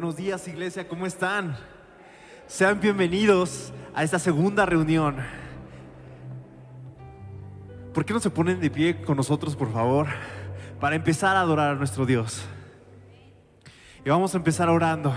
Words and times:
Buenos 0.00 0.16
días 0.16 0.48
iglesia, 0.48 0.88
¿cómo 0.88 1.04
están? 1.04 1.54
Sean 2.46 2.80
bienvenidos 2.80 3.70
a 3.94 4.02
esta 4.02 4.18
segunda 4.18 4.64
reunión. 4.64 5.16
¿Por 7.92 8.06
qué 8.06 8.14
no 8.14 8.18
se 8.18 8.30
ponen 8.30 8.60
de 8.60 8.70
pie 8.70 9.02
con 9.02 9.18
nosotros, 9.18 9.54
por 9.54 9.70
favor? 9.70 10.06
Para 10.80 10.96
empezar 10.96 11.36
a 11.36 11.42
adorar 11.42 11.72
a 11.72 11.74
nuestro 11.74 12.06
Dios. 12.06 12.40
Y 14.02 14.08
vamos 14.08 14.32
a 14.32 14.38
empezar 14.38 14.70
orando. 14.70 15.14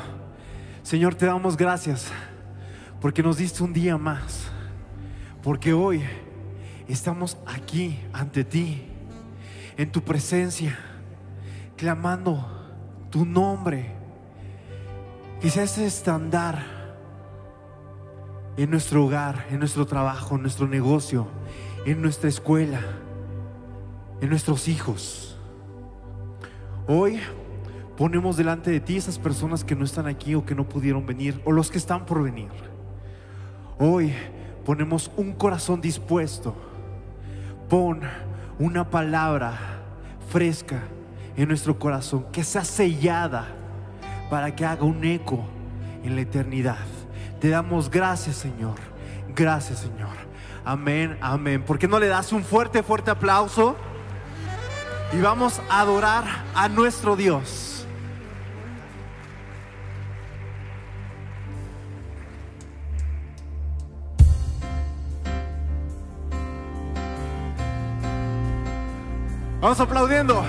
Señor, 0.81 1.15
te 1.15 1.27
damos 1.27 1.55
gracias 1.55 2.11
porque 2.99 3.23
nos 3.23 3.37
diste 3.37 3.63
un 3.63 3.71
día 3.71 3.97
más. 3.97 4.51
Porque 5.41 5.71
hoy 5.71 6.03
estamos 6.89 7.37
aquí 7.45 8.01
ante 8.11 8.43
ti, 8.43 8.83
en 9.77 9.89
tu 9.89 10.01
presencia, 10.01 10.77
clamando 11.77 12.45
tu 13.09 13.23
nombre. 13.25 14.02
Sea 15.49 15.63
ese 15.65 15.85
estándar 15.85 16.63
en 18.57 18.71
nuestro 18.71 19.05
hogar, 19.05 19.45
en 19.51 19.59
nuestro 19.59 19.85
trabajo, 19.85 20.33
en 20.33 20.41
nuestro 20.41 20.67
negocio, 20.67 21.27
en 21.85 22.01
nuestra 22.01 22.27
escuela, 22.27 22.81
en 24.19 24.29
nuestros 24.29 24.67
hijos. 24.67 25.37
Hoy 26.87 27.19
ponemos 27.95 28.35
delante 28.35 28.71
de 28.71 28.79
ti 28.79 28.97
esas 28.97 29.19
personas 29.19 29.63
que 29.63 29.75
no 29.75 29.85
están 29.85 30.07
aquí 30.07 30.33
o 30.33 30.43
que 30.43 30.55
no 30.55 30.67
pudieron 30.67 31.05
venir 31.05 31.39
o 31.45 31.51
los 31.51 31.69
que 31.69 31.77
están 31.77 32.07
por 32.07 32.23
venir. 32.23 32.49
Hoy 33.77 34.11
ponemos 34.65 35.11
un 35.17 35.33
corazón 35.33 35.81
dispuesto. 35.81 36.55
Pon 37.69 38.01
una 38.57 38.89
palabra 38.89 39.83
fresca 40.29 40.81
en 41.37 41.47
nuestro 41.47 41.77
corazón 41.77 42.25
que 42.31 42.43
sea 42.43 42.63
sellada 42.63 43.62
para 44.29 44.55
que 44.55 44.65
haga 44.65 44.83
un 44.83 45.03
eco 45.03 45.43
en 46.03 46.15
la 46.15 46.21
eternidad. 46.21 46.77
Te 47.39 47.49
damos 47.49 47.89
gracias, 47.89 48.37
Señor. 48.37 48.75
Gracias, 49.35 49.79
Señor. 49.79 50.15
Amén, 50.65 51.17
amén. 51.21 51.63
¿Por 51.63 51.77
qué 51.77 51.87
no 51.87 51.99
le 51.99 52.07
das 52.07 52.31
un 52.31 52.43
fuerte, 52.43 52.83
fuerte 52.83 53.11
aplauso? 53.11 53.75
Y 55.11 55.21
vamos 55.21 55.61
a 55.69 55.81
adorar 55.81 56.23
a 56.55 56.69
nuestro 56.69 57.15
Dios. 57.15 57.73
Vamos 69.63 69.79
aplaudiendo. 69.79 70.43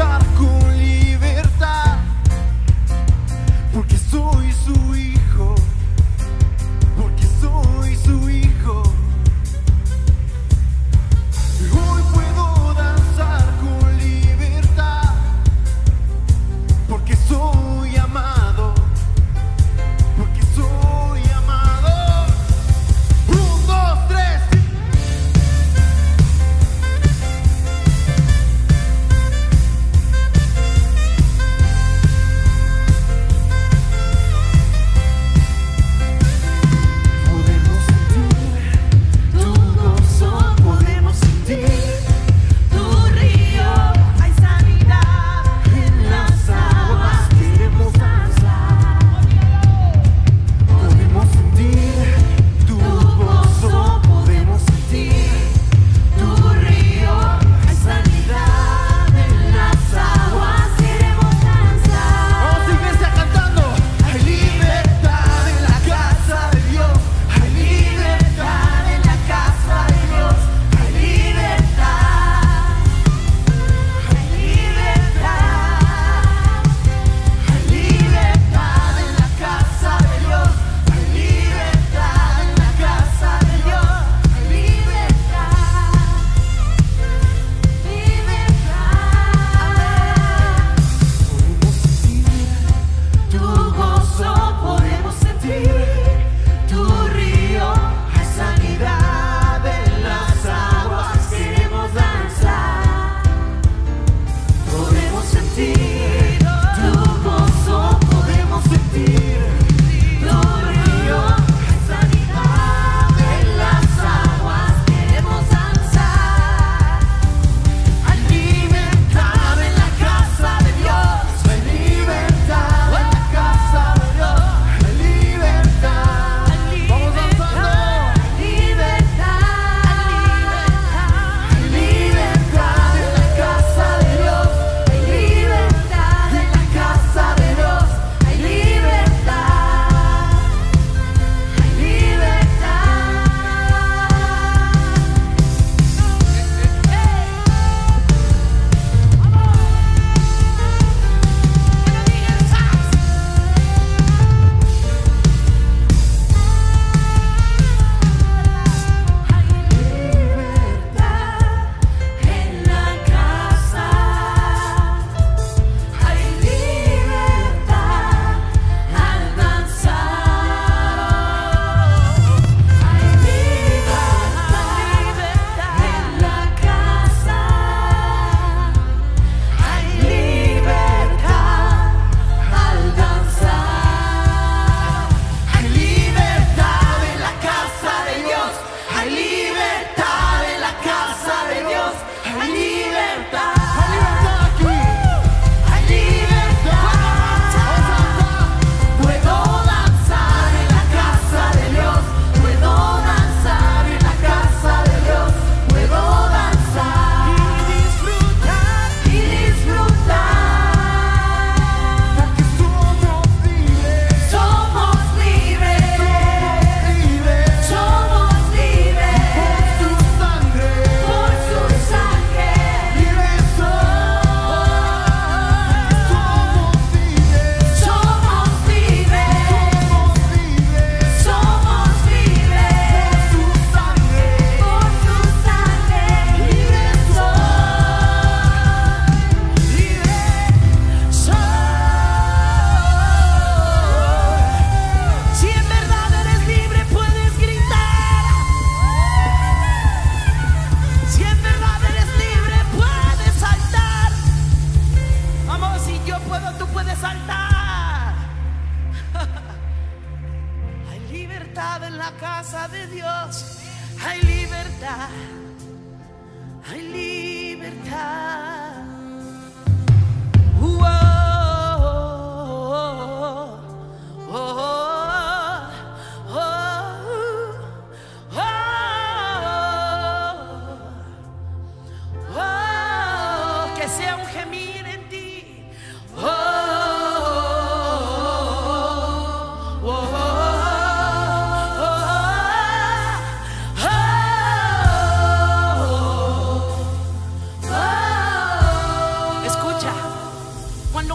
Danzar 0.00 0.24
con 0.38 0.78
libertad, 0.78 1.98
porque 3.72 3.96
soy 3.98 4.50
su 4.52 4.96
hijo, 4.96 5.19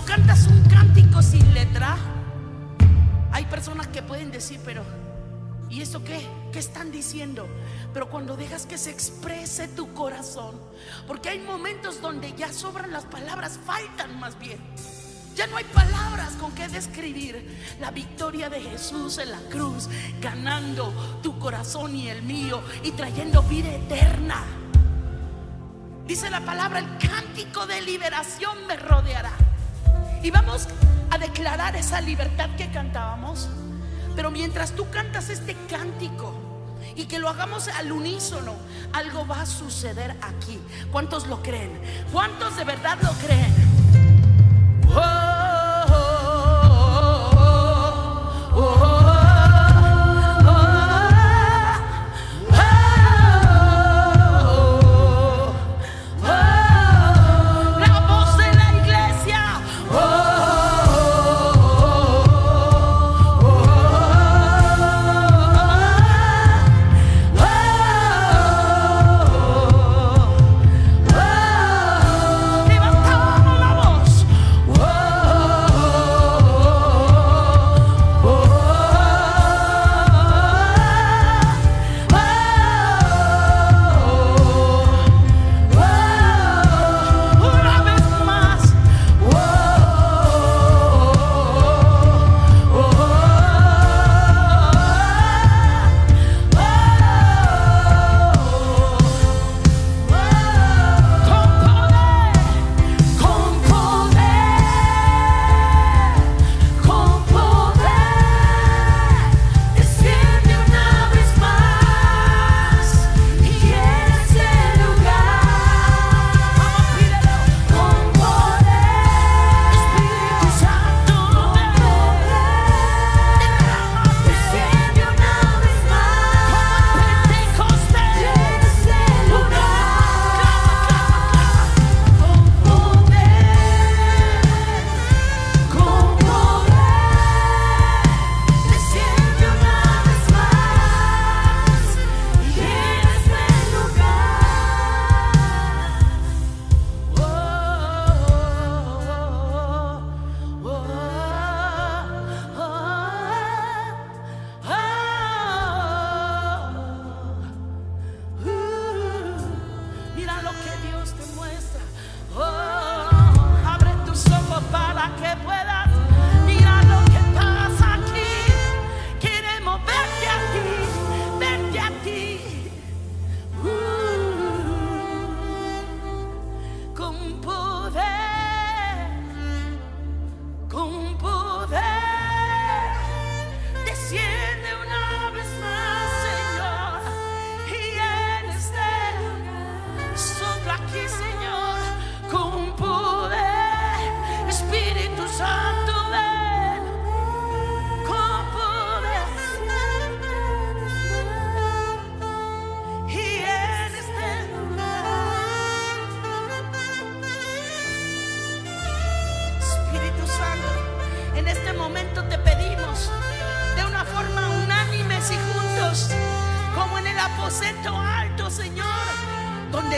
cantas 0.05 0.47
un 0.47 0.61
cántico 0.69 1.21
sin 1.21 1.53
letra, 1.53 1.97
hay 3.31 3.45
personas 3.45 3.87
que 3.87 4.03
pueden 4.03 4.31
decir, 4.31 4.59
pero 4.63 4.83
¿y 5.69 5.81
eso 5.81 6.03
qué? 6.03 6.25
¿Qué 6.53 6.59
están 6.59 6.91
diciendo? 6.91 7.47
Pero 7.93 8.09
cuando 8.09 8.37
dejas 8.37 8.65
que 8.65 8.77
se 8.77 8.91
exprese 8.91 9.67
tu 9.67 9.93
corazón, 9.93 10.59
porque 11.07 11.29
hay 11.29 11.39
momentos 11.39 12.01
donde 12.01 12.33
ya 12.33 12.53
sobran 12.53 12.91
las 12.91 13.05
palabras, 13.05 13.59
faltan 13.65 14.19
más 14.19 14.37
bien. 14.37 14.59
Ya 15.35 15.47
no 15.47 15.57
hay 15.57 15.65
palabras 15.65 16.33
con 16.39 16.53
que 16.53 16.67
describir 16.69 17.75
la 17.81 17.91
victoria 17.91 18.49
de 18.49 18.61
Jesús 18.61 19.17
en 19.17 19.31
la 19.31 19.39
cruz, 19.49 19.89
ganando 20.21 21.19
tu 21.21 21.37
corazón 21.39 21.95
y 21.95 22.09
el 22.09 22.21
mío 22.21 22.61
y 22.83 22.91
trayendo 22.91 23.41
vida 23.43 23.73
eterna. 23.73 24.43
Dice 26.07 26.29
la 26.29 26.41
palabra, 26.45 26.79
el 26.79 26.97
cántico 26.99 27.65
de 27.65 27.81
liberación 27.81 28.65
me 28.67 28.77
rodeará. 28.77 29.33
Y 30.25 30.31
vamos 30.31 30.67
a 31.11 31.19
declarar 31.19 31.75
esa 31.75 32.01
libertad 32.01 32.49
que 32.57 32.71
cantábamos. 32.71 33.47
Pero 34.15 34.31
mientras 34.31 34.71
tú 34.71 34.89
cantas 34.89 35.29
este 35.29 35.55
cántico 35.69 36.33
y 36.95 37.05
que 37.05 37.19
lo 37.19 37.29
hagamos 37.29 37.67
al 37.67 37.91
unísono, 37.91 38.55
algo 38.91 39.27
va 39.27 39.41
a 39.41 39.45
suceder 39.45 40.15
aquí. 40.23 40.59
¿Cuántos 40.91 41.27
lo 41.27 41.43
creen? 41.43 41.79
¿Cuántos 42.11 42.57
de 42.57 42.63
verdad 42.63 42.97
lo 43.03 43.11
creen? 43.23 43.74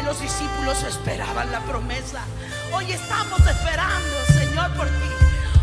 Los 0.03 0.19
discípulos 0.19 0.83
esperaban 0.83 1.51
la 1.51 1.59
promesa. 1.61 2.21
Hoy 2.73 2.91
estamos 2.91 3.39
esperando, 3.39 4.15
Señor, 4.27 4.71
por 4.75 4.87
ti. 4.87 5.11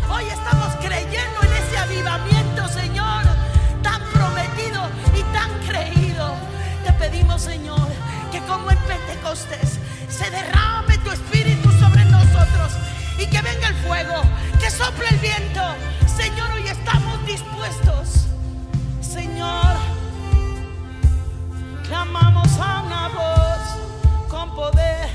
Hoy 0.09 0.25
estamos 0.25 0.75
creyendo 0.81 1.41
en 1.41 1.53
ese 1.53 1.77
avivamiento, 1.77 2.67
Señor, 2.67 3.23
tan 3.81 4.01
prometido 4.11 4.89
y 5.15 5.23
tan 5.33 5.49
creído. 5.67 6.33
Te 6.83 6.91
pedimos, 6.93 7.41
Señor, 7.41 7.87
que 8.31 8.39
como 8.41 8.71
en 8.71 8.77
Pentecostés 8.79 9.79
se 10.09 10.29
derrame 10.29 10.97
tu 10.99 11.11
espíritu 11.11 11.71
sobre 11.79 12.03
nosotros 12.05 12.73
y 13.17 13.27
que 13.27 13.41
venga 13.41 13.67
el 13.69 13.75
fuego, 13.87 14.21
que 14.59 14.69
sople 14.69 15.07
el 15.09 15.17
viento. 15.19 15.61
Señor, 16.07 16.51
hoy 16.51 16.67
estamos 16.67 17.25
dispuestos. 17.25 18.25
Señor, 19.01 19.75
clamamos 21.87 22.49
a 22.59 22.81
una 22.81 23.07
voz 23.09 23.34
poder, 24.55 25.09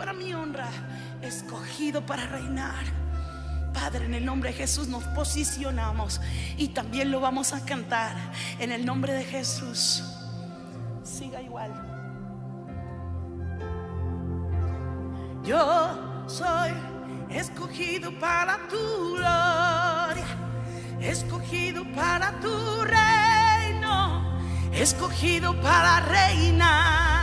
para 0.00 0.14
mi 0.14 0.32
honra, 0.32 0.70
escogido 1.20 2.00
para 2.06 2.24
reinar. 2.24 2.86
Padre, 3.74 4.06
en 4.06 4.14
el 4.14 4.24
nombre 4.24 4.48
de 4.48 4.56
Jesús 4.56 4.88
nos 4.88 5.04
posicionamos 5.08 6.22
y 6.56 6.68
también 6.68 7.10
lo 7.10 7.20
vamos 7.20 7.52
a 7.52 7.62
cantar 7.66 8.16
en 8.58 8.72
el 8.72 8.86
nombre 8.86 9.12
de 9.12 9.24
Jesús. 9.24 10.02
Siga 11.04 11.42
igual. 11.42 11.70
Yo 15.44 16.24
soy 16.26 16.70
escogido 17.28 18.10
para 18.18 18.56
tu 18.68 19.16
gloria, 19.16 20.26
escogido 21.02 21.84
para 21.92 22.40
tu 22.40 22.84
reino, 22.84 24.40
escogido 24.72 25.60
para 25.60 26.00
reinar 26.00 27.19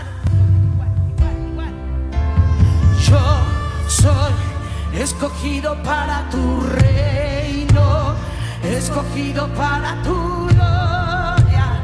Yo 3.09 3.19
soy 3.87 4.33
escogido 4.93 5.81
para 5.81 6.29
tu 6.29 6.59
reino, 6.61 8.15
escogido 8.63 9.47
para 9.53 10.01
tu 10.03 10.47
gloria, 10.47 11.79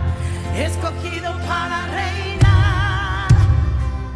escogido 0.54 1.32
para 1.48 1.88
reinar. 1.88 3.28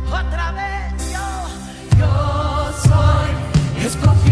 Otra 0.06 0.52
vez 0.52 1.14
yo, 1.14 1.98
yo 1.98 2.72
soy 2.84 3.86
escogido. 3.86 4.27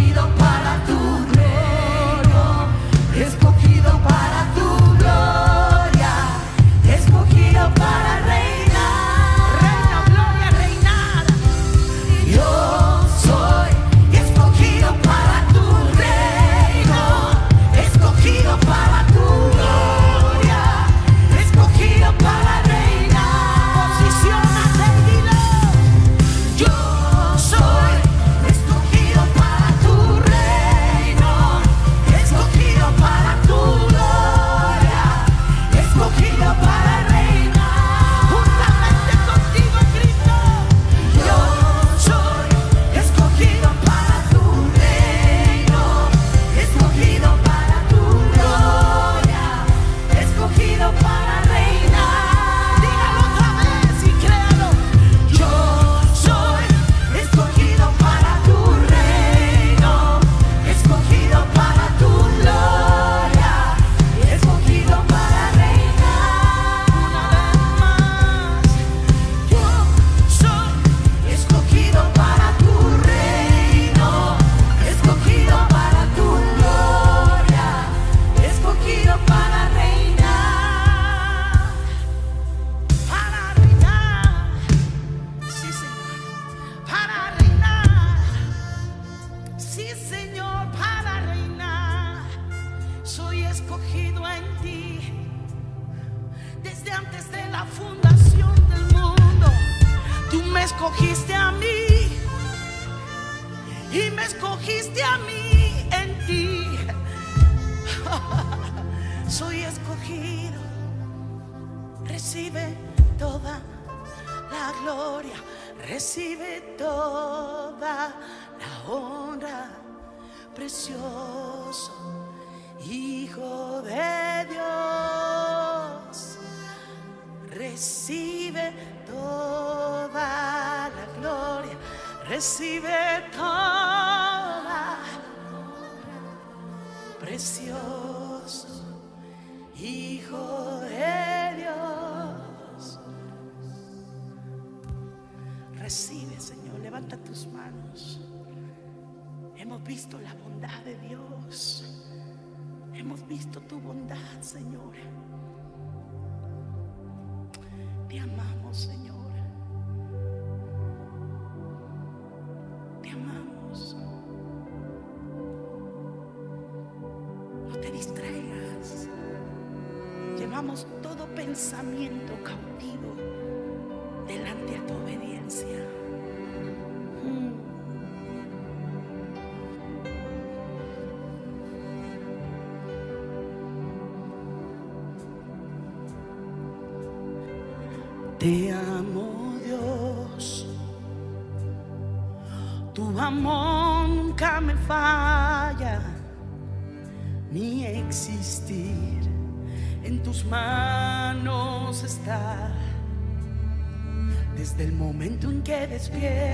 Yeah. 206.17 206.44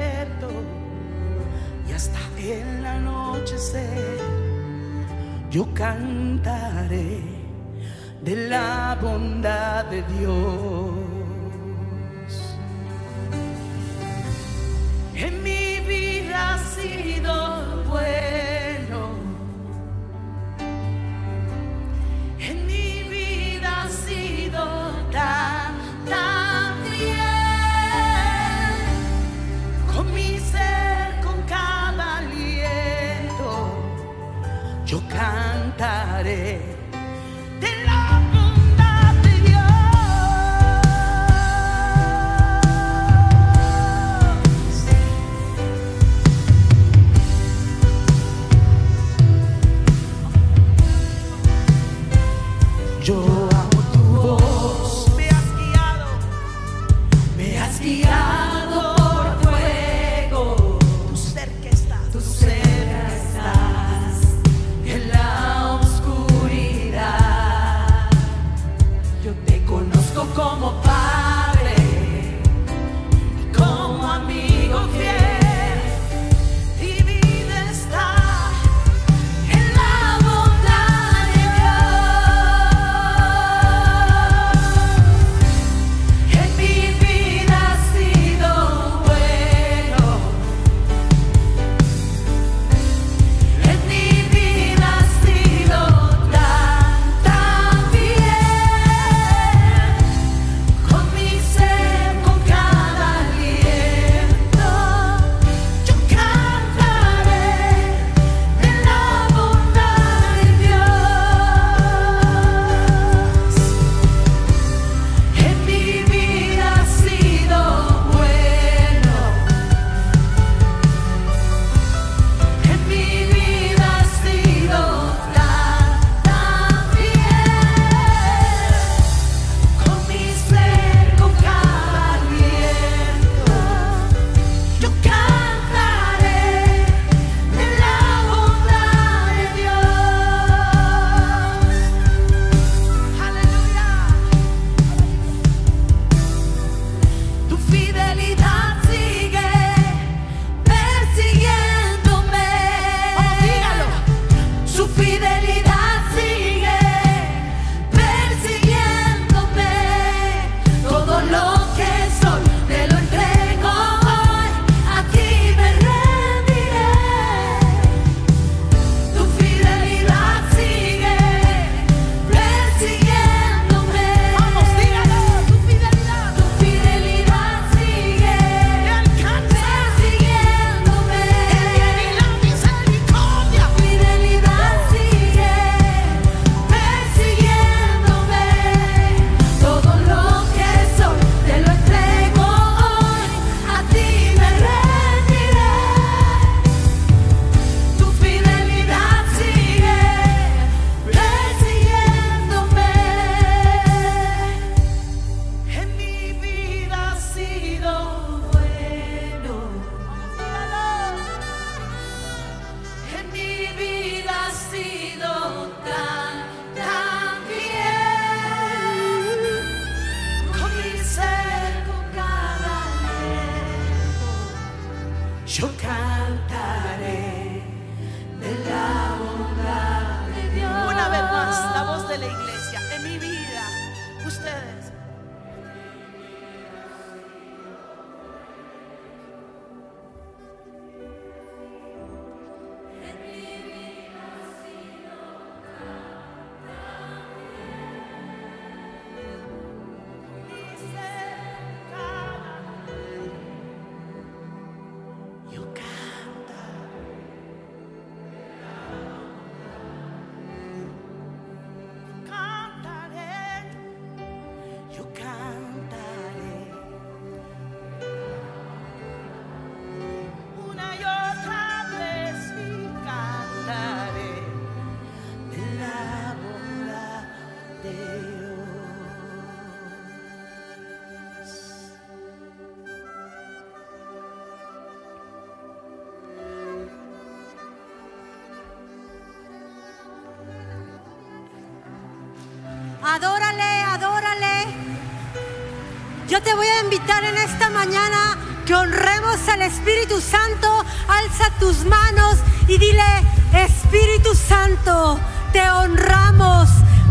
Yo 296.32 296.42
te 296.42 296.54
voy 296.54 296.66
a 296.66 296.80
invitar 296.80 297.26
en 297.26 297.36
esta 297.36 297.70
mañana 297.70 298.38
que 298.66 298.74
honremos 298.74 299.50
al 299.50 299.64
Espíritu 299.64 300.22
Santo. 300.22 300.86
Alza 301.10 301.52
tus 301.60 301.84
manos 301.84 302.38
y 302.70 302.78
dile, 302.78 303.04
Espíritu 303.52 304.34
Santo, 304.34 305.20
te 305.52 305.70
honramos, 305.70 306.70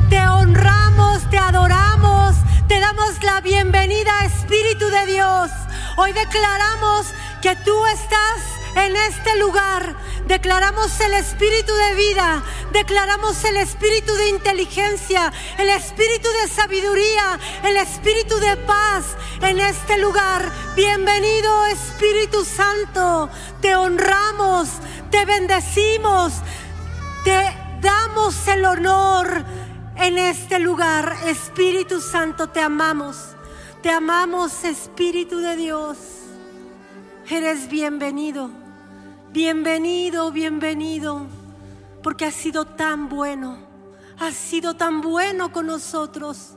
te 0.09 0.27
honramos, 0.27 1.29
te 1.29 1.37
adoramos, 1.37 2.35
te 2.67 2.81
damos 2.81 3.23
la 3.23 3.43
bienvenida, 3.43 4.25
Espíritu 4.25 4.87
de 4.87 5.05
Dios. 5.05 5.51
Hoy 5.99 6.13
declaramos 6.15 7.09
que 7.43 7.57
tú 7.57 7.77
estás 7.89 8.41
en 8.75 8.97
este 8.97 9.37
lugar 9.37 9.97
Declaramos 10.31 11.01
el 11.01 11.15
espíritu 11.15 11.73
de 11.75 11.95
vida, 11.97 12.41
declaramos 12.73 13.43
el 13.43 13.57
espíritu 13.57 14.15
de 14.15 14.29
inteligencia, 14.29 15.33
el 15.59 15.69
espíritu 15.71 16.29
de 16.41 16.49
sabiduría, 16.49 17.37
el 17.65 17.77
espíritu 17.77 18.37
de 18.37 18.57
paz 18.59 19.17
en 19.43 19.59
este 19.59 19.99
lugar. 19.99 20.49
Bienvenido 20.77 21.67
Espíritu 21.67 22.45
Santo, 22.45 23.29
te 23.61 23.75
honramos, 23.75 24.69
te 25.11 25.25
bendecimos, 25.25 26.35
te 27.25 27.53
damos 27.81 28.47
el 28.47 28.65
honor 28.67 29.45
en 29.97 30.17
este 30.17 30.61
lugar. 30.61 31.13
Espíritu 31.27 32.01
Santo, 32.01 32.51
te 32.51 32.61
amamos. 32.61 33.17
Te 33.83 33.91
amamos, 33.91 34.63
Espíritu 34.63 35.39
de 35.39 35.57
Dios. 35.57 35.99
Eres 37.29 37.69
bienvenido. 37.69 38.60
Bienvenido, 39.33 40.33
bienvenido. 40.33 41.29
Porque 42.03 42.25
has 42.25 42.35
sido 42.35 42.65
tan 42.65 43.09
bueno. 43.09 43.59
Has 44.19 44.35
sido 44.35 44.75
tan 44.75 45.01
bueno 45.01 45.53
con 45.53 45.69
nosotros. 45.69 46.57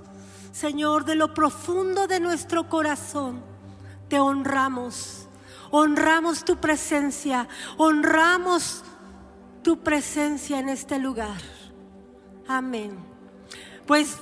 Señor, 0.51 1.05
de 1.05 1.13
lo 1.13 1.35
profundo 1.35 2.07
de 2.07 2.19
nuestro 2.19 2.69
corazón, 2.69 3.43
te 4.09 4.19
honramos. 4.19 5.27
Honramos 5.69 6.45
tu 6.45 6.57
presencia. 6.57 7.47
Honramos 7.77 8.83
tu 9.61 9.77
presencia 9.83 10.57
en 10.57 10.69
este 10.69 10.97
lugar. 10.97 11.41
Amén. 12.47 12.97
Pues 13.85 14.17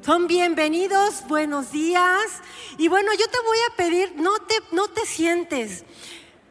son 0.00 0.26
bienvenidos, 0.26 1.22
buenos 1.28 1.70
días. 1.70 2.42
Y 2.76 2.88
bueno, 2.88 3.12
yo 3.12 3.28
te 3.28 3.38
voy 3.46 3.58
a 3.70 3.76
pedir, 3.76 4.14
no 4.16 4.36
te, 4.40 4.56
no 4.72 4.88
te 4.88 5.06
sientes. 5.06 5.84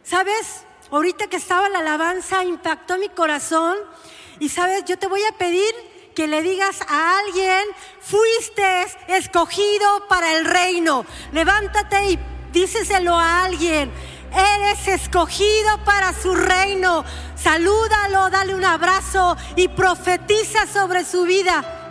¿Sabes? 0.03 0.65
Ahorita 0.93 1.25
que 1.25 1.37
estaba 1.37 1.69
la 1.69 1.79
alabanza 1.79 2.43
impactó 2.43 2.99
mi 2.99 3.09
corazón. 3.09 3.75
Y 4.39 4.49
sabes, 4.49 4.85
yo 4.85 4.95
te 4.99 5.07
voy 5.07 5.21
a 5.23 5.35
pedir 5.39 5.73
que 6.13 6.27
le 6.27 6.43
digas 6.43 6.81
a 6.87 7.17
alguien, 7.17 7.63
fuiste 7.99 8.85
escogido 9.07 10.07
para 10.07 10.37
el 10.37 10.45
reino. 10.45 11.03
Levántate 11.31 12.11
y 12.11 12.19
díceselo 12.51 13.17
a 13.17 13.43
alguien. 13.43 13.91
Eres 14.31 14.87
escogido 14.87 15.83
para 15.83 16.13
su 16.13 16.35
reino. 16.35 17.03
Salúdalo, 17.35 18.29
dale 18.29 18.53
un 18.53 18.63
abrazo 18.63 19.35
y 19.55 19.69
profetiza 19.69 20.67
sobre 20.67 21.05
su 21.05 21.23
vida. 21.23 21.82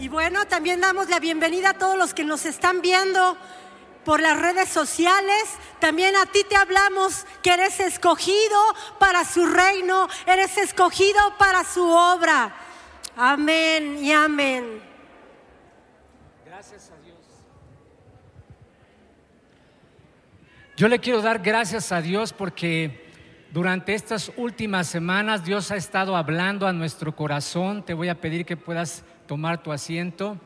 Y 0.00 0.08
bueno, 0.08 0.46
también 0.46 0.80
damos 0.80 1.10
la 1.10 1.20
bienvenida 1.20 1.70
a 1.70 1.74
todos 1.74 1.98
los 1.98 2.14
que 2.14 2.24
nos 2.24 2.46
están 2.46 2.80
viendo 2.80 3.36
por 4.02 4.22
las 4.22 4.40
redes 4.40 4.70
sociales. 4.70 5.44
También 5.78 6.16
a 6.16 6.24
ti 6.24 6.42
te 6.48 6.56
hablamos 6.56 7.26
que 7.42 7.52
eres 7.52 7.80
escogido 7.80 8.58
para 8.98 9.26
su 9.26 9.44
reino, 9.44 10.08
eres 10.24 10.56
escogido 10.56 11.20
para 11.38 11.64
su 11.64 11.86
obra. 11.86 12.50
Amén 13.14 13.98
y 14.02 14.10
amén. 14.10 14.80
Gracias 16.46 16.90
a 16.92 17.04
Dios. 17.04 17.18
Yo 20.78 20.88
le 20.88 20.98
quiero 20.98 21.20
dar 21.20 21.40
gracias 21.40 21.92
a 21.92 22.00
Dios 22.00 22.32
porque 22.32 23.06
durante 23.50 23.92
estas 23.92 24.32
últimas 24.38 24.86
semanas 24.86 25.44
Dios 25.44 25.70
ha 25.70 25.76
estado 25.76 26.16
hablando 26.16 26.66
a 26.66 26.72
nuestro 26.72 27.14
corazón. 27.14 27.84
Te 27.84 27.92
voy 27.92 28.08
a 28.08 28.18
pedir 28.18 28.46
que 28.46 28.56
puedas 28.56 29.04
tomar 29.30 29.62
tu 29.62 29.70
asiento. 29.70 30.36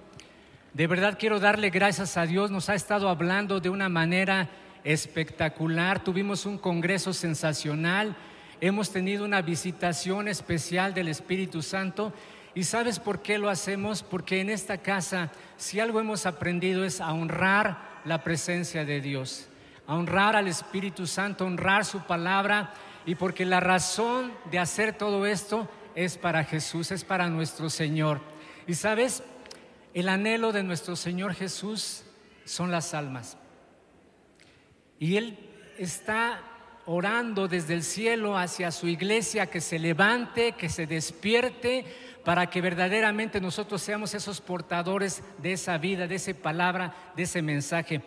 De 0.75 0.87
verdad 0.87 1.17
quiero 1.19 1.41
darle 1.41 1.71
gracias 1.71 2.19
a 2.19 2.27
Dios. 2.27 2.51
Nos 2.51 2.69
ha 2.69 2.75
estado 2.75 3.09
hablando 3.09 3.59
de 3.59 3.71
una 3.71 3.89
manera 3.89 4.51
espectacular. 4.85 6.05
Tuvimos 6.05 6.45
un 6.45 6.59
congreso 6.59 7.15
sensacional. 7.15 8.15
Hemos 8.61 8.93
tenido 8.93 9.25
una 9.25 9.41
visitación 9.41 10.29
especial 10.29 10.93
del 10.93 11.09
Espíritu 11.09 11.63
Santo. 11.63 12.13
¿Y 12.55 12.65
sabes 12.65 12.99
por 12.99 13.23
qué 13.23 13.39
lo 13.39 13.49
hacemos? 13.49 14.03
Porque 14.03 14.43
en 14.43 14.51
esta 14.51 14.77
casa, 14.77 15.33
si 15.57 15.81
algo 15.81 15.99
hemos 15.99 16.27
aprendido 16.27 16.85
es 16.85 17.01
a 17.01 17.15
honrar 17.15 18.03
la 18.05 18.23
presencia 18.23 18.85
de 18.85 19.01
Dios, 19.01 19.49
a 19.87 19.95
honrar 19.95 20.37
al 20.37 20.47
Espíritu 20.47 21.07
Santo, 21.07 21.47
honrar 21.47 21.87
su 21.87 22.01
palabra. 22.01 22.75
Y 23.07 23.15
porque 23.15 23.47
la 23.47 23.61
razón 23.61 24.31
de 24.51 24.59
hacer 24.59 24.93
todo 24.93 25.25
esto 25.25 25.71
es 25.95 26.19
para 26.19 26.45
Jesús, 26.45 26.91
es 26.91 27.03
para 27.03 27.31
nuestro 27.31 27.71
Señor. 27.71 28.34
Y 28.67 28.75
sabes, 28.75 29.23
el 29.93 30.09
anhelo 30.09 30.53
de 30.53 30.63
nuestro 30.63 30.97
Señor 30.97 31.35
Jesús 31.35 32.05
son 32.45 32.71
las 32.71 32.95
almas. 32.95 33.37
Y 34.99 35.17
Él 35.17 35.39
está 35.79 36.41
orando 36.87 37.49
desde 37.49 37.75
el 37.75 37.83
cielo 37.83 38.37
hacia 38.37 38.71
su 38.71 38.89
iglesia 38.89 39.47
que 39.47 39.61
se 39.61 39.79
levante, 39.79 40.53
que 40.53 40.69
se 40.69 40.87
despierte, 40.87 41.85
para 42.25 42.49
que 42.49 42.63
verdaderamente 42.63 43.41
nosotros 43.41 43.83
seamos 43.83 44.15
esos 44.15 44.41
portadores 44.41 45.23
de 45.39 45.53
esa 45.53 45.77
vida, 45.77 46.07
de 46.07 46.15
esa 46.15 46.33
palabra, 46.33 47.13
de 47.17 47.25
ese 47.25 47.43
mensaje. 47.43 48.01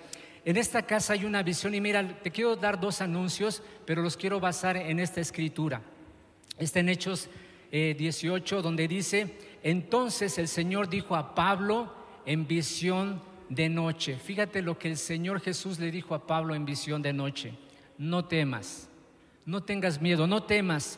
En 0.44 0.58
esta 0.58 0.82
casa 0.82 1.14
hay 1.14 1.26
una 1.26 1.44
visión 1.44 1.76
y 1.76 1.82
mira, 1.82 2.20
te 2.24 2.32
quiero 2.32 2.56
dar 2.56 2.80
dos 2.80 3.02
anuncios, 3.02 3.62
pero 3.86 4.02
los 4.02 4.18
quiero 4.18 4.40
basar 4.40 4.76
en 4.78 5.00
esta 5.00 5.22
escritura. 5.22 5.82
Está 6.58 6.80
en 6.80 6.90
Hechos 6.90 7.30
18, 7.72 8.62
donde 8.62 8.88
dice, 8.88 9.38
entonces 9.68 10.38
el 10.38 10.48
Señor 10.48 10.88
dijo 10.88 11.14
a 11.14 11.36
Pablo 11.36 11.92
en 12.26 12.48
visión 12.48 13.22
de 13.50 13.68
noche. 13.68 14.16
Fíjate 14.16 14.62
lo 14.62 14.80
que 14.80 14.88
el 14.88 14.98
Señor 14.98 15.42
Jesús 15.42 15.78
le 15.78 15.92
dijo 15.92 16.16
a 16.16 16.26
Pablo 16.26 16.56
en 16.56 16.64
visión 16.64 17.02
de 17.02 17.12
noche. 17.12 17.54
No 17.98 18.24
temas, 18.24 18.88
no 19.46 19.62
tengas 19.62 20.02
miedo, 20.02 20.26
no 20.26 20.44
temas, 20.44 20.98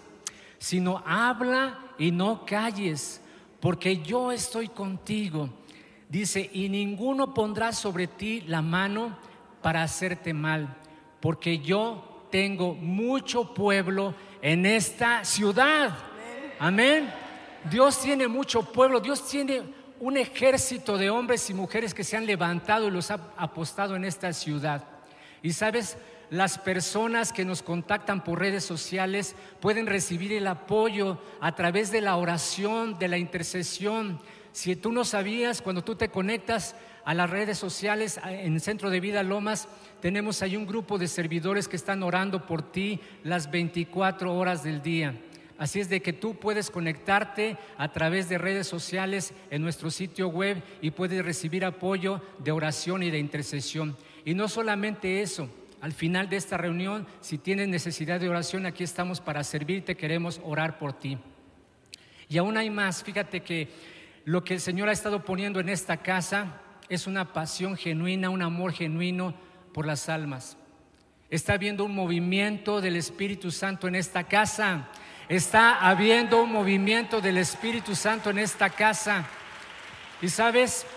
sino 0.60 1.02
habla 1.04 1.80
y 1.98 2.12
no 2.12 2.46
calles, 2.46 3.24
porque 3.60 4.04
yo 4.04 4.32
estoy 4.32 4.68
contigo. 4.68 5.50
Dice, 6.08 6.48
y 6.54 6.70
ninguno 6.70 7.34
pondrá 7.34 7.72
sobre 7.72 8.06
ti 8.06 8.42
la 8.42 8.62
mano 8.62 9.18
para 9.64 9.82
hacerte 9.82 10.32
mal, 10.32 10.78
porque 11.20 11.58
yo 11.58 12.28
tengo 12.30 12.76
mucho 12.76 13.52
pueblo 13.52 14.14
en 14.44 14.68
esta 14.68 15.26
ciudad. 15.26 15.98
Amén. 16.60 17.29
Dios 17.70 18.02
tiene 18.02 18.28
mucho 18.28 18.64
pueblo, 18.64 19.00
Dios 19.00 19.28
tiene 19.28 19.64
un 20.00 20.18
ejército 20.18 20.98
de 20.98 21.10
hombres 21.10 21.50
y 21.50 21.54
mujeres 21.54 21.94
que 21.94 22.04
se 22.04 22.16
han 22.16 22.26
levantado 22.26 22.88
y 22.88 22.92
los 22.92 23.12
ha 23.12 23.20
apostado 23.38 23.96
en 23.96 24.06
esta 24.06 24.32
ciudad. 24.34 24.86
Y 25.42 25.54
sabes, 25.54 25.98
las 26.30 26.58
personas 26.58 27.34
que 27.34 27.44
nos 27.44 27.62
contactan 27.62 28.24
por 28.24 28.40
redes 28.40 28.64
sociales 28.64 29.36
pueden 29.60 29.88
recibir 29.88 30.32
el 30.34 30.48
apoyo 30.48 31.18
a 31.42 31.56
través 31.56 31.92
de 31.92 32.02
la 32.02 32.16
oración, 32.16 32.98
de 33.00 33.08
la 33.08 33.18
intercesión. 33.18 34.20
Si 34.52 34.76
tú 34.76 34.92
no 34.92 35.06
sabías, 35.06 35.62
cuando 35.62 35.84
tú 35.84 35.96
te 35.96 36.10
conectas 36.10 36.76
a 37.04 37.14
las 37.14 37.30
redes 37.30 37.58
sociales 37.58 38.20
en 38.24 38.60
Centro 38.60 38.90
de 38.90 39.00
Vida 39.00 39.24
Lomas, 39.24 39.68
tenemos 40.02 40.42
ahí 40.42 40.56
un 40.56 40.68
grupo 40.68 40.98
de 40.98 41.08
servidores 41.08 41.68
que 41.68 41.76
están 41.76 42.04
orando 42.04 42.46
por 42.46 42.62
ti 42.62 43.00
las 43.24 43.50
24 43.50 44.34
horas 44.34 44.64
del 44.64 44.82
día. 44.82 45.16
Así 45.60 45.82
es 45.82 45.90
de 45.90 46.02
que 46.02 46.14
tú 46.14 46.36
puedes 46.36 46.72
conectarte 46.72 47.58
a 47.78 47.92
través 47.92 48.30
de 48.30 48.38
redes 48.38 48.66
sociales 48.66 49.34
en 49.52 49.62
nuestro 49.62 49.92
sitio 49.92 50.30
web 50.30 50.64
y 50.82 50.92
puedes 50.92 51.24
recibir 51.24 51.66
apoyo 51.66 52.22
de 52.40 52.54
oración 52.54 53.04
y 53.04 53.12
de 53.12 53.20
intercesión. 53.20 53.98
Y 54.24 54.36
no 54.36 54.48
solamente 54.48 55.22
eso, 55.22 55.50
al 55.82 55.92
final 55.92 56.30
de 56.30 56.38
esta 56.38 56.56
reunión, 56.56 57.06
si 57.20 57.38
tienes 57.38 57.68
necesidad 57.68 58.22
de 58.22 58.30
oración, 58.30 58.66
aquí 58.66 58.86
estamos 58.86 59.20
para 59.20 59.44
servirte, 59.44 59.98
queremos 59.98 60.40
orar 60.46 60.80
por 60.80 60.94
ti. 60.94 61.18
Y 62.30 62.38
aún 62.38 62.56
hay 62.56 62.70
más, 62.70 63.04
fíjate 63.04 63.42
que 63.42 63.68
lo 64.24 64.46
que 64.46 64.54
el 64.54 64.62
Señor 64.62 64.88
ha 64.88 64.94
estado 64.94 65.26
poniendo 65.26 65.60
en 65.60 65.68
esta 65.68 65.98
casa 65.98 66.62
es 66.88 67.06
una 67.06 67.34
pasión 67.34 67.76
genuina, 67.76 68.30
un 68.30 68.44
amor 68.44 68.72
genuino 68.72 69.34
por 69.74 69.86
las 69.86 70.08
almas. 70.08 70.56
Está 71.30 71.54
habiendo 71.54 71.84
un 71.84 71.94
movimiento 71.94 72.80
del 72.80 72.96
Espíritu 72.96 73.52
Santo 73.52 73.90
en 73.90 73.96
esta 73.96 74.24
casa 74.24 74.90
Está 75.30 75.88
habiendo 75.88 76.42
un 76.42 76.52
movimiento 76.52 77.22
del 77.22 77.38
Espíritu 77.38 77.94
Santo 77.94 78.32
en 78.32 78.40
esta 78.40 78.72
casa. 78.72 79.28
Y 80.24 80.28
sabes, 80.28 80.88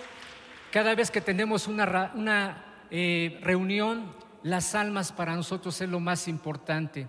cada 0.71 0.95
vez 0.95 1.11
que 1.11 1.21
tenemos 1.21 1.66
una, 1.66 2.64
eh, 2.90 3.38
reunión, 3.42 4.11
las 4.42 4.75
almas 4.75 5.12
para 5.12 5.37
nosotros 5.37 5.79
es 5.83 5.88
lo 5.90 6.01
más 6.01 6.29
importante. 6.29 7.09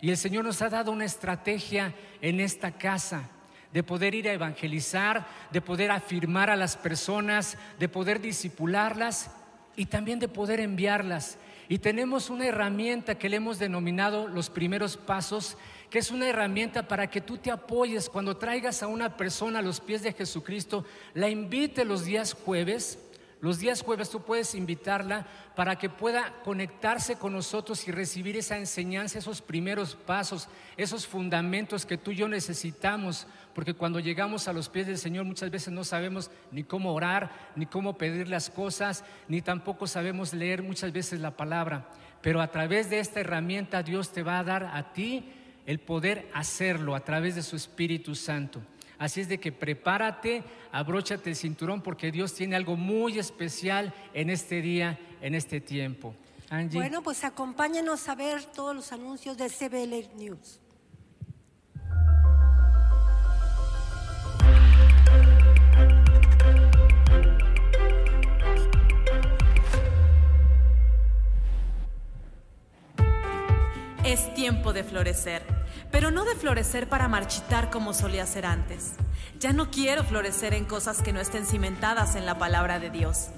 Y 0.00 0.08
el 0.08 0.16
Señor 0.16 0.46
nos 0.46 0.62
ha 0.62 0.70
dado 0.70 0.92
una 0.92 1.04
estrategia 1.04 1.92
en 2.22 2.40
esta 2.40 2.70
casa 2.70 3.28
de 3.70 3.82
poder 3.82 4.14
ir 4.14 4.26
a 4.26 4.32
evangelizar, 4.32 5.26
de 5.50 5.60
poder 5.60 5.90
afirmar 5.90 6.48
a 6.48 6.56
las 6.56 6.78
personas, 6.78 7.58
de 7.78 7.88
poder 7.90 8.18
disipularlas 8.18 9.30
y 9.76 9.84
también 9.84 10.18
de 10.18 10.28
poder 10.28 10.58
enviarlas. 10.58 11.36
Y 11.68 11.78
tenemos 11.78 12.28
una 12.30 12.46
herramienta 12.46 13.14
que 13.14 13.28
le 13.28 13.36
hemos 13.36 13.58
denominado 13.58 14.26
los 14.26 14.50
primeros 14.50 14.96
pasos 14.96 15.56
que 15.92 15.98
es 15.98 16.10
una 16.10 16.26
herramienta 16.26 16.88
para 16.88 17.10
que 17.10 17.20
tú 17.20 17.36
te 17.36 17.50
apoyes 17.50 18.08
cuando 18.08 18.38
traigas 18.38 18.82
a 18.82 18.86
una 18.86 19.14
persona 19.14 19.58
a 19.58 19.62
los 19.62 19.78
pies 19.78 20.02
de 20.02 20.14
Jesucristo, 20.14 20.86
la 21.12 21.28
invite 21.28 21.84
los 21.84 22.06
días 22.06 22.32
jueves. 22.32 22.98
Los 23.42 23.58
días 23.58 23.82
jueves 23.82 24.08
tú 24.08 24.22
puedes 24.22 24.54
invitarla 24.54 25.26
para 25.54 25.76
que 25.76 25.90
pueda 25.90 26.32
conectarse 26.44 27.16
con 27.16 27.34
nosotros 27.34 27.86
y 27.86 27.92
recibir 27.92 28.38
esa 28.38 28.56
enseñanza, 28.56 29.18
esos 29.18 29.42
primeros 29.42 29.94
pasos, 29.94 30.48
esos 30.78 31.06
fundamentos 31.06 31.84
que 31.84 31.98
tú 31.98 32.12
y 32.12 32.16
yo 32.16 32.28
necesitamos 32.28 33.26
porque 33.54 33.74
cuando 33.74 34.00
llegamos 34.00 34.48
a 34.48 34.54
los 34.54 34.70
pies 34.70 34.86
del 34.86 34.96
Señor 34.96 35.26
muchas 35.26 35.50
veces 35.50 35.74
no 35.74 35.84
sabemos 35.84 36.30
ni 36.52 36.64
cómo 36.64 36.94
orar, 36.94 37.50
ni 37.54 37.66
cómo 37.66 37.98
pedir 37.98 38.28
las 38.28 38.48
cosas, 38.48 39.04
ni 39.28 39.42
tampoco 39.42 39.86
sabemos 39.86 40.32
leer 40.32 40.62
muchas 40.62 40.90
veces 40.90 41.20
la 41.20 41.36
palabra. 41.36 41.86
Pero 42.22 42.40
a 42.40 42.50
través 42.50 42.88
de 42.88 42.98
esta 42.98 43.20
herramienta 43.20 43.82
Dios 43.82 44.10
te 44.10 44.22
va 44.22 44.38
a 44.38 44.44
dar 44.44 44.70
a 44.72 44.94
ti 44.94 45.34
el 45.66 45.78
poder 45.78 46.28
hacerlo 46.34 46.94
a 46.94 47.00
través 47.00 47.34
de 47.34 47.42
su 47.42 47.56
Espíritu 47.56 48.14
Santo. 48.14 48.62
Así 48.98 49.20
es 49.20 49.28
de 49.28 49.40
que 49.40 49.50
prepárate, 49.50 50.44
abróchate 50.70 51.30
el 51.30 51.36
cinturón 51.36 51.82
porque 51.82 52.12
Dios 52.12 52.34
tiene 52.34 52.54
algo 52.54 52.76
muy 52.76 53.18
especial 53.18 53.92
en 54.14 54.30
este 54.30 54.62
día, 54.62 54.98
en 55.20 55.34
este 55.34 55.60
tiempo. 55.60 56.14
Bueno, 56.72 57.02
pues 57.02 57.24
acompáñenos 57.24 58.08
a 58.08 58.14
ver 58.14 58.44
todos 58.44 58.76
los 58.76 58.92
anuncios 58.92 59.36
de 59.38 59.48
CBL 59.48 60.16
News. 60.16 60.61
Es 74.04 74.34
tiempo 74.34 74.72
de 74.72 74.82
florecer, 74.82 75.44
pero 75.92 76.10
no 76.10 76.24
de 76.24 76.34
florecer 76.34 76.88
para 76.88 77.06
marchitar 77.06 77.70
como 77.70 77.94
solía 77.94 78.26
ser 78.26 78.46
antes. 78.46 78.94
Ya 79.38 79.52
no 79.52 79.70
quiero 79.70 80.02
florecer 80.02 80.54
en 80.54 80.64
cosas 80.64 81.02
que 81.02 81.12
no 81.12 81.20
estén 81.20 81.46
cimentadas 81.46 82.16
en 82.16 82.26
la 82.26 82.36
palabra 82.36 82.80
de 82.80 82.90
Dios. 82.90 83.28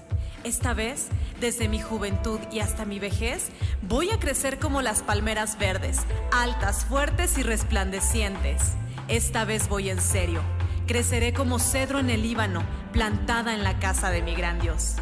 Esta 0.42 0.72
vez, 0.72 1.08
desde 1.38 1.68
mi 1.68 1.82
juventud 1.82 2.40
y 2.50 2.60
hasta 2.60 2.86
mi 2.86 2.98
vejez, 2.98 3.50
voy 3.82 4.10
a 4.10 4.18
crecer 4.18 4.58
como 4.58 4.80
las 4.80 5.02
palmeras 5.02 5.58
verdes, 5.58 5.98
altas, 6.32 6.86
fuertes 6.86 7.36
y 7.36 7.42
resplandecientes. 7.42 8.72
Esta 9.08 9.44
vez 9.44 9.68
voy 9.68 9.90
en 9.90 10.00
serio. 10.00 10.40
Creceré 10.86 11.34
como 11.34 11.58
cedro 11.58 11.98
en 11.98 12.08
el 12.08 12.22
Líbano, 12.22 12.62
plantada 12.90 13.52
en 13.52 13.64
la 13.64 13.78
casa 13.80 14.10
de 14.10 14.22
mi 14.22 14.34
gran 14.34 14.60
Dios. 14.60 14.94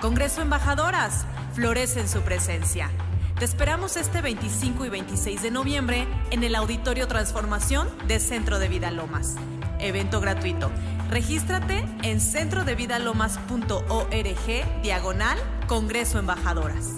Congreso 0.00 0.42
Embajadoras, 0.42 1.24
florece 1.54 2.00
en 2.00 2.08
su 2.08 2.22
presencia. 2.22 2.90
Te 3.38 3.44
esperamos 3.44 3.98
este 3.98 4.22
25 4.22 4.86
y 4.86 4.88
26 4.88 5.42
de 5.42 5.50
noviembre 5.50 6.06
en 6.30 6.42
el 6.42 6.54
Auditorio 6.54 7.06
Transformación 7.06 7.86
de 8.08 8.18
Centro 8.18 8.58
de 8.58 8.68
Vida 8.68 8.90
Lomas. 8.90 9.36
Evento 9.78 10.22
gratuito. 10.22 10.70
Regístrate 11.10 11.84
en 12.02 12.22
centrodevidalomas.org 12.22 14.82
diagonal 14.82 15.36
Congreso 15.66 16.18
Embajadoras. 16.18 16.94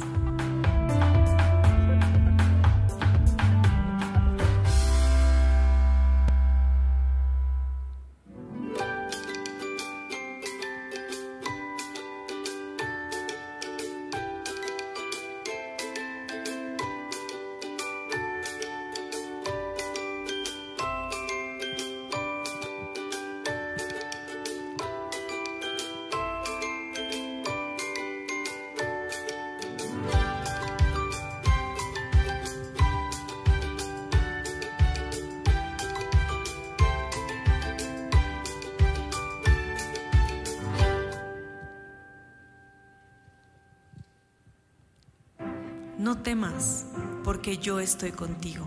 Yo 47.69 47.81
estoy 47.81 48.13
contigo. 48.13 48.67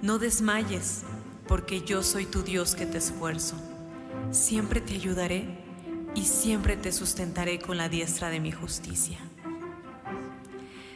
No 0.00 0.20
desmayes, 0.20 1.02
porque 1.48 1.80
yo 1.80 2.04
soy 2.04 2.24
tu 2.24 2.44
Dios 2.44 2.76
que 2.76 2.86
te 2.86 2.98
esfuerzo. 2.98 3.56
Siempre 4.30 4.80
te 4.80 4.94
ayudaré 4.94 5.58
y 6.14 6.26
siempre 6.26 6.76
te 6.76 6.92
sustentaré 6.92 7.58
con 7.58 7.78
la 7.78 7.88
diestra 7.88 8.30
de 8.30 8.38
mi 8.38 8.52
justicia. 8.52 9.18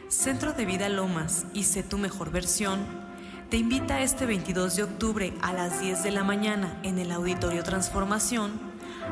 Centro 0.06 0.52
de 0.52 0.66
Vida 0.66 0.88
Lomas 0.88 1.46
y 1.52 1.64
Sé 1.64 1.82
tu 1.82 1.98
mejor 1.98 2.30
versión 2.30 2.86
te 3.50 3.56
invita 3.56 4.02
este 4.02 4.24
22 4.24 4.76
de 4.76 4.84
octubre 4.84 5.34
a 5.42 5.52
las 5.52 5.80
10 5.80 6.04
de 6.04 6.12
la 6.12 6.22
mañana 6.22 6.78
en 6.84 7.00
el 7.00 7.10
Auditorio 7.10 7.64
Transformación 7.64 8.52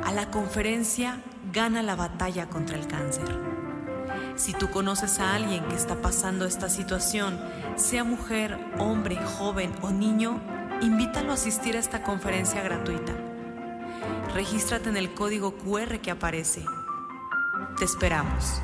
a 0.05 0.13
la 0.13 0.31
conferencia 0.31 1.21
Gana 1.53 1.83
la 1.83 1.97
batalla 1.97 2.49
contra 2.49 2.79
el 2.79 2.87
cáncer. 2.87 3.54
Si 4.37 4.53
tú 4.53 4.69
conoces 4.71 5.21
a 5.21 5.35
alguien 5.35 5.65
que 5.69 5.77
está 5.77 6.03
pasando 6.03 6.45
esta 6.45 6.69
situación, 6.69 7.39
sea 7.77 8.03
mujer, 8.03 8.59
hombre, 8.79 9.17
joven 9.17 9.73
o 9.81 9.91
niño, 9.91 10.41
invítalo 10.81 11.31
a 11.31 11.35
asistir 11.35 11.77
a 11.77 11.81
esta 11.81 12.03
conferencia 12.03 12.63
gratuita. 12.63 13.13
Regístrate 14.35 14.89
en 14.89 14.97
el 14.97 15.15
código 15.15 15.57
QR 15.57 16.01
que 16.01 16.11
aparece. 16.11 16.65
Te 17.79 17.85
esperamos. 17.85 18.61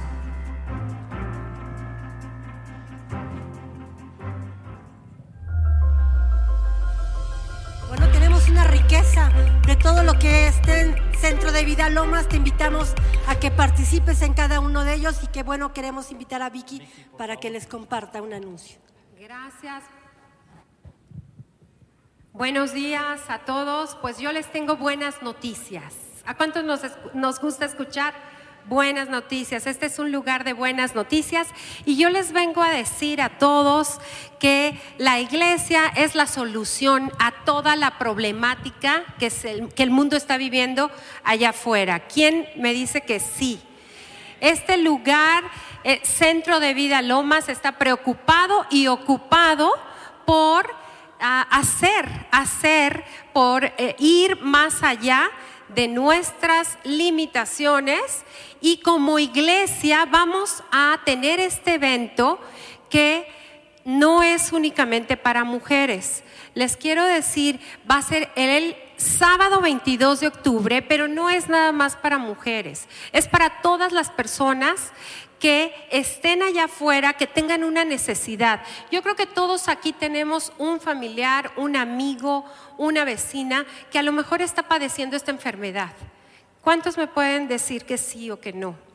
De 8.91 9.77
todo 9.77 10.03
lo 10.03 10.19
que 10.19 10.49
esté 10.49 10.81
en 10.81 11.15
Centro 11.17 11.53
de 11.53 11.65
Vida 11.65 11.89
Lomas. 11.89 12.27
Te 12.29 12.35
invitamos 12.35 12.93
a 13.29 13.39
que 13.39 13.53
participes 13.53 14.21
en 14.23 14.35
cada 14.35 14.59
uno 14.59 14.83
de 14.83 14.95
ellos 14.95 15.21
y 15.23 15.29
que 15.29 15.45
bueno, 15.45 15.73
queremos 15.73 16.11
invitar 16.11 16.43
a 16.43 16.51
Vicky 16.51 16.83
para 17.17 17.37
que 17.37 17.51
les 17.51 17.69
comparta 17.69 18.21
un 18.21 18.33
anuncio. 18.33 18.81
Gracias. 19.17 19.85
Buenos 22.33 22.73
días 22.73 23.21
a 23.29 23.45
todos. 23.45 23.97
Pues 24.03 24.19
yo 24.19 24.33
les 24.33 24.51
tengo 24.51 24.77
buenas 24.77 25.23
noticias. 25.23 25.95
¿A 26.27 26.35
cuántos 26.35 26.65
nos, 26.65 26.81
nos 27.15 27.39
gusta 27.39 27.67
escuchar 27.67 28.13
buenas 28.67 29.09
noticias? 29.09 29.67
Este 29.67 29.87
es 29.87 29.99
un 29.99 30.13
lugar 30.13 30.45
de 30.45 30.53
buenas 30.53 30.95
noticias 30.95 31.49
y 31.85 31.97
yo 31.97 32.11
les 32.11 32.33
vengo 32.33 32.63
a 32.63 32.71
decir 32.71 33.21
a 33.21 33.39
todos 33.39 33.99
que 34.39 34.81
la 34.99 35.21
iglesia 35.21 35.87
es 35.97 36.15
la 36.15 36.27
solución 36.27 37.13
a 37.19 37.33
toda 37.45 37.77
la 37.77 37.99
problemática 37.99 39.05
que, 39.19 39.31
el 39.77 39.91
mundo 39.91 40.17
está 40.17 40.37
viviendo 40.37 40.91
allá 41.25 41.51
afuera. 41.51 42.01
¿Quién 42.01 42.49
me 42.57 42.73
dice 42.73 43.01
que 43.01 43.21
sí? 43.21 43.61
Este 44.41 44.77
lugar, 44.77 45.45
eh, 45.85 46.01
Centro 46.03 46.61
de 46.61 46.75
Vida 46.75 47.03
Lomas, 47.03 47.49
está 47.49 47.73
preocupado 47.73 48.67
y 48.71 48.87
ocupado 48.87 49.71
por 50.25 50.75
ah, 51.21 51.47
hacer, 51.51 52.09
hacer, 52.31 53.05
por 53.33 53.65
eh, 53.65 53.97
ir 53.99 54.41
más 54.41 54.83
allá 54.83 55.31
de 55.75 55.89
nuestras 55.89 56.79
limitaciones 56.85 58.25
y 58.61 58.79
como 58.79 59.19
iglesia 59.19 60.05
vamos 60.07 60.63
a 60.71 61.01
tener 61.05 61.41
este 61.41 61.75
evento 61.75 62.41
que 62.89 63.27
no 63.85 64.23
es 64.23 64.53
únicamente 64.53 65.17
para 65.17 65.45
mujeres. 65.45 66.23
Les 66.55 66.77
quiero 66.77 67.05
decir, 67.05 67.61
va 67.91 67.97
a 67.97 68.03
ser 68.03 68.31
el 68.35 68.77
sábado 68.97 69.61
22 69.61 70.21
de 70.21 70.27
octubre, 70.27 70.83
pero 70.83 71.09
no 71.09 71.31
es 71.31 71.49
nada 71.49 71.73
más 71.73 71.97
para 71.97 72.19
mujeres, 72.19 72.87
es 73.13 73.29
para 73.29 73.63
todas 73.63 73.93
las 73.93 74.11
personas 74.11 74.93
que 75.41 75.75
estén 75.91 76.43
allá 76.43 76.65
afuera, 76.65 77.15
que 77.15 77.27
tengan 77.27 77.65
una 77.65 77.85
necesidad. 77.85 78.63
Yo 78.93 79.03
creo 79.03 79.17
que 79.17 79.27
todos 79.27 79.69
aquí 79.69 79.93
tenemos 79.93 80.53
un 80.59 80.81
familiar, 80.81 81.51
un 81.57 81.75
amigo, 81.75 82.45
una 82.77 83.05
vecina 83.05 83.67
que 83.91 83.99
a 83.99 84.03
lo 84.03 84.13
mejor 84.13 84.43
está 84.43 84.69
padeciendo 84.69 85.17
esta 85.17 85.33
enfermedad. 85.33 85.93
¿Cuántos 86.61 86.99
me 86.99 87.09
pueden 87.09 87.49
decir 87.49 87.87
que 87.87 87.97
sí 87.97 88.31
o 88.31 88.39
que 88.39 88.53
no? 88.53 88.90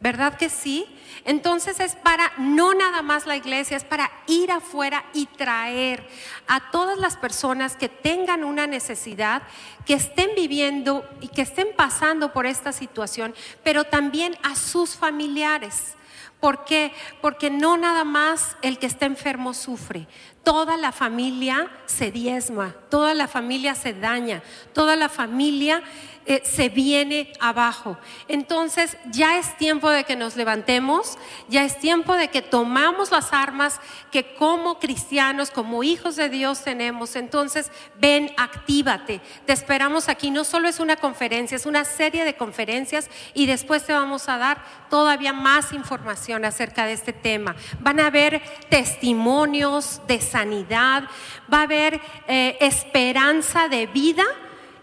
¿Verdad 0.00 0.38
que 0.38 0.48
sí? 0.48 0.86
Entonces 1.26 1.78
es 1.78 1.94
para, 1.94 2.32
no 2.38 2.72
nada 2.72 3.02
más 3.02 3.26
la 3.26 3.36
iglesia, 3.36 3.76
es 3.76 3.84
para 3.84 4.10
ir 4.26 4.50
afuera 4.50 5.04
y 5.12 5.26
traer 5.26 6.08
a 6.48 6.70
todas 6.70 6.98
las 6.98 7.18
personas 7.18 7.76
que 7.76 7.90
tengan 7.90 8.42
una 8.42 8.66
necesidad, 8.66 9.42
que 9.84 9.92
estén 9.92 10.30
viviendo 10.34 11.06
y 11.20 11.28
que 11.28 11.42
estén 11.42 11.68
pasando 11.76 12.32
por 12.32 12.46
esta 12.46 12.72
situación, 12.72 13.34
pero 13.62 13.84
también 13.84 14.38
a 14.42 14.56
sus 14.56 14.96
familiares. 14.96 15.94
¿Por 16.40 16.64
qué? 16.64 16.94
Porque 17.20 17.50
no 17.50 17.76
nada 17.76 18.04
más 18.04 18.56
el 18.62 18.78
que 18.78 18.86
está 18.86 19.04
enfermo 19.04 19.52
sufre. 19.52 20.08
Toda 20.42 20.76
la 20.76 20.92
familia 20.92 21.70
se 21.86 22.10
diezma, 22.10 22.74
toda 22.88 23.14
la 23.14 23.28
familia 23.28 23.74
se 23.74 23.92
daña, 23.92 24.42
toda 24.72 24.96
la 24.96 25.08
familia 25.08 25.82
eh, 26.26 26.42
se 26.44 26.68
viene 26.68 27.32
abajo. 27.40 27.96
Entonces 28.28 28.96
ya 29.10 29.38
es 29.38 29.56
tiempo 29.56 29.90
de 29.90 30.04
que 30.04 30.16
nos 30.16 30.36
levantemos, 30.36 31.18
ya 31.48 31.64
es 31.64 31.78
tiempo 31.78 32.14
de 32.14 32.28
que 32.28 32.42
tomamos 32.42 33.10
las 33.10 33.32
armas 33.32 33.80
que 34.12 34.34
como 34.34 34.78
cristianos, 34.78 35.50
como 35.50 35.82
hijos 35.82 36.16
de 36.16 36.28
Dios 36.28 36.62
tenemos. 36.62 37.16
Entonces 37.16 37.72
ven, 37.98 38.30
actívate. 38.36 39.20
Te 39.46 39.52
esperamos 39.52 40.08
aquí. 40.08 40.30
No 40.30 40.44
solo 40.44 40.68
es 40.68 40.78
una 40.78 40.96
conferencia, 40.96 41.56
es 41.56 41.66
una 41.66 41.84
serie 41.84 42.24
de 42.24 42.36
conferencias 42.36 43.08
y 43.34 43.46
después 43.46 43.84
te 43.84 43.92
vamos 43.92 44.28
a 44.28 44.36
dar 44.36 44.62
todavía 44.90 45.32
más 45.32 45.72
información 45.72 46.44
acerca 46.44 46.84
de 46.84 46.92
este 46.92 47.12
tema. 47.12 47.56
Van 47.80 47.98
a 47.98 48.06
haber 48.06 48.42
testimonios 48.68 50.00
de 50.06 50.20
sanidad, 50.30 51.04
va 51.52 51.60
a 51.60 51.62
haber 51.62 52.00
eh, 52.28 52.56
esperanza 52.60 53.68
de 53.68 53.86
vida 53.86 54.24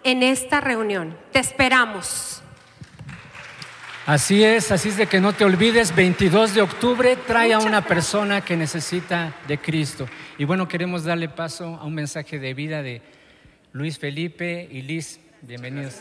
en 0.04 0.24
esta 0.24 0.62
reunión. 0.62 1.18
Te 1.32 1.40
esperamos. 1.40 2.42
Así 4.06 4.42
es, 4.42 4.72
así 4.72 4.88
es 4.88 4.96
de 4.96 5.08
que 5.08 5.20
no 5.20 5.34
te 5.34 5.44
olvides, 5.44 5.94
22 5.94 6.54
de 6.56 6.62
octubre 6.62 7.18
trae 7.28 7.54
a 7.54 7.60
una 7.60 7.82
persona 7.82 8.40
que 8.40 8.56
necesita 8.56 9.36
de 9.50 9.58
Cristo. 9.58 10.08
Y 10.38 10.46
bueno, 10.46 10.66
queremos 10.66 11.04
darle 11.04 11.28
paso 11.28 11.76
a 11.76 11.84
un 11.84 11.94
mensaje 11.94 12.40
de 12.40 12.54
vida 12.54 12.82
de 12.82 13.02
Luis 13.74 14.00
Felipe 14.00 14.70
y 14.72 14.82
Liz. 14.82 15.20
Bienvenidos. 15.42 15.96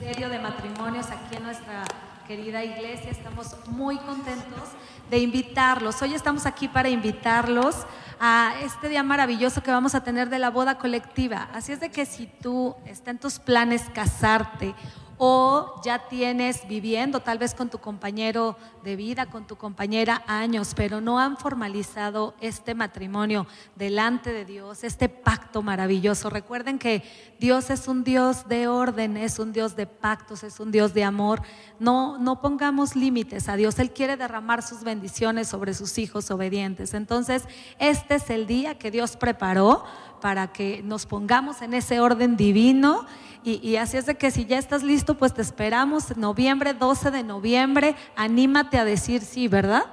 Ministerio 0.00 0.30
de 0.30 0.38
matrimonios 0.38 1.10
aquí 1.10 1.36
en 1.36 1.42
nuestra 1.42 1.84
querida 2.26 2.64
iglesia. 2.64 3.10
Estamos 3.10 3.54
muy 3.66 3.98
contentos 3.98 4.70
de 5.10 5.18
invitarlos. 5.18 6.00
Hoy 6.00 6.14
estamos 6.14 6.46
aquí 6.46 6.68
para 6.68 6.88
invitarlos 6.88 7.76
a 8.18 8.54
este 8.62 8.88
día 8.88 9.02
maravilloso 9.02 9.62
que 9.62 9.70
vamos 9.70 9.94
a 9.94 10.02
tener 10.02 10.30
de 10.30 10.38
la 10.38 10.48
boda 10.48 10.78
colectiva. 10.78 11.50
Así 11.52 11.72
es 11.72 11.80
de 11.80 11.90
que 11.90 12.06
si 12.06 12.26
tú 12.26 12.74
está 12.86 13.10
en 13.10 13.18
tus 13.18 13.38
planes 13.38 13.82
casarte 13.92 14.74
o 15.22 15.78
ya 15.84 16.08
tienes 16.08 16.66
viviendo 16.66 17.20
tal 17.20 17.36
vez 17.36 17.54
con 17.54 17.68
tu 17.68 17.76
compañero 17.76 18.56
de 18.82 18.96
vida, 18.96 19.26
con 19.26 19.46
tu 19.46 19.56
compañera 19.56 20.22
años, 20.26 20.72
pero 20.74 21.02
no 21.02 21.18
han 21.18 21.36
formalizado 21.36 22.34
este 22.40 22.74
matrimonio 22.74 23.46
delante 23.76 24.32
de 24.32 24.46
Dios, 24.46 24.82
este 24.82 25.10
pacto 25.10 25.60
maravilloso. 25.60 26.30
Recuerden 26.30 26.78
que 26.78 27.02
Dios 27.38 27.68
es 27.68 27.86
un 27.86 28.02
Dios 28.02 28.48
de 28.48 28.66
orden, 28.66 29.18
es 29.18 29.38
un 29.38 29.52
Dios 29.52 29.76
de 29.76 29.86
pactos, 29.86 30.42
es 30.42 30.58
un 30.58 30.72
Dios 30.72 30.94
de 30.94 31.04
amor. 31.04 31.42
No, 31.78 32.16
no 32.16 32.40
pongamos 32.40 32.96
límites 32.96 33.50
a 33.50 33.56
Dios. 33.56 33.78
Él 33.78 33.90
quiere 33.90 34.16
derramar 34.16 34.62
sus 34.62 34.84
bendiciones 34.84 35.48
sobre 35.48 35.74
sus 35.74 35.98
hijos 35.98 36.30
obedientes. 36.30 36.94
Entonces, 36.94 37.44
este 37.78 38.14
es 38.14 38.30
el 38.30 38.46
día 38.46 38.78
que 38.78 38.90
Dios 38.90 39.18
preparó 39.18 39.84
para 40.20 40.52
que 40.52 40.82
nos 40.82 41.06
pongamos 41.06 41.62
en 41.62 41.74
ese 41.74 42.00
orden 42.00 42.36
divino. 42.36 43.06
Y, 43.42 43.76
así 43.76 43.96
es 43.96 44.04
de 44.04 44.16
que 44.16 44.30
si 44.30 44.44
ya 44.44 44.58
estás 44.58 44.82
listo, 44.82 45.16
pues 45.16 45.32
te 45.32 45.40
esperamos 45.40 46.16
noviembre, 46.18 46.74
12 46.74 47.10
de 47.10 47.22
noviembre. 47.22 47.96
Anímate 48.14 48.78
a 48.78 48.84
decir 48.84 49.22
sí, 49.22 49.48
¿verdad? 49.48 49.84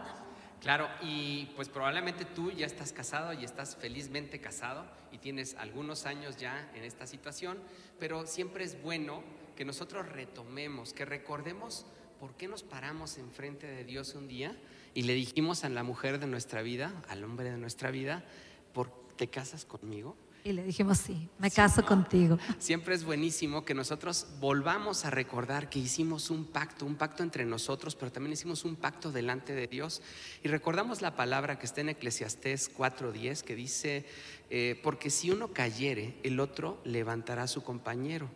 Claro, 0.62 0.90
y 1.02 1.46
pues 1.56 1.70
probablemente 1.70 2.26
tú 2.26 2.52
ya 2.52 2.66
estás 2.66 2.92
casado 2.92 3.32
y 3.32 3.46
estás 3.46 3.78
felizmente 3.78 4.42
casado 4.42 4.86
y 5.14 5.18
tienes 5.18 5.56
algunos 5.56 6.06
años 6.06 6.36
ya 6.36 6.70
en 6.76 6.84
esta 6.84 7.08
situación, 7.08 7.58
pero 8.00 8.28
siempre 8.28 8.66
es 8.66 8.82
bueno 8.82 9.24
que 9.56 9.64
nosotros 9.64 10.10
retomemos, 10.10 10.92
que 10.92 11.06
recordemos 11.06 11.86
por 12.20 12.36
qué 12.36 12.50
nos 12.50 12.64
paramos 12.64 13.18
enfrente 13.18 13.66
de 13.68 13.86
Dios 13.86 14.14
un 14.16 14.28
día 14.28 14.58
y 14.94 15.04
le 15.04 15.14
dijimos 15.14 15.64
a 15.64 15.70
la 15.70 15.84
mujer 15.84 16.20
de 16.20 16.28
nuestra 16.28 16.62
vida, 16.62 16.92
al 17.08 17.24
hombre 17.24 17.52
de 17.52 17.58
nuestra 17.58 17.92
vida, 17.92 18.26
¿por 18.74 19.07
te 19.18 19.28
casas 19.28 19.66
conmigo? 19.66 20.16
Y 20.44 20.54
le 20.54 20.64
dijimos, 20.64 21.00
sí, 21.00 21.28
me 21.40 21.52
caso 21.52 21.86
contigo. 21.86 22.38
Siempre 22.60 22.96
es 22.96 23.04
buenísimo 23.04 23.66
que 23.66 23.74
nosotros 23.74 24.28
volvamos 24.40 25.04
a 25.04 25.10
recordar 25.10 25.70
que 25.70 25.80
hicimos 25.80 26.30
un 26.30 26.46
pacto, 26.46 26.86
un 26.86 26.96
pacto 26.96 27.22
entre 27.22 27.44
nosotros, 27.44 27.96
pero 27.96 28.14
también 28.14 28.32
hicimos 28.32 28.64
un 28.64 28.78
pacto 28.78 29.12
delante 29.12 29.54
de 29.54 29.68
Dios. 29.68 30.02
Y 30.44 30.48
recordamos 30.48 31.02
la 31.02 31.18
palabra 31.18 31.60
que 31.60 31.66
está 31.66 31.82
en 31.82 31.90
Eclesiastés 31.90 32.74
4.10 32.74 33.42
que 33.42 33.56
dice, 33.56 34.06
eh, 34.50 34.80
porque 34.84 35.10
si 35.10 35.32
uno 35.32 35.50
cayere, 35.50 36.18
el 36.24 36.40
otro 36.40 36.80
levantará 36.86 37.44
a 37.44 37.48
su 37.48 37.64
compañero, 37.64 38.30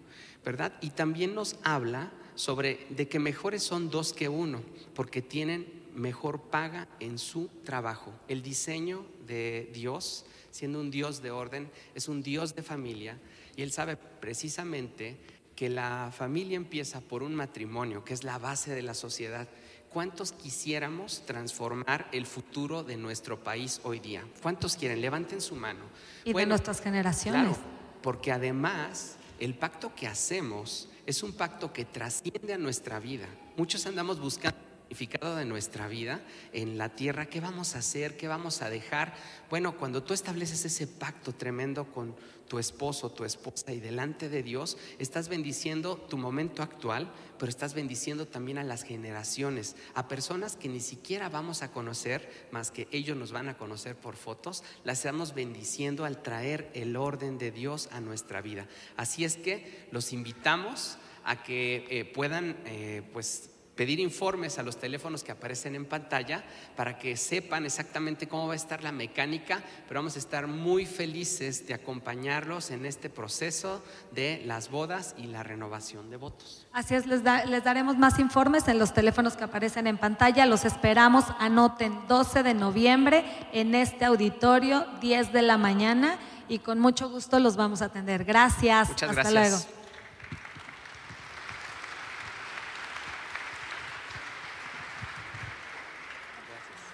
¿verdad? 0.43 0.73
Y 0.81 0.89
también 0.89 1.33
nos 1.33 1.55
habla 1.63 2.11
sobre 2.35 2.87
de 2.89 3.07
que 3.07 3.19
mejores 3.19 3.63
son 3.63 3.89
dos 3.89 4.11
que 4.11 4.27
uno, 4.27 4.63
porque 4.95 5.21
tienen 5.21 5.81
mejor 5.95 6.41
paga 6.41 6.89
en 6.99 7.17
su 7.17 7.47
trabajo. 7.63 8.13
El 8.27 8.41
diseño 8.41 9.05
de 9.27 9.69
Dios 9.73 10.25
siendo 10.51 10.79
un 10.79 10.91
Dios 10.91 11.21
de 11.21 11.31
orden, 11.31 11.71
es 11.95 12.07
un 12.07 12.21
Dios 12.21 12.55
de 12.55 12.63
familia 12.63 13.17
y 13.55 13.61
Él 13.61 13.71
sabe 13.71 13.97
precisamente 13.97 15.17
que 15.55 15.69
la 15.69 16.11
familia 16.15 16.55
empieza 16.55 17.01
por 17.01 17.23
un 17.23 17.35
matrimonio, 17.35 18.03
que 18.03 18.13
es 18.13 18.23
la 18.23 18.37
base 18.37 18.73
de 18.73 18.81
la 18.81 18.93
sociedad. 18.93 19.47
¿Cuántos 19.89 20.31
quisiéramos 20.31 21.25
transformar 21.25 22.07
el 22.13 22.25
futuro 22.25 22.83
de 22.83 22.97
nuestro 22.97 23.43
país 23.43 23.81
hoy 23.83 23.99
día? 23.99 24.25
¿Cuántos 24.41 24.77
quieren? 24.77 25.01
Levanten 25.01 25.41
su 25.41 25.55
mano. 25.55 25.81
Y 26.23 26.33
de 26.33 26.45
nuestras 26.45 26.81
generaciones. 26.81 27.57
porque 28.01 28.31
además 28.31 29.17
el 29.39 29.53
pacto 29.53 29.93
que 29.93 30.07
hacemos 30.07 30.87
es 31.05 31.23
un 31.23 31.33
pacto 31.33 31.73
que 31.73 31.85
trasciende 31.85 32.53
a 32.53 32.57
nuestra 32.57 32.99
vida. 32.99 33.27
Muchos 33.57 33.85
andamos 33.85 34.19
buscando 34.19 34.70
de 34.91 35.45
nuestra 35.45 35.87
vida 35.87 36.21
en 36.51 36.77
la 36.77 36.89
tierra, 36.89 37.25
¿qué 37.25 37.39
vamos 37.39 37.75
a 37.75 37.79
hacer? 37.79 38.17
¿Qué 38.17 38.27
vamos 38.27 38.61
a 38.61 38.69
dejar? 38.69 39.13
Bueno, 39.49 39.77
cuando 39.77 40.03
tú 40.03 40.13
estableces 40.13 40.65
ese 40.65 40.85
pacto 40.85 41.33
tremendo 41.33 41.85
con 41.85 42.13
tu 42.49 42.59
esposo, 42.59 43.09
tu 43.09 43.23
esposa 43.23 43.71
y 43.71 43.79
delante 43.79 44.27
de 44.27 44.43
Dios, 44.43 44.77
estás 44.99 45.29
bendiciendo 45.29 45.95
tu 45.95 46.17
momento 46.17 46.61
actual, 46.61 47.09
pero 47.39 47.49
estás 47.49 47.73
bendiciendo 47.73 48.27
también 48.27 48.57
a 48.57 48.65
las 48.65 48.83
generaciones, 48.83 49.77
a 49.93 50.09
personas 50.09 50.57
que 50.57 50.67
ni 50.67 50.81
siquiera 50.81 51.29
vamos 51.29 51.61
a 51.61 51.71
conocer, 51.71 52.49
más 52.51 52.69
que 52.69 52.89
ellos 52.91 53.15
nos 53.15 53.31
van 53.31 53.47
a 53.47 53.57
conocer 53.57 53.95
por 53.95 54.17
fotos, 54.17 54.63
las 54.83 54.97
estamos 54.97 55.33
bendiciendo 55.33 56.03
al 56.03 56.21
traer 56.21 56.69
el 56.73 56.97
orden 56.97 57.37
de 57.37 57.51
Dios 57.51 57.87
a 57.93 58.01
nuestra 58.01 58.41
vida. 58.41 58.67
Así 58.97 59.23
es 59.23 59.37
que 59.37 59.87
los 59.91 60.11
invitamos 60.11 60.97
a 61.23 61.43
que 61.43 61.85
eh, 61.89 62.03
puedan 62.03 62.57
eh, 62.65 63.03
pues 63.13 63.50
pedir 63.75 63.99
informes 63.99 64.59
a 64.59 64.63
los 64.63 64.77
teléfonos 64.77 65.23
que 65.23 65.31
aparecen 65.31 65.75
en 65.75 65.85
pantalla 65.85 66.43
para 66.75 66.97
que 66.97 67.15
sepan 67.17 67.65
exactamente 67.65 68.27
cómo 68.27 68.47
va 68.47 68.53
a 68.53 68.57
estar 68.57 68.83
la 68.83 68.91
mecánica, 68.91 69.61
pero 69.87 69.99
vamos 69.99 70.15
a 70.15 70.19
estar 70.19 70.47
muy 70.47 70.85
felices 70.85 71.67
de 71.67 71.73
acompañarlos 71.73 72.71
en 72.71 72.85
este 72.85 73.09
proceso 73.09 73.83
de 74.11 74.43
las 74.45 74.69
bodas 74.69 75.15
y 75.17 75.27
la 75.27 75.43
renovación 75.43 76.09
de 76.09 76.17
votos. 76.17 76.67
Así 76.73 76.95
es, 76.95 77.05
les, 77.05 77.23
les 77.23 77.63
daremos 77.63 77.97
más 77.97 78.19
informes 78.19 78.67
en 78.67 78.77
los 78.77 78.93
teléfonos 78.93 79.37
que 79.37 79.45
aparecen 79.45 79.87
en 79.87 79.97
pantalla, 79.97 80.45
los 80.45 80.65
esperamos, 80.65 81.25
anoten 81.39 82.07
12 82.07 82.43
de 82.43 82.53
noviembre 82.53 83.25
en 83.53 83.75
este 83.75 84.05
auditorio, 84.05 84.85
10 85.01 85.33
de 85.33 85.41
la 85.41 85.57
mañana 85.57 86.19
y 86.47 86.59
con 86.59 86.79
mucho 86.79 87.09
gusto 87.09 87.39
los 87.39 87.55
vamos 87.55 87.81
a 87.81 87.85
atender. 87.85 88.25
Gracias. 88.25 88.89
Muchas 88.89 89.09
Hasta 89.09 89.31
gracias. 89.31 89.33
luego. 89.33 89.80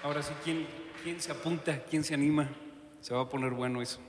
Ahora 0.08 0.22
sí, 0.22 0.32
¿quién, 0.42 0.66
¿quién 1.04 1.20
se 1.20 1.30
apunta? 1.30 1.82
¿Quién 1.84 2.02
se 2.02 2.14
anima? 2.14 2.48
Se 3.02 3.12
va 3.12 3.20
a 3.20 3.28
poner 3.28 3.50
bueno 3.50 3.82
eso. 3.82 4.00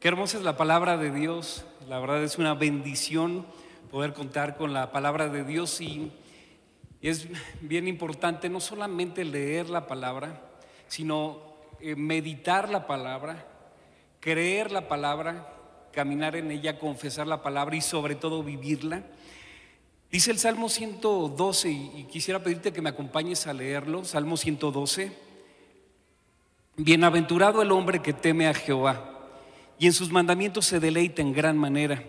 Qué 0.00 0.08
hermosa 0.08 0.38
es 0.38 0.44
la 0.44 0.56
palabra 0.56 0.96
de 0.96 1.10
Dios. 1.10 1.66
La 1.90 1.98
verdad 1.98 2.24
es 2.24 2.38
una 2.38 2.54
bendición 2.54 3.44
poder 3.90 4.14
contar 4.14 4.56
con 4.56 4.72
la 4.72 4.92
palabra 4.92 5.28
de 5.28 5.44
Dios 5.44 5.78
y 5.82 6.10
es 7.02 7.28
bien 7.60 7.86
importante 7.86 8.48
no 8.48 8.60
solamente 8.60 9.26
leer 9.26 9.68
la 9.68 9.86
palabra, 9.86 10.40
sino 10.88 11.42
eh, 11.80 11.94
meditar 11.94 12.70
la 12.70 12.86
palabra, 12.86 13.46
creer 14.20 14.72
la 14.72 14.88
palabra, 14.88 15.52
caminar 15.92 16.34
en 16.34 16.50
ella, 16.50 16.78
confesar 16.78 17.26
la 17.26 17.42
palabra 17.42 17.76
y 17.76 17.82
sobre 17.82 18.14
todo 18.14 18.42
vivirla. 18.42 19.02
Dice 20.14 20.30
el 20.30 20.38
Salmo 20.38 20.68
112, 20.68 21.70
y 21.72 22.06
quisiera 22.08 22.40
pedirte 22.40 22.72
que 22.72 22.80
me 22.80 22.90
acompañes 22.90 23.48
a 23.48 23.52
leerlo, 23.52 24.04
Salmo 24.04 24.36
112. 24.36 25.10
Bienaventurado 26.76 27.60
el 27.62 27.72
hombre 27.72 28.00
que 28.00 28.12
teme 28.12 28.46
a 28.46 28.54
Jehová, 28.54 29.10
y 29.76 29.86
en 29.86 29.92
sus 29.92 30.12
mandamientos 30.12 30.66
se 30.66 30.78
deleita 30.78 31.20
en 31.20 31.32
gran 31.32 31.58
manera. 31.58 32.04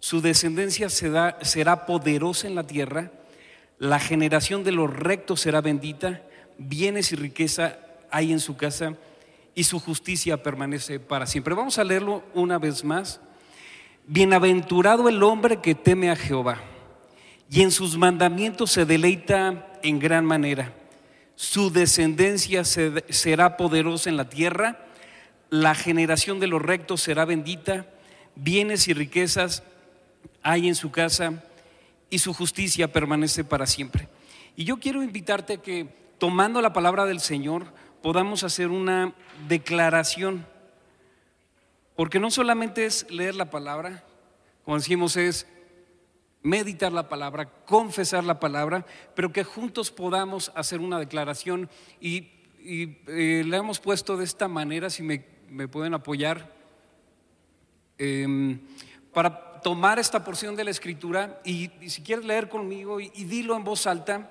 Su 0.00 0.20
descendencia 0.20 0.90
será 0.90 1.86
poderosa 1.86 2.48
en 2.48 2.56
la 2.56 2.66
tierra, 2.66 3.12
la 3.78 4.00
generación 4.00 4.64
de 4.64 4.72
los 4.72 4.92
rectos 4.92 5.42
será 5.42 5.60
bendita, 5.60 6.22
bienes 6.58 7.12
y 7.12 7.14
riqueza 7.14 7.78
hay 8.10 8.32
en 8.32 8.40
su 8.40 8.56
casa, 8.56 8.96
y 9.54 9.62
su 9.62 9.78
justicia 9.78 10.42
permanece 10.42 10.98
para 10.98 11.26
siempre. 11.26 11.54
Vamos 11.54 11.78
a 11.78 11.84
leerlo 11.84 12.24
una 12.34 12.58
vez 12.58 12.82
más. 12.82 13.20
Bienaventurado 14.08 15.08
el 15.08 15.22
hombre 15.22 15.60
que 15.60 15.76
teme 15.76 16.10
a 16.10 16.16
Jehová 16.16 16.72
y 17.50 17.62
en 17.62 17.70
sus 17.70 17.96
mandamientos 17.96 18.72
se 18.72 18.84
deleita 18.84 19.72
en 19.82 19.98
gran 19.98 20.24
manera. 20.24 20.72
Su 21.34 21.70
descendencia 21.70 22.64
se- 22.64 23.04
será 23.12 23.56
poderosa 23.56 24.08
en 24.08 24.16
la 24.16 24.28
tierra, 24.28 24.86
la 25.50 25.74
generación 25.74 26.40
de 26.40 26.46
los 26.48 26.60
rectos 26.62 27.02
será 27.02 27.24
bendita, 27.24 27.86
bienes 28.34 28.88
y 28.88 28.94
riquezas 28.94 29.62
hay 30.42 30.68
en 30.68 30.74
su 30.74 30.90
casa 30.90 31.42
y 32.10 32.18
su 32.18 32.32
justicia 32.32 32.92
permanece 32.92 33.44
para 33.44 33.66
siempre. 33.66 34.08
Y 34.56 34.64
yo 34.64 34.78
quiero 34.78 35.02
invitarte 35.02 35.54
a 35.54 35.62
que, 35.62 35.86
tomando 36.18 36.60
la 36.62 36.72
palabra 36.72 37.04
del 37.04 37.20
Señor, 37.20 37.66
podamos 38.02 38.42
hacer 38.44 38.68
una 38.68 39.12
declaración, 39.48 40.46
porque 41.94 42.20
no 42.20 42.30
solamente 42.30 42.86
es 42.86 43.10
leer 43.10 43.34
la 43.34 43.50
palabra, 43.50 44.04
como 44.64 44.76
decimos, 44.78 45.16
es 45.16 45.46
meditar 46.46 46.92
la 46.92 47.08
palabra, 47.08 47.48
confesar 47.66 48.22
la 48.22 48.38
palabra, 48.38 48.86
pero 49.16 49.32
que 49.32 49.42
juntos 49.42 49.90
podamos 49.90 50.52
hacer 50.54 50.80
una 50.80 51.00
declaración 51.00 51.68
y, 52.00 52.28
y, 52.60 52.98
eh, 53.08 53.42
la 53.44 53.56
hemos 53.56 53.80
puesto 53.80 54.16
de 54.16 54.24
esta 54.24 54.46
manera, 54.46 54.88
si 54.88 55.02
me, 55.02 55.18
pueden 55.68 55.94
apoyar, 55.94 56.54
em, 57.98 58.60
para 59.12 59.60
tomar 59.60 59.98
esta 59.98 60.22
porción 60.22 60.54
de 60.54 60.62
la 60.62 60.70
escritura 60.70 61.40
y, 61.44 61.68
si 61.88 62.02
quieres 62.02 62.24
leer 62.24 62.48
conmigo 62.48 63.00
y 63.00 63.24
dilo 63.24 63.56
en 63.56 63.64
voz 63.64 63.88
alta, 63.88 64.30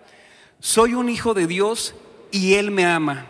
soy 0.62 0.94
un 0.94 1.10
hijo 1.10 1.34
de 1.34 1.48
Dios 1.48 1.96
y 2.32 2.54
Él 2.54 2.72
me 2.72 2.86
ama. 2.86 3.26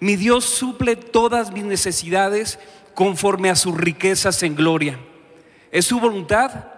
Mi 0.00 0.16
Dios 0.16 0.46
suple 0.46 0.96
todas 0.96 1.52
mis 1.52 1.64
necesidades 1.64 2.58
conforme 2.94 3.50
a 3.50 3.56
sus 3.56 3.76
riquezas 3.76 4.42
en 4.42 4.56
gloria. 4.56 4.98
Es 5.70 5.84
su 5.84 6.00
voluntad 6.00 6.71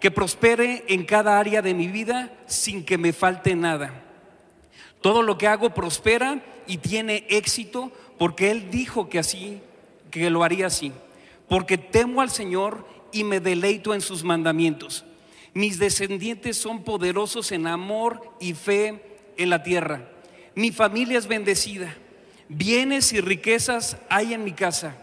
que 0.00 0.10
prospere 0.10 0.84
en 0.88 1.04
cada 1.04 1.38
área 1.38 1.62
de 1.62 1.74
mi 1.74 1.88
vida 1.88 2.32
sin 2.46 2.84
que 2.84 2.98
me 2.98 3.12
falte 3.12 3.54
nada. 3.54 4.02
Todo 5.00 5.22
lo 5.22 5.38
que 5.38 5.46
hago 5.46 5.70
prospera 5.70 6.42
y 6.66 6.78
tiene 6.78 7.26
éxito 7.28 7.92
porque 8.18 8.50
Él 8.50 8.70
dijo 8.70 9.08
que 9.08 9.18
así, 9.18 9.60
que 10.10 10.30
lo 10.30 10.42
haría 10.42 10.66
así. 10.66 10.92
Porque 11.48 11.78
temo 11.78 12.20
al 12.20 12.30
Señor 12.30 12.86
y 13.12 13.24
me 13.24 13.40
deleito 13.40 13.94
en 13.94 14.00
sus 14.00 14.24
mandamientos. 14.24 15.04
Mis 15.54 15.78
descendientes 15.78 16.56
son 16.56 16.82
poderosos 16.82 17.52
en 17.52 17.66
amor 17.66 18.20
y 18.40 18.52
fe 18.52 19.00
en 19.38 19.50
la 19.50 19.62
tierra. 19.62 20.08
Mi 20.54 20.70
familia 20.70 21.18
es 21.18 21.26
bendecida. 21.26 21.94
Bienes 22.48 23.12
y 23.12 23.20
riquezas 23.20 23.96
hay 24.08 24.34
en 24.34 24.44
mi 24.44 24.52
casa. 24.52 24.96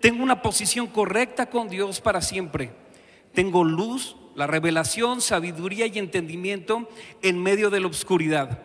Tengo 0.00 0.22
una 0.22 0.42
posición 0.42 0.86
correcta 0.86 1.50
con 1.50 1.68
Dios 1.68 2.00
para 2.00 2.22
siempre. 2.22 2.70
Tengo 3.34 3.62
luz, 3.64 4.16
la 4.34 4.46
revelación, 4.46 5.20
sabiduría 5.20 5.86
y 5.86 5.98
entendimiento 5.98 6.88
en 7.22 7.42
medio 7.42 7.70
de 7.70 7.80
la 7.80 7.88
oscuridad. 7.88 8.62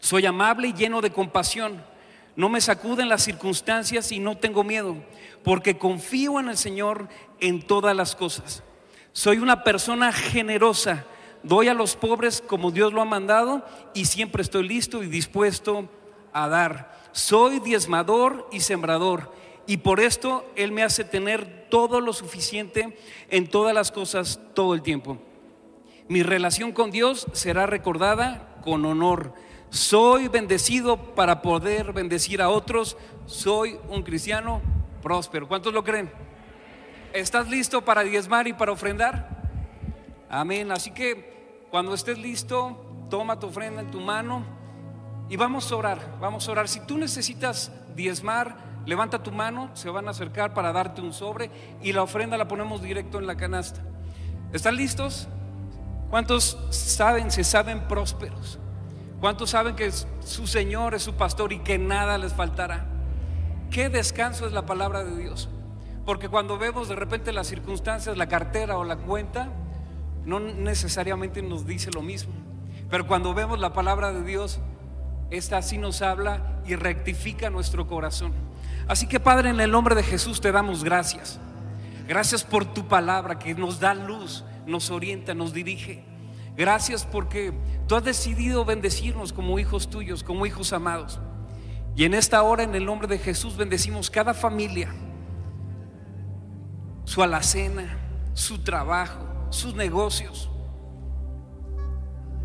Soy 0.00 0.26
amable 0.26 0.68
y 0.68 0.72
lleno 0.72 1.00
de 1.00 1.10
compasión. 1.10 1.82
No 2.36 2.48
me 2.48 2.60
sacuden 2.60 3.08
las 3.08 3.24
circunstancias 3.24 4.12
y 4.12 4.20
no 4.20 4.36
tengo 4.36 4.62
miedo, 4.62 4.96
porque 5.42 5.78
confío 5.78 6.38
en 6.38 6.48
el 6.48 6.56
Señor 6.56 7.08
en 7.40 7.62
todas 7.62 7.96
las 7.96 8.14
cosas. 8.14 8.62
Soy 9.12 9.38
una 9.38 9.64
persona 9.64 10.12
generosa. 10.12 11.04
Doy 11.42 11.68
a 11.68 11.74
los 11.74 11.96
pobres 11.96 12.42
como 12.46 12.70
Dios 12.70 12.92
lo 12.92 13.00
ha 13.00 13.04
mandado 13.04 13.64
y 13.94 14.04
siempre 14.04 14.42
estoy 14.42 14.68
listo 14.68 15.02
y 15.02 15.08
dispuesto 15.08 15.88
a 16.32 16.48
dar. 16.48 16.96
Soy 17.12 17.60
diezmador 17.60 18.48
y 18.52 18.60
sembrador 18.60 19.32
y 19.68 19.76
por 19.76 20.00
esto 20.00 20.50
Él 20.56 20.72
me 20.72 20.82
hace 20.82 21.04
tener 21.04 21.66
todo 21.68 22.00
lo 22.00 22.14
suficiente 22.14 22.96
en 23.28 23.46
todas 23.46 23.74
las 23.74 23.92
cosas 23.92 24.40
todo 24.54 24.72
el 24.72 24.80
tiempo. 24.80 25.18
Mi 26.08 26.22
relación 26.22 26.72
con 26.72 26.90
Dios 26.90 27.26
será 27.32 27.66
recordada 27.66 28.56
con 28.64 28.86
honor. 28.86 29.34
Soy 29.68 30.28
bendecido 30.28 31.14
para 31.14 31.42
poder 31.42 31.92
bendecir 31.92 32.40
a 32.40 32.48
otros. 32.48 32.96
Soy 33.26 33.78
un 33.90 34.02
cristiano 34.02 34.62
próspero. 35.02 35.46
¿Cuántos 35.46 35.74
lo 35.74 35.84
creen? 35.84 36.10
¿Estás 37.12 37.50
listo 37.50 37.84
para 37.84 38.02
diezmar 38.02 38.48
y 38.48 38.54
para 38.54 38.72
ofrendar? 38.72 39.28
Amén. 40.30 40.72
Así 40.72 40.92
que 40.92 41.66
cuando 41.70 41.92
estés 41.92 42.16
listo, 42.16 43.06
toma 43.10 43.38
tu 43.38 43.48
ofrenda 43.48 43.82
en 43.82 43.90
tu 43.90 44.00
mano 44.00 44.46
y 45.28 45.36
vamos 45.36 45.70
a 45.70 45.76
orar. 45.76 46.16
Vamos 46.22 46.48
a 46.48 46.52
orar. 46.52 46.68
Si 46.68 46.80
tú 46.80 46.96
necesitas 46.96 47.70
diezmar, 47.94 48.67
levanta 48.88 49.22
tu 49.22 49.30
mano, 49.30 49.68
se 49.74 49.90
van 49.90 50.08
a 50.08 50.12
acercar 50.12 50.54
para 50.54 50.72
darte 50.72 51.02
un 51.02 51.12
sobre 51.12 51.50
y 51.82 51.92
la 51.92 52.02
ofrenda 52.02 52.38
la 52.38 52.48
ponemos 52.48 52.80
directo 52.80 53.18
en 53.18 53.26
la 53.26 53.36
canasta. 53.36 53.82
¿Están 54.50 54.76
listos? 54.76 55.28
¿Cuántos 56.08 56.58
saben, 56.70 57.30
se 57.30 57.44
saben 57.44 57.86
prósperos? 57.86 58.58
¿Cuántos 59.20 59.50
saben 59.50 59.76
que 59.76 59.92
su 59.92 60.46
Señor 60.46 60.94
es 60.94 61.02
su 61.02 61.14
pastor 61.14 61.52
y 61.52 61.58
que 61.58 61.76
nada 61.76 62.16
les 62.16 62.32
faltará? 62.32 62.86
Qué 63.70 63.90
descanso 63.90 64.46
es 64.46 64.52
la 64.52 64.64
palabra 64.64 65.04
de 65.04 65.18
Dios. 65.18 65.50
Porque 66.06 66.30
cuando 66.30 66.56
vemos 66.56 66.88
de 66.88 66.96
repente 66.96 67.30
las 67.30 67.46
circunstancias, 67.46 68.16
la 68.16 68.26
cartera 68.26 68.78
o 68.78 68.84
la 68.84 68.96
cuenta, 68.96 69.50
no 70.24 70.40
necesariamente 70.40 71.42
nos 71.42 71.66
dice 71.66 71.90
lo 71.90 72.00
mismo. 72.00 72.32
Pero 72.88 73.06
cuando 73.06 73.34
vemos 73.34 73.58
la 73.58 73.74
palabra 73.74 74.14
de 74.14 74.22
Dios, 74.22 74.60
esta 75.30 75.60
sí 75.60 75.76
nos 75.76 76.00
habla 76.00 76.62
y 76.64 76.74
rectifica 76.74 77.50
nuestro 77.50 77.86
corazón. 77.86 78.47
Así 78.88 79.06
que 79.06 79.20
Padre, 79.20 79.50
en 79.50 79.60
el 79.60 79.70
nombre 79.70 79.94
de 79.94 80.02
Jesús 80.02 80.40
te 80.40 80.50
damos 80.50 80.82
gracias. 80.82 81.38
Gracias 82.08 82.42
por 82.42 82.64
tu 82.64 82.88
palabra 82.88 83.38
que 83.38 83.54
nos 83.54 83.78
da 83.78 83.94
luz, 83.94 84.44
nos 84.66 84.90
orienta, 84.90 85.34
nos 85.34 85.52
dirige. 85.52 86.02
Gracias 86.56 87.04
porque 87.04 87.52
tú 87.86 87.94
has 87.94 88.02
decidido 88.02 88.64
bendecirnos 88.64 89.32
como 89.32 89.58
hijos 89.58 89.90
tuyos, 89.90 90.24
como 90.24 90.46
hijos 90.46 90.72
amados. 90.72 91.20
Y 91.94 92.04
en 92.04 92.14
esta 92.14 92.42
hora, 92.42 92.62
en 92.62 92.74
el 92.74 92.86
nombre 92.86 93.06
de 93.06 93.18
Jesús, 93.18 93.56
bendecimos 93.56 94.10
cada 94.10 94.32
familia, 94.32 94.94
su 97.04 97.22
alacena, 97.22 97.98
su 98.32 98.58
trabajo, 98.64 99.18
sus 99.50 99.74
negocios, 99.74 100.50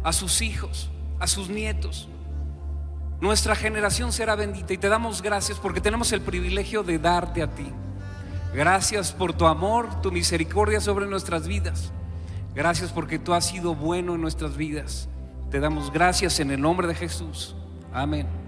a 0.03 0.11
sus 0.11 0.41
hijos, 0.41 0.89
a 1.19 1.27
sus 1.27 1.49
nietos. 1.49 2.09
Nuestra 3.23 3.55
generación 3.55 4.11
será 4.11 4.35
bendita 4.35 4.73
y 4.73 4.77
te 4.77 4.89
damos 4.89 5.21
gracias 5.21 5.57
porque 5.57 5.79
tenemos 5.79 6.11
el 6.11 6.19
privilegio 6.19 6.83
de 6.83 6.99
darte 6.99 7.41
a 7.41 7.47
ti. 7.47 7.71
Gracias 8.53 9.13
por 9.13 9.31
tu 9.31 9.45
amor, 9.45 10.01
tu 10.01 10.11
misericordia 10.11 10.81
sobre 10.81 11.07
nuestras 11.07 11.47
vidas. 11.47 11.93
Gracias 12.53 12.91
porque 12.91 13.19
tú 13.19 13.33
has 13.33 13.47
sido 13.47 13.75
bueno 13.75 14.15
en 14.15 14.21
nuestras 14.21 14.57
vidas. 14.57 15.07
Te 15.51 15.61
damos 15.61 15.89
gracias 15.93 16.41
en 16.41 16.51
el 16.51 16.59
nombre 16.59 16.85
de 16.85 16.95
Jesús. 16.95 17.55
Amén. 17.93 18.42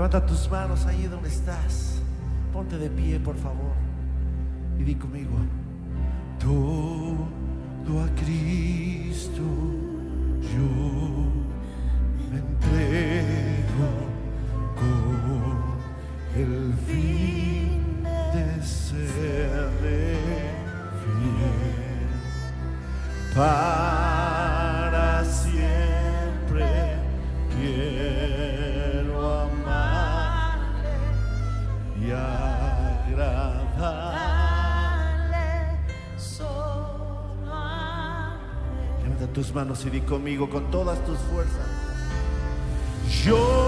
Levanta 0.00 0.24
tus 0.24 0.50
manos 0.50 0.86
ahí 0.86 1.06
donde 1.08 1.28
estás. 1.28 2.00
Ponte 2.54 2.78
de 2.78 2.88
pie, 2.88 3.20
por 3.20 3.36
favor. 3.36 3.74
Y 4.78 4.82
di 4.82 4.94
conmigo, 4.94 5.36
todo 6.38 8.00
a 8.00 8.08
Cristo 8.14 9.42
yo. 10.40 11.39
manos 39.70 39.86
y 39.86 39.90
di 39.90 40.00
conmigo 40.00 40.50
con 40.50 40.68
todas 40.72 40.98
tus 41.04 41.16
fuerzas. 41.18 41.68
Yo 43.24 43.59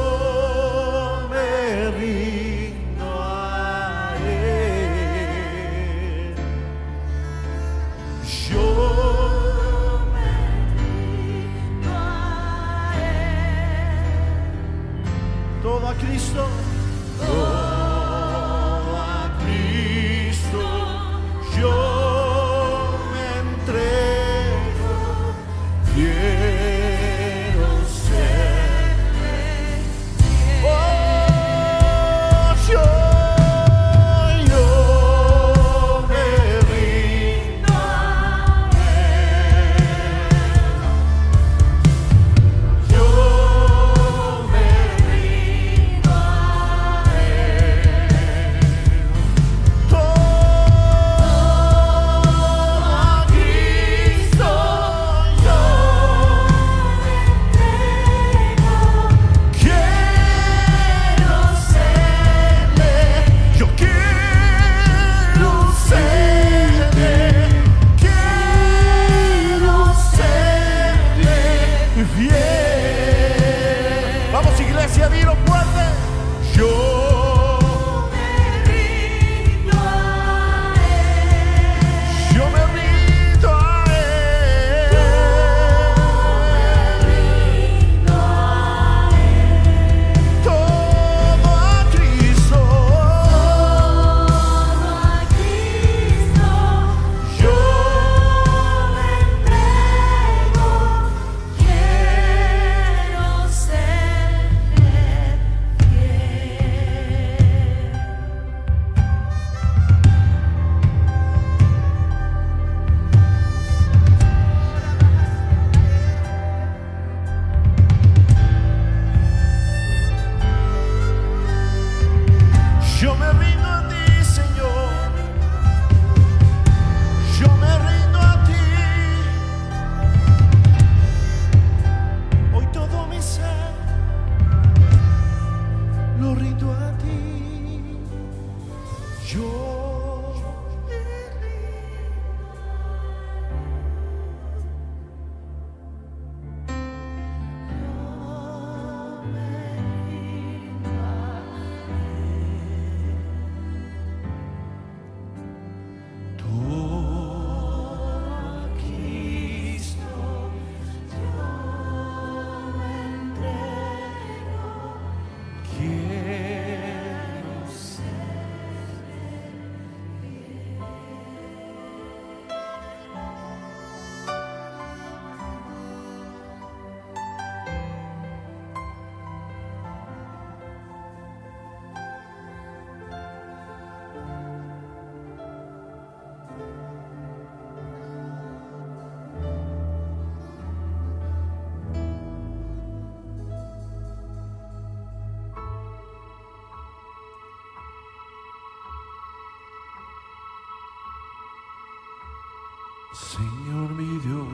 Señor 203.30 203.88
mi 203.92 204.18
Dios, 204.18 204.46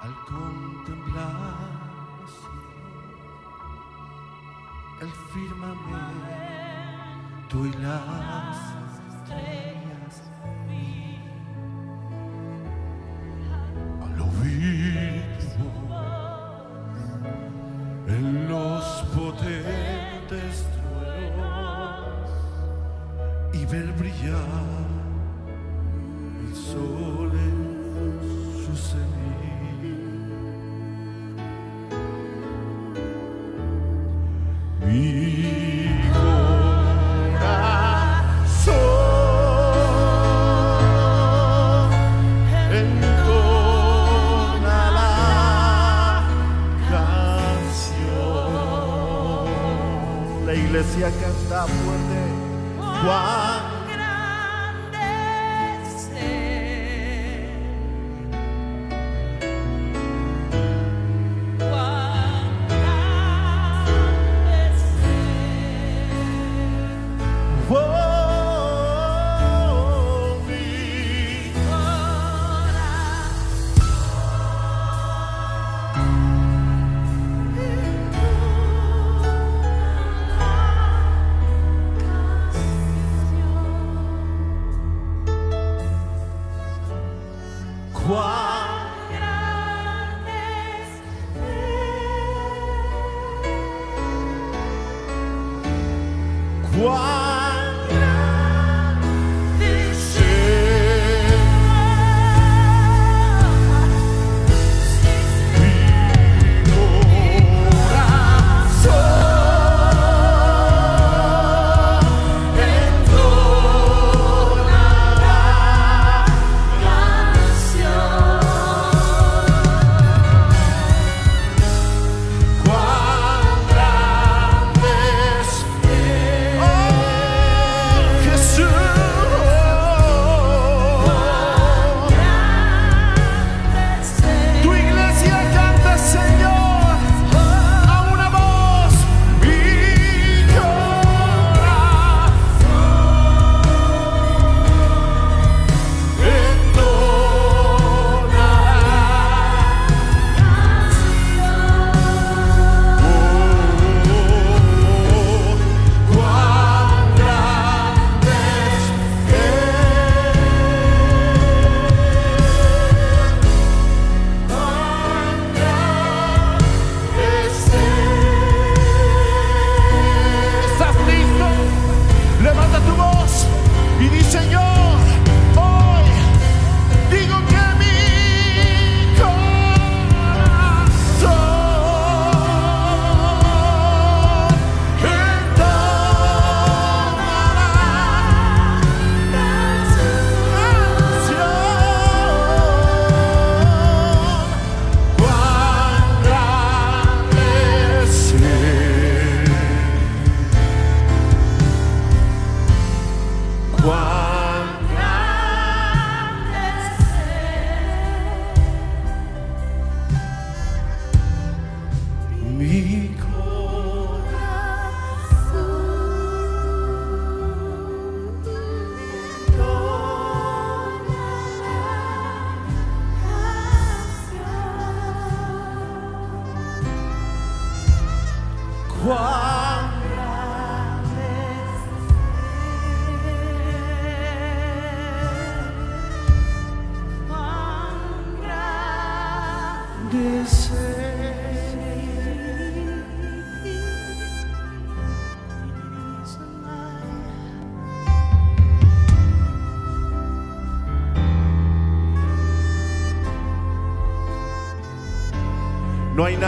al 0.00 0.14
contemplar 0.24 1.72
el 5.00 5.10
firmamento 5.32 6.46
y 7.66 7.72
la 7.82 8.31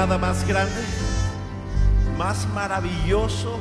nada 0.07 0.19
más 0.19 0.47
grande, 0.47 0.83
más 2.19 2.47
maravilloso 2.49 3.54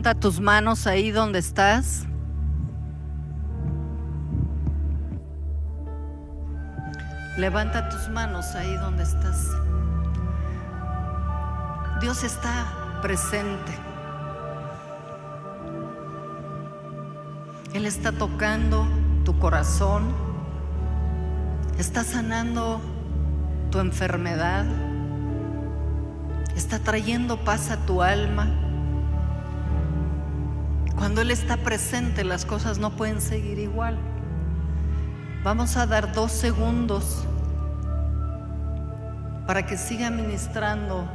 Levanta 0.00 0.18
tus 0.18 0.40
manos 0.40 0.86
ahí 0.86 1.10
donde 1.10 1.40
estás. 1.40 2.06
Levanta 7.36 7.90
tus 7.90 8.08
manos 8.08 8.54
ahí 8.54 8.72
donde 8.76 9.02
estás. 9.02 9.50
Dios 12.00 12.24
está 12.24 12.98
presente. 13.02 13.72
Él 17.74 17.84
está 17.84 18.10
tocando 18.10 18.86
tu 19.26 19.38
corazón. 19.38 20.14
Está 21.76 22.04
sanando 22.04 22.80
tu 23.70 23.80
enfermedad. 23.80 24.64
Está 26.56 26.78
trayendo 26.78 27.44
paz 27.44 27.70
a 27.70 27.76
tu 27.84 28.00
alma. 28.00 28.69
Cuando 31.00 31.22
Él 31.22 31.30
está 31.30 31.56
presente 31.56 32.24
las 32.24 32.44
cosas 32.44 32.76
no 32.76 32.94
pueden 32.94 33.22
seguir 33.22 33.58
igual. 33.58 33.96
Vamos 35.42 35.78
a 35.78 35.86
dar 35.86 36.12
dos 36.12 36.30
segundos 36.30 37.24
para 39.46 39.64
que 39.64 39.78
siga 39.78 40.10
ministrando 40.10 41.08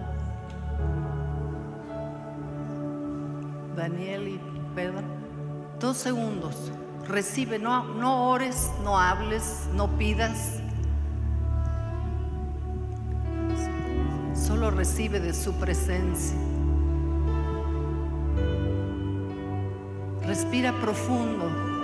Daniel 3.75 4.27
y 4.27 4.39
Pedro. 4.73 5.03
Dos 5.79 5.97
segundos. 5.97 6.71
Recibe, 7.07 7.59
no, 7.59 7.83
no 7.83 8.29
ores, 8.31 8.71
no 8.83 8.99
hables, 8.99 9.67
no 9.75 9.87
pidas. 9.99 10.61
Solo 14.33 14.71
recibe 14.71 15.19
de 15.19 15.35
su 15.35 15.53
presencia. 15.53 16.54
Respira 20.35 20.73
profundo. 20.73 21.74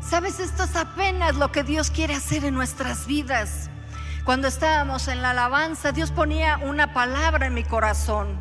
Sabes, 0.00 0.40
esto 0.40 0.64
es 0.64 0.74
apenas 0.76 1.36
lo 1.36 1.52
que 1.52 1.62
Dios 1.62 1.90
quiere 1.90 2.14
hacer 2.14 2.44
en 2.44 2.54
nuestras 2.54 3.06
vidas. 3.06 3.70
Cuando 4.24 4.48
estábamos 4.48 5.08
en 5.08 5.22
la 5.22 5.30
alabanza, 5.30 5.92
Dios 5.92 6.10
ponía 6.10 6.58
una 6.58 6.92
palabra 6.92 7.46
en 7.46 7.54
mi 7.54 7.64
corazón. 7.64 8.36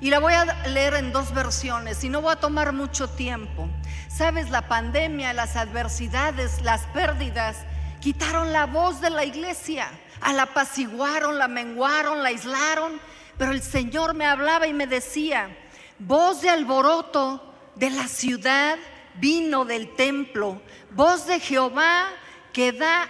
Y 0.00 0.10
la 0.10 0.20
voy 0.20 0.34
a 0.34 0.44
leer 0.68 0.94
en 0.94 1.12
dos 1.12 1.34
versiones 1.34 2.04
y 2.04 2.08
no 2.08 2.20
voy 2.20 2.32
a 2.32 2.40
tomar 2.40 2.72
mucho 2.72 3.08
tiempo. 3.08 3.68
Sabes, 4.08 4.50
la 4.50 4.68
pandemia, 4.68 5.32
las 5.32 5.56
adversidades, 5.56 6.62
las 6.62 6.82
pérdidas, 6.88 7.56
quitaron 8.00 8.52
la 8.52 8.66
voz 8.66 9.00
de 9.00 9.10
la 9.10 9.24
iglesia, 9.24 9.88
a 10.20 10.32
la 10.32 10.44
apaciguaron, 10.44 11.38
la 11.38 11.48
menguaron, 11.48 12.22
la 12.22 12.28
aislaron. 12.28 13.00
Pero 13.38 13.52
el 13.52 13.62
Señor 13.62 14.14
me 14.14 14.26
hablaba 14.26 14.68
y 14.68 14.74
me 14.74 14.86
decía, 14.86 15.48
voz 15.98 16.42
de 16.42 16.50
alboroto 16.50 17.54
de 17.74 17.90
la 17.90 18.06
ciudad 18.06 18.78
vino 19.20 19.64
del 19.64 19.94
templo, 19.94 20.60
voz 20.94 21.26
de 21.26 21.40
Jehová 21.40 22.08
que 22.52 22.72
da 22.72 23.08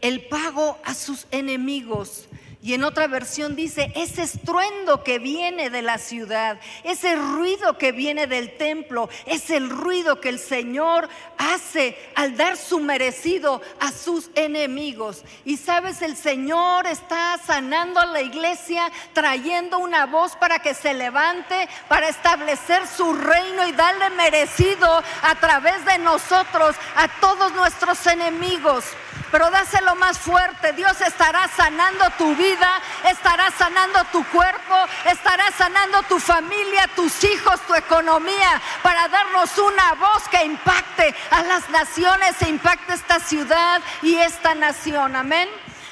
el 0.00 0.26
pago 0.28 0.78
a 0.84 0.94
sus 0.94 1.26
enemigos. 1.30 2.28
Y 2.62 2.74
en 2.74 2.84
otra 2.84 3.06
versión 3.06 3.56
dice, 3.56 3.90
ese 3.96 4.22
estruendo 4.22 5.02
que 5.02 5.18
viene 5.18 5.70
de 5.70 5.80
la 5.80 5.96
ciudad, 5.96 6.60
ese 6.84 7.16
ruido 7.16 7.78
que 7.78 7.90
viene 7.90 8.26
del 8.26 8.54
templo, 8.58 9.08
es 9.24 9.48
el 9.48 9.70
ruido 9.70 10.20
que 10.20 10.28
el 10.28 10.38
Señor 10.38 11.08
hace 11.38 11.96
al 12.14 12.36
dar 12.36 12.58
su 12.58 12.78
merecido 12.80 13.62
a 13.80 13.90
sus 13.92 14.30
enemigos. 14.34 15.24
Y 15.46 15.56
sabes, 15.56 16.02
el 16.02 16.18
Señor 16.18 16.86
está 16.86 17.40
sanando 17.42 17.98
a 17.98 18.04
la 18.04 18.20
iglesia, 18.20 18.92
trayendo 19.14 19.78
una 19.78 20.04
voz 20.04 20.36
para 20.36 20.58
que 20.58 20.74
se 20.74 20.92
levante, 20.92 21.66
para 21.88 22.10
establecer 22.10 22.86
su 22.86 23.14
reino 23.14 23.66
y 23.66 23.72
darle 23.72 24.10
merecido 24.10 25.02
a 25.22 25.34
través 25.36 25.82
de 25.86 25.96
nosotros 25.96 26.76
a 26.94 27.08
todos 27.20 27.54
nuestros 27.54 28.06
enemigos 28.06 28.84
pero 29.30 29.50
dáselo 29.50 29.94
más 29.96 30.18
fuerte. 30.18 30.72
Dios 30.72 31.00
estará 31.00 31.48
sanando 31.48 32.10
tu 32.18 32.34
vida, 32.36 32.68
estará 33.08 33.50
sanando 33.52 34.04
tu 34.12 34.24
cuerpo, 34.26 34.74
estará 35.06 35.50
sanando 35.52 36.02
tu 36.04 36.18
familia, 36.18 36.88
tus 36.94 37.24
hijos, 37.24 37.60
tu 37.66 37.74
economía, 37.74 38.60
para 38.82 39.08
darnos 39.08 39.56
una 39.58 39.94
voz 39.94 40.28
que 40.30 40.44
impacte 40.44 41.14
a 41.30 41.42
las 41.42 41.68
naciones, 41.70 42.40
e 42.42 42.48
impacte 42.48 42.94
esta 42.94 43.20
ciudad 43.20 43.80
y 44.02 44.16
esta 44.16 44.54
nación. 44.54 45.16
Amén. 45.16 45.48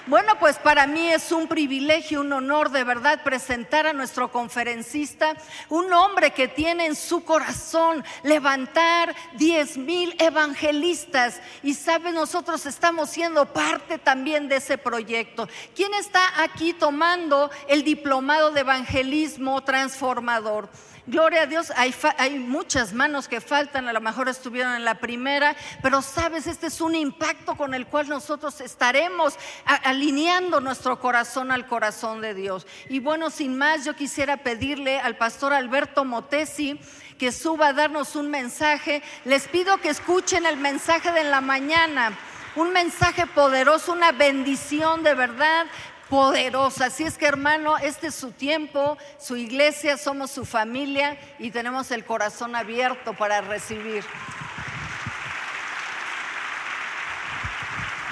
Bueno, 0.09 0.39
pues 0.39 0.57
para 0.57 0.87
mí 0.87 1.07
es 1.07 1.33
un 1.33 1.49
privilegio, 1.49 2.23
un 2.23 2.33
honor 2.33 2.71
de 2.71 2.83
verdad 2.83 3.23
presentar 3.23 3.87
a 3.87 3.93
nuestro 3.93 4.33
conferencista, 4.33 5.37
un 5.69 5.93
hombre 5.93 6.31
que 6.31 6.49
tiene 6.49 6.87
en 6.87 6.97
su 6.97 7.25
corazón 7.25 8.03
levantar 8.23 9.15
10 9.35 9.77
mil 9.77 10.17
evangelistas. 10.19 11.43
Y 11.63 11.75
sabe, 11.75 12.11
nosotros 12.11 12.65
estamos 12.65 13.11
siendo 13.11 13.53
parte 13.53 13.99
también 13.99 14.49
de 14.49 14.57
ese 14.57 14.79
proyecto. 14.79 15.47
¿Quién 15.77 15.93
está 15.93 16.43
aquí 16.43 16.73
tomando 16.73 17.51
el 17.69 17.85
diplomado 17.85 18.51
de 18.51 18.61
evangelismo 18.61 19.63
transformador? 19.63 20.71
Gloria 21.09 21.45
a 21.45 21.47
Dios, 21.47 21.73
hay, 21.75 22.39
muchas 22.39 22.93
manos 22.93 23.29
que 23.29 23.41
faltan, 23.41 23.89
a 23.89 23.95
lo 23.95 24.01
mejor 24.03 24.29
estuvieron 24.29 24.75
en 24.75 24.85
la 24.85 24.97
primera, 24.97 25.57
pero 25.81 26.03
sabes, 26.03 26.47
este 26.47 26.67
es 26.67 26.83
un 26.83 26.95
impacto 26.95 27.57
con 27.57 27.73
el 27.73 27.87
cual 27.87 28.11
nosotros 28.11 28.61
estaremos 28.61 29.39
alineando 29.65 30.61
nuestro 30.61 31.01
corazón 31.01 31.51
al 31.51 31.67
corazón 31.67 32.21
de 32.21 32.35
Dios. 32.35 32.67
Y 32.91 32.99
bueno, 32.99 33.31
sin 33.31 33.57
más, 33.57 33.87
yo 33.87 33.97
quisiera 33.97 34.37
pedirle 34.37 35.01
al 35.01 35.17
pastor 35.17 35.55
Alberto 35.55 36.05
Motesi 36.05 36.79
que 37.17 37.33
suba 37.33 37.69
a 37.69 37.73
darnos 37.73 38.15
un 38.15 38.29
mensaje. 38.29 39.03
Les 39.25 39.49
pido 39.49 39.79
que 39.79 39.89
escuchen 39.89 40.45
el 40.45 40.59
mensaje 40.59 41.11
de 41.13 41.25
la 41.25 41.41
mañana 41.41 42.13
un 42.55 42.73
mensaje 42.73 43.27
poderoso, 43.27 43.93
una 43.93 44.13
bendición 44.13 45.03
de 45.03 45.15
verdad 45.15 45.67
poderosa. 46.09 46.87
Así 46.87 47.05
es 47.05 47.19
que 47.19 47.27
hermano, 47.27 47.79
este 47.79 48.09
es 48.09 48.15
su 48.15 48.33
tiempo, 48.33 48.97
su 49.19 49.37
iglesia, 49.37 49.97
somos 49.97 50.31
su 50.31 50.45
familia 50.45 51.19
y 51.39 51.51
tenemos 51.51 51.91
el 51.91 52.05
corazón 52.05 52.57
abierto 52.57 53.15
para 53.15 53.41
recibir. 53.41 54.05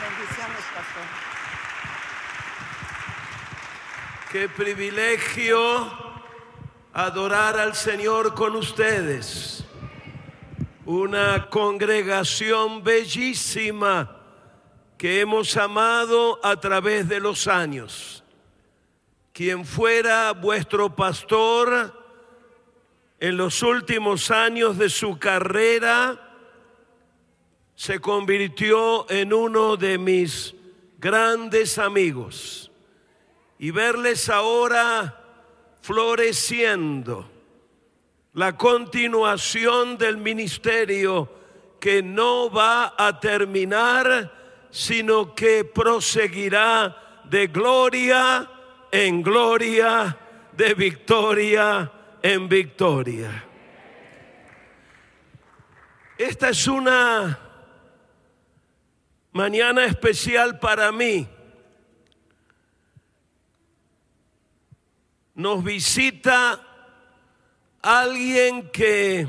Bendiciones, 0.00 0.64
pastor. 0.74 1.02
Qué 4.30 4.48
privilegio 4.48 6.06
adorar 6.92 7.58
al 7.58 7.74
Señor 7.74 8.34
con 8.34 8.56
ustedes. 8.56 9.64
Una 10.84 11.48
congregación 11.50 12.82
bellísima 12.84 14.15
que 14.98 15.20
hemos 15.20 15.56
amado 15.56 16.40
a 16.42 16.58
través 16.58 17.08
de 17.08 17.20
los 17.20 17.46
años. 17.46 18.24
Quien 19.32 19.64
fuera 19.64 20.32
vuestro 20.32 20.94
pastor 20.96 21.92
en 23.20 23.36
los 23.36 23.62
últimos 23.62 24.30
años 24.30 24.78
de 24.78 24.88
su 24.88 25.18
carrera, 25.18 26.22
se 27.74 28.00
convirtió 28.00 29.08
en 29.10 29.32
uno 29.32 29.76
de 29.76 29.98
mis 29.98 30.54
grandes 30.98 31.78
amigos. 31.78 32.70
Y 33.58 33.70
verles 33.70 34.28
ahora 34.28 35.22
floreciendo, 35.82 37.30
la 38.32 38.56
continuación 38.56 39.96
del 39.96 40.16
ministerio 40.16 41.30
que 41.80 42.02
no 42.02 42.50
va 42.50 42.94
a 42.98 43.20
terminar 43.20 44.45
sino 44.76 45.34
que 45.34 45.64
proseguirá 45.64 47.22
de 47.24 47.46
gloria 47.46 48.46
en 48.92 49.22
gloria, 49.22 50.18
de 50.52 50.74
victoria 50.74 51.90
en 52.22 52.46
victoria. 52.46 53.42
Esta 56.18 56.50
es 56.50 56.66
una 56.66 57.38
mañana 59.32 59.86
especial 59.86 60.58
para 60.58 60.92
mí. 60.92 61.26
Nos 65.36 65.64
visita 65.64 66.60
alguien 67.80 68.70
que 68.70 69.26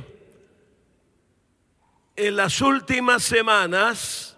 en 2.17 2.35
las 2.35 2.59
últimas 2.59 3.23
semanas 3.23 4.36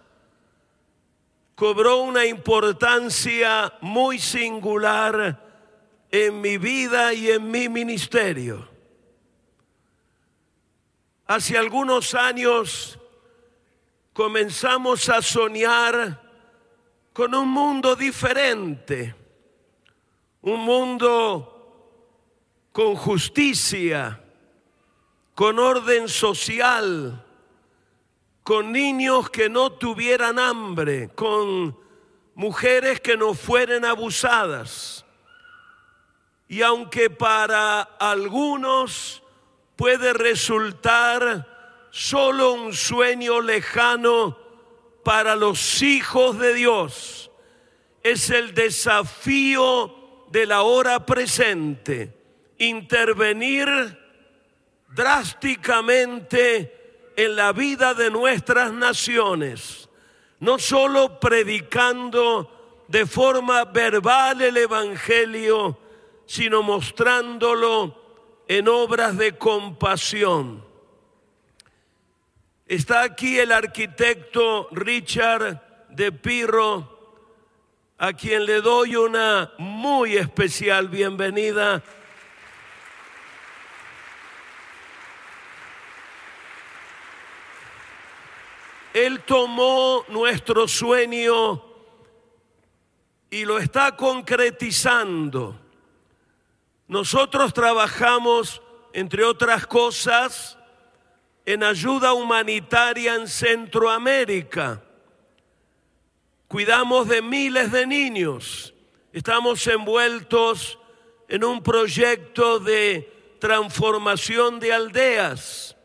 cobró 1.60 2.04
una 2.04 2.26
importancia 2.26 3.74
muy 3.82 4.18
singular 4.18 5.46
en 6.10 6.40
mi 6.40 6.58
vida 6.58 7.14
y 7.14 7.32
en 7.32 7.52
mi 7.52 7.68
ministerio. 7.68 8.66
Hace 11.28 11.58
algunos 11.58 12.16
años 12.16 12.98
comenzamos 14.14 15.10
a 15.10 15.22
soñar 15.22 16.22
con 17.12 17.36
un 17.36 17.50
mundo 17.50 17.94
diferente, 17.94 19.14
un 20.44 20.62
mundo 20.62 22.16
con 22.72 22.96
justicia, 22.96 24.24
con 25.36 25.60
orden 25.60 26.08
social, 26.08 27.26
con 28.50 28.72
niños 28.72 29.30
que 29.30 29.48
no 29.48 29.74
tuvieran 29.74 30.40
hambre, 30.40 31.12
con 31.14 31.78
mujeres 32.34 33.00
que 33.00 33.16
no 33.16 33.36
fueran 33.36 33.86
abusadas. 33.86 35.06
Y 36.48 36.64
aunque 36.64 37.12
para 37.12 37.82
algunos 37.82 39.22
puede 39.76 40.14
resultar 40.14 41.88
solo 41.92 42.54
un 42.54 42.74
sueño 42.74 43.40
lejano, 43.40 44.36
para 45.04 45.36
los 45.36 45.84
hijos 45.84 46.40
de 46.40 46.56
Dios 46.56 47.30
es 48.02 48.32
el 48.32 48.56
desafío 48.56 50.26
de 50.32 50.48
la 50.48 50.64
hora 50.64 51.06
presente, 51.06 52.18
intervenir 52.58 53.70
drásticamente 54.88 56.79
en 57.26 57.36
la 57.36 57.52
vida 57.52 57.94
de 57.94 58.10
nuestras 58.10 58.72
naciones, 58.72 59.90
no 60.40 60.58
solo 60.58 61.20
predicando 61.20 62.86
de 62.88 63.06
forma 63.06 63.66
verbal 63.66 64.42
el 64.42 64.56
Evangelio, 64.56 65.78
sino 66.26 66.64
mostrándolo 66.64 68.42
en 68.48 68.70
obras 68.70 69.18
de 69.18 69.38
compasión. 69.38 70.64
Está 72.66 73.02
aquí 73.02 73.38
el 73.38 73.52
arquitecto 73.52 74.70
Richard 74.72 75.62
de 75.90 76.14
Pirro, 76.14 77.18
a 77.98 78.14
quien 78.14 78.46
le 78.46 78.62
doy 78.62 78.96
una 78.96 79.52
muy 79.58 80.16
especial 80.16 80.88
bienvenida 80.88 81.84
Él 88.94 89.24
tomó 89.24 90.04
nuestro 90.10 90.68
sueño 90.68 91.64
y 93.30 93.46
lo 93.46 93.60
está 93.60 93.96
concretizando. 93.96 95.60
Nosotros 96.88 97.54
trabajamos, 97.54 98.62
entre 98.94 99.24
otras 99.24 99.68
cosas, 99.68 100.58
en 101.46 101.64
ayuda 101.64 102.14
humanitaria 102.14 103.16
en 103.16 103.28
Centroamérica. 103.28 104.84
Cuidamos 106.48 107.08
de 107.08 107.22
miles 107.22 107.72
de 107.72 107.86
niños. 107.86 108.74
Estamos 109.14 109.66
envueltos 109.68 110.80
en 111.28 111.44
un 111.44 111.62
proyecto 111.62 112.60
de 112.60 113.38
transformación 113.40 114.60
de 114.60 114.74
aldeas. 114.74 115.76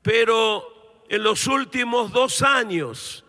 Pero 0.00 0.73
en 1.08 1.22
los 1.22 1.46
últimos 1.46 2.12
dos 2.12 2.42
años, 2.42 3.24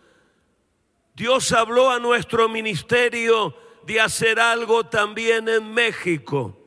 Dios 1.13 1.51
habló 1.51 1.91
a 1.91 1.99
nuestro 1.99 2.49
ministerio 2.49 3.55
de 3.83 4.01
hacer 4.01 4.39
algo 4.39 4.85
también 4.85 5.47
en 5.47 5.73
México. 5.73 6.57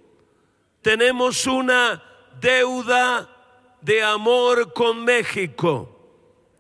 Tenemos 0.81 1.47
una 1.47 2.03
deuda 2.41 3.29
de 3.81 4.03
amor 4.03 4.73
con 4.73 5.05
México. 5.05 5.95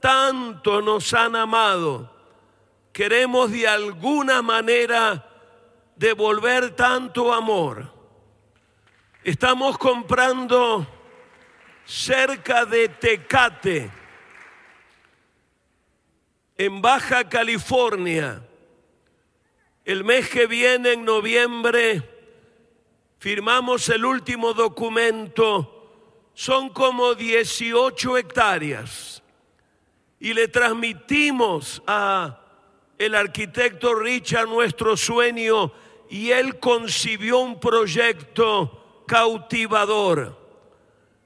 Tanto 0.00 0.82
nos 0.82 1.14
han 1.14 1.34
amado. 1.36 2.12
Queremos 2.92 3.50
de 3.50 3.66
alguna 3.66 4.42
manera 4.42 5.24
devolver 5.96 6.74
tanto 6.74 7.32
amor. 7.32 7.92
Estamos 9.24 9.78
comprando 9.78 10.86
cerca 11.84 12.64
de 12.64 12.88
Tecate 12.88 13.97
en 16.58 16.82
Baja 16.82 17.28
California. 17.28 18.42
El 19.84 20.04
mes 20.04 20.28
que 20.28 20.46
viene, 20.46 20.94
en 20.94 21.04
noviembre, 21.04 22.02
firmamos 23.18 23.88
el 23.88 24.04
último 24.04 24.52
documento. 24.52 26.30
Son 26.34 26.68
como 26.70 27.14
18 27.14 28.18
hectáreas. 28.18 29.22
Y 30.20 30.34
le 30.34 30.48
transmitimos 30.48 31.80
a 31.86 32.40
el 32.98 33.14
arquitecto 33.14 33.94
Richard 33.94 34.48
nuestro 34.48 34.96
sueño 34.96 35.72
y 36.10 36.32
él 36.32 36.58
concibió 36.58 37.38
un 37.38 37.60
proyecto 37.60 39.04
cautivador. 39.06 40.36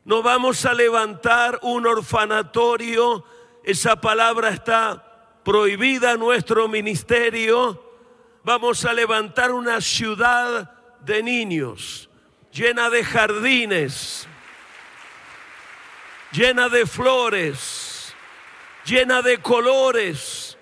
No 0.04 0.22
vamos 0.22 0.66
a 0.66 0.74
levantar 0.74 1.58
un 1.62 1.86
orfanatorio, 1.86 3.24
esa 3.64 3.98
palabra 4.00 4.50
está 4.50 5.11
prohibida 5.44 6.16
nuestro 6.16 6.68
ministerio, 6.68 7.82
vamos 8.44 8.84
a 8.84 8.92
levantar 8.92 9.52
una 9.52 9.80
ciudad 9.80 10.70
de 11.00 11.22
niños 11.22 12.08
llena 12.52 12.90
de 12.90 13.02
jardines, 13.02 14.28
llena 16.32 16.68
de 16.68 16.86
flores, 16.86 18.14
llena 18.84 19.22
de 19.22 19.38
colores, 19.38 20.58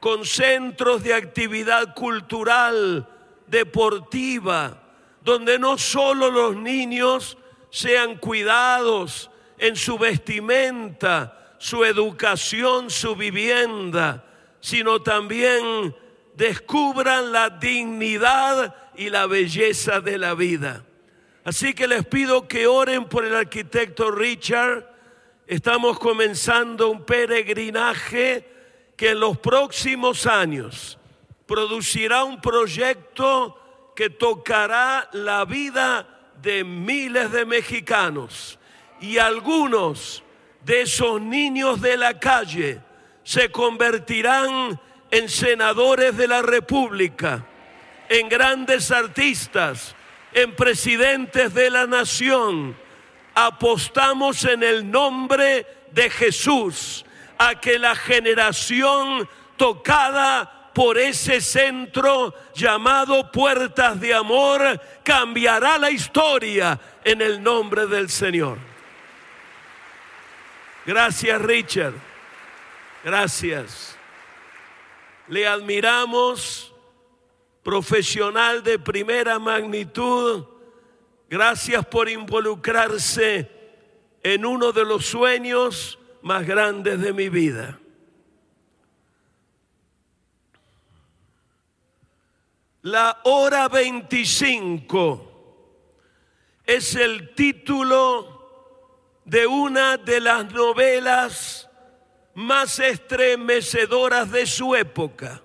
con 0.00 0.24
centros 0.24 1.02
de 1.02 1.14
actividad 1.14 1.94
cultural, 1.94 3.08
deportiva, 3.46 4.82
donde 5.22 5.58
no 5.58 5.78
solo 5.78 6.30
los 6.30 6.56
niños 6.56 7.38
sean 7.70 8.16
cuidados 8.16 9.30
en 9.58 9.76
su 9.76 9.98
vestimenta, 9.98 11.47
su 11.58 11.84
educación, 11.84 12.90
su 12.90 13.14
vivienda, 13.16 14.24
sino 14.60 15.02
también 15.02 15.94
descubran 16.34 17.32
la 17.32 17.50
dignidad 17.50 18.74
y 18.96 19.10
la 19.10 19.26
belleza 19.26 20.00
de 20.00 20.18
la 20.18 20.34
vida. 20.34 20.84
Así 21.44 21.74
que 21.74 21.88
les 21.88 22.04
pido 22.06 22.46
que 22.46 22.66
oren 22.66 23.06
por 23.06 23.24
el 23.24 23.34
arquitecto 23.34 24.10
Richard. 24.10 24.86
Estamos 25.46 25.98
comenzando 25.98 26.90
un 26.90 27.04
peregrinaje 27.04 28.46
que 28.96 29.10
en 29.10 29.20
los 29.20 29.38
próximos 29.38 30.26
años 30.26 30.98
producirá 31.46 32.24
un 32.24 32.40
proyecto 32.40 33.92
que 33.96 34.10
tocará 34.10 35.08
la 35.12 35.44
vida 35.44 36.34
de 36.42 36.62
miles 36.62 37.32
de 37.32 37.44
mexicanos 37.46 38.58
y 39.00 39.18
algunos 39.18 40.22
de 40.68 40.82
esos 40.82 41.18
niños 41.18 41.80
de 41.80 41.96
la 41.96 42.20
calle 42.20 42.78
se 43.24 43.50
convertirán 43.50 44.78
en 45.10 45.28
senadores 45.30 46.14
de 46.14 46.28
la 46.28 46.42
República, 46.42 47.42
en 48.10 48.28
grandes 48.28 48.90
artistas, 48.90 49.96
en 50.30 50.54
presidentes 50.54 51.54
de 51.54 51.70
la 51.70 51.86
nación. 51.86 52.76
Apostamos 53.34 54.44
en 54.44 54.62
el 54.62 54.90
nombre 54.90 55.66
de 55.90 56.10
Jesús 56.10 57.02
a 57.38 57.58
que 57.58 57.78
la 57.78 57.96
generación 57.96 59.26
tocada 59.56 60.70
por 60.74 60.98
ese 60.98 61.40
centro 61.40 62.34
llamado 62.54 63.32
Puertas 63.32 63.98
de 63.98 64.12
Amor 64.12 64.78
cambiará 65.02 65.78
la 65.78 65.90
historia 65.90 66.78
en 67.04 67.22
el 67.22 67.42
nombre 67.42 67.86
del 67.86 68.10
Señor. 68.10 68.67
Gracias, 70.88 71.42
Richard. 71.42 71.92
Gracias. 73.04 73.94
Le 75.26 75.46
admiramos, 75.46 76.74
profesional 77.62 78.62
de 78.62 78.78
primera 78.78 79.38
magnitud. 79.38 80.46
Gracias 81.28 81.84
por 81.84 82.08
involucrarse 82.08 83.50
en 84.22 84.46
uno 84.46 84.72
de 84.72 84.86
los 84.86 85.04
sueños 85.04 85.98
más 86.22 86.46
grandes 86.46 86.98
de 87.02 87.12
mi 87.12 87.28
vida. 87.28 87.78
La 92.80 93.20
hora 93.24 93.68
25 93.68 95.60
es 96.64 96.94
el 96.94 97.34
título 97.34 98.37
de 99.28 99.46
una 99.46 99.98
de 99.98 100.22
las 100.22 100.50
novelas 100.54 101.68
más 102.32 102.78
estremecedoras 102.78 104.30
de 104.30 104.46
su 104.46 104.74
época. 104.74 105.42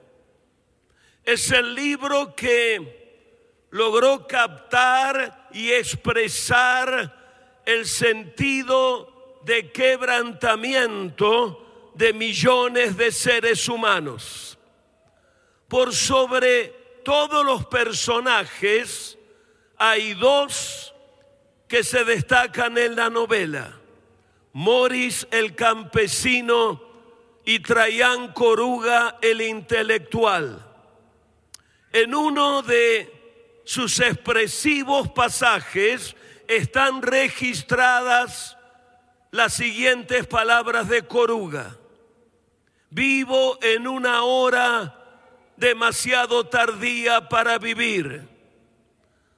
Es 1.26 1.52
el 1.52 1.76
libro 1.76 2.34
que 2.34 3.66
logró 3.72 4.26
captar 4.26 5.50
y 5.52 5.72
expresar 5.72 7.62
el 7.66 7.86
sentido 7.86 9.42
de 9.44 9.70
quebrantamiento 9.74 11.92
de 11.94 12.14
millones 12.14 12.96
de 12.96 13.12
seres 13.12 13.68
humanos. 13.68 14.58
Por 15.68 15.94
sobre 15.94 16.68
todos 17.04 17.46
los 17.46 17.66
personajes 17.66 19.18
hay 19.76 20.14
dos 20.14 20.93
que 21.74 21.84
se 21.84 22.04
destacan 22.04 22.78
en 22.78 22.96
la 22.96 23.10
novela. 23.10 23.74
Morris 24.52 25.28
el 25.32 25.56
campesino 25.56 26.80
y 27.46 27.62
Traián 27.62 28.32
Coruga 28.32 29.18
el 29.24 29.42
intelectual. 29.42 30.64
En 31.92 32.14
uno 32.14 32.62
de 32.62 33.60
sus 33.64 34.00
expresivos 34.02 35.10
pasajes 35.14 36.16
están 36.48 37.02
registradas 37.02 38.56
las 39.32 39.56
siguientes 39.56 40.28
palabras 40.28 40.88
de 40.88 41.08
Coruga. 41.08 41.76
Vivo 42.92 43.58
en 43.64 43.88
una 43.88 44.22
hora 44.22 44.96
demasiado 45.58 46.46
tardía 46.46 47.30
para 47.30 47.58
vivir, 47.58 48.30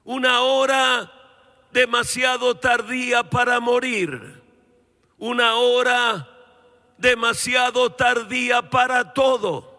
una 0.04 0.42
hora 0.42 1.15
demasiado 1.76 2.56
tardía 2.56 3.22
para 3.24 3.60
morir, 3.60 4.40
una 5.18 5.56
hora 5.56 6.26
demasiado 6.96 7.92
tardía 7.92 8.70
para 8.70 9.12
todo. 9.12 9.78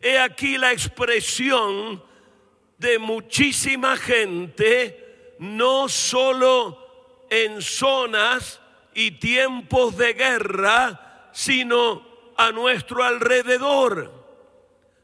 He 0.00 0.18
aquí 0.18 0.56
la 0.56 0.72
expresión 0.72 2.02
de 2.78 2.98
muchísima 2.98 3.98
gente, 3.98 5.34
no 5.38 5.86
solo 5.86 7.26
en 7.28 7.60
zonas 7.60 8.58
y 8.94 9.10
tiempos 9.10 9.98
de 9.98 10.14
guerra, 10.14 11.28
sino 11.32 12.06
a 12.38 12.52
nuestro 12.52 13.04
alrededor. 13.04 14.10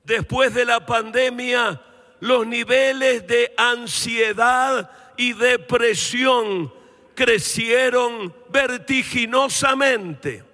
Después 0.05 0.55
de 0.55 0.65
la 0.65 0.87
pandemia, 0.87 1.83
los 2.21 2.47
niveles 2.47 3.27
de 3.27 3.53
ansiedad 3.59 4.91
y 5.19 5.35
depresión 5.35 6.73
crecieron 7.15 8.35
vertiginosamente. 8.49 10.45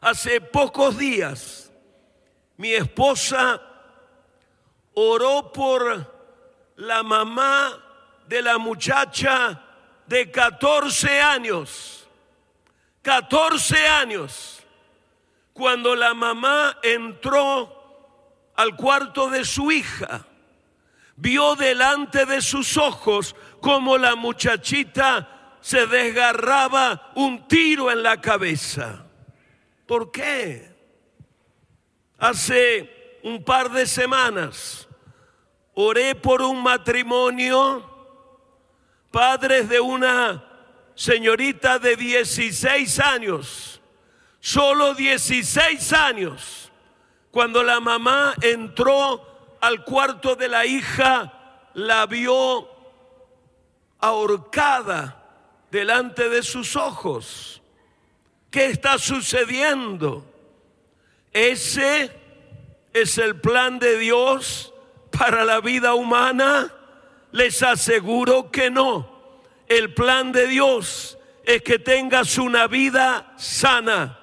Hace 0.00 0.40
pocos 0.40 0.98
días 0.98 1.72
mi 2.56 2.74
esposa 2.74 3.62
oró 4.94 5.52
por 5.52 6.12
la 6.74 7.04
mamá 7.04 7.82
de 8.26 8.42
la 8.42 8.58
muchacha 8.58 9.62
de 10.06 10.28
14 10.30 11.20
años. 11.20 12.08
14 13.02 13.86
años. 13.86 14.58
Cuando 15.52 15.94
la 15.94 16.14
mamá 16.14 16.78
entró 16.82 18.50
al 18.56 18.74
cuarto 18.74 19.30
de 19.30 19.44
su 19.44 19.70
hija, 19.70 20.26
vio 21.16 21.54
delante 21.54 22.26
de 22.26 22.40
sus 22.40 22.76
ojos 22.76 23.34
como 23.60 23.98
la 23.98 24.16
muchachita 24.16 25.56
se 25.60 25.86
desgarraba 25.86 27.12
un 27.14 27.46
tiro 27.46 27.90
en 27.90 28.02
la 28.02 28.20
cabeza. 28.20 29.06
¿Por 29.86 30.10
qué? 30.10 30.70
Hace 32.18 33.18
un 33.22 33.44
par 33.44 33.70
de 33.70 33.86
semanas 33.86 34.88
oré 35.74 36.14
por 36.14 36.42
un 36.42 36.62
matrimonio, 36.62 37.88
padres 39.10 39.68
de 39.68 39.80
una 39.80 40.44
señorita 40.94 41.78
de 41.78 41.96
16 41.96 42.98
años, 43.00 43.80
solo 44.40 44.94
16 44.94 45.92
años, 45.92 46.72
cuando 47.30 47.62
la 47.62 47.80
mamá 47.80 48.34
entró 48.42 49.31
al 49.62 49.84
cuarto 49.84 50.34
de 50.34 50.48
la 50.48 50.66
hija, 50.66 51.32
la 51.74 52.04
vio 52.06 52.68
ahorcada 54.00 55.24
delante 55.70 56.28
de 56.28 56.42
sus 56.42 56.74
ojos. 56.74 57.62
¿Qué 58.50 58.66
está 58.66 58.98
sucediendo? 58.98 60.26
Ese 61.32 62.10
es 62.92 63.18
el 63.18 63.40
plan 63.40 63.78
de 63.78 63.98
Dios 63.98 64.74
para 65.16 65.44
la 65.44 65.60
vida 65.60 65.94
humana. 65.94 66.74
Les 67.30 67.62
aseguro 67.62 68.50
que 68.50 68.68
no. 68.68 69.40
El 69.68 69.94
plan 69.94 70.32
de 70.32 70.48
Dios 70.48 71.16
es 71.44 71.62
que 71.62 71.78
tengas 71.78 72.36
una 72.36 72.66
vida 72.66 73.32
sana, 73.36 74.18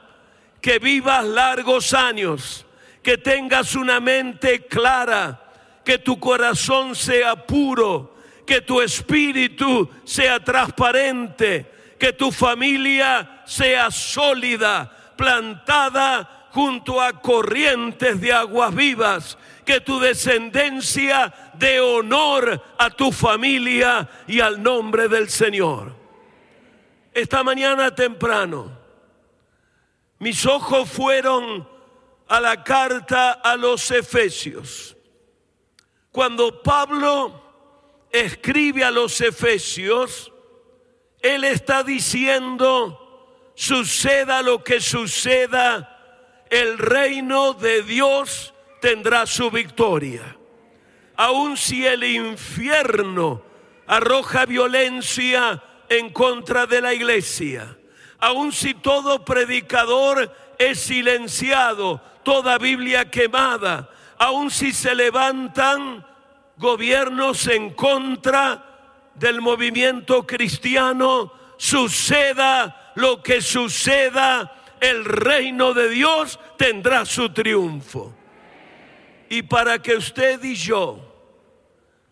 que 0.60 0.80
vivas 0.80 1.24
largos 1.24 1.94
años, 1.94 2.66
que 3.02 3.18
tengas 3.18 3.76
una 3.76 4.00
mente 4.00 4.66
clara, 4.66 5.42
que 5.84 5.98
tu 5.98 6.20
corazón 6.20 6.96
sea 6.96 7.36
puro, 7.36 8.16
que 8.46 8.62
tu 8.62 8.82
espíritu 8.82 9.90
sea 10.04 10.44
transparente, 10.44 11.66
que 11.98 12.14
tu 12.14 12.32
familia 12.32 13.42
sea 13.46 13.92
sólida, 13.92 15.14
plantada 15.16 16.48
junto 16.52 17.02
a 17.02 17.22
corrientes 17.22 18.20
de 18.22 18.34
aguas 18.34 18.74
vivas, 18.74 19.38
que 19.66 19.82
tu 19.82 20.00
descendencia 20.00 21.34
dé 21.54 21.80
honor 21.80 22.64
a 22.78 22.90
tu 22.90 23.12
familia 23.12 24.10
y 24.28 24.40
al 24.40 24.64
nombre 24.64 25.08
del 25.08 25.30
Señor. 25.30 25.94
Esta 27.14 27.44
mañana 27.44 27.94
temprano, 27.94 28.72
mis 30.20 30.46
ojos 30.46 30.90
fueron 30.90 31.68
a 32.30 32.40
la 32.40 32.64
carta 32.64 33.32
a 33.32 33.58
los 33.58 33.90
Efesios. 33.92 34.96
Cuando 36.12 36.62
Pablo 36.62 38.08
escribe 38.12 38.84
a 38.84 38.92
los 38.92 39.20
Efesios, 39.20 40.32
él 41.22 41.44
está 41.44 41.84
diciendo, 41.84 43.52
suceda 43.56 44.42
lo 44.44 44.64
que 44.64 44.80
suceda, 44.80 46.46
el 46.50 46.78
reino 46.78 47.54
de 47.54 47.82
Dios 47.82 48.54
tendrá 48.80 49.26
su 49.26 49.50
victoria. 49.50 50.38
Aun 51.16 51.58
si 51.58 51.86
el 51.86 52.04
infierno 52.04 53.44
arroja 53.88 54.46
violencia 54.46 55.64
en 55.90 56.12
contra 56.14 56.68
de 56.68 56.82
la 56.82 56.94
iglesia, 56.94 57.78
aun 58.20 58.52
si 58.52 58.76
todo 58.76 59.26
predicador 59.26 60.34
es 60.60 60.80
silenciado, 60.80 62.02
toda 62.30 62.60
Biblia 62.60 63.10
quemada, 63.10 63.90
aun 64.20 64.52
si 64.52 64.72
se 64.72 64.94
levantan 64.94 66.06
gobiernos 66.58 67.48
en 67.48 67.74
contra 67.74 69.10
del 69.16 69.42
movimiento 69.42 70.28
cristiano, 70.28 71.34
suceda 71.58 72.94
lo 72.94 73.24
que 73.24 73.42
suceda, 73.42 74.76
el 74.80 75.06
reino 75.06 75.74
de 75.74 75.90
Dios 75.90 76.40
tendrá 76.56 77.04
su 77.04 77.34
triunfo. 77.34 78.14
Y 79.28 79.42
para 79.42 79.82
que 79.82 79.96
usted 79.96 80.44
y 80.44 80.54
yo 80.54 81.00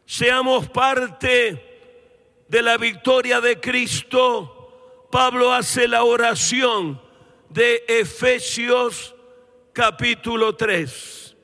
seamos 0.08 0.68
parte 0.68 2.44
de 2.48 2.62
la 2.64 2.78
victoria 2.78 3.40
de 3.40 3.60
Cristo, 3.60 5.06
Pablo 5.12 5.54
hace 5.54 5.88
la 5.88 6.04
oración 6.04 7.00
de 7.50 7.86
Efesios 7.88 9.14
capítulo 9.78 10.56
3. 10.56 11.36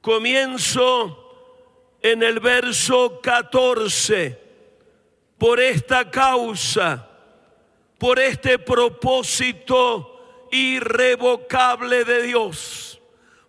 Comienzo 0.00 1.96
en 2.00 2.22
el 2.22 2.38
verso 2.38 3.20
14, 3.20 4.40
por 5.36 5.58
esta 5.58 6.08
causa, 6.08 7.08
por 7.98 8.20
este 8.20 8.60
propósito 8.60 10.46
irrevocable 10.52 12.04
de 12.04 12.22
Dios, 12.22 13.00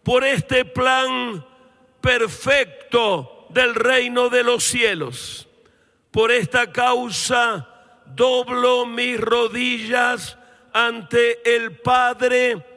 por 0.01 0.23
este 0.23 0.65
plan 0.65 1.45
perfecto 2.01 3.45
del 3.49 3.75
reino 3.75 4.29
de 4.29 4.41
los 4.41 4.63
cielos. 4.63 5.47
Por 6.09 6.31
esta 6.31 6.71
causa 6.71 7.69
doblo 8.07 8.87
mis 8.87 9.19
rodillas 9.19 10.39
ante 10.73 11.55
el 11.55 11.77
Padre 11.81 12.76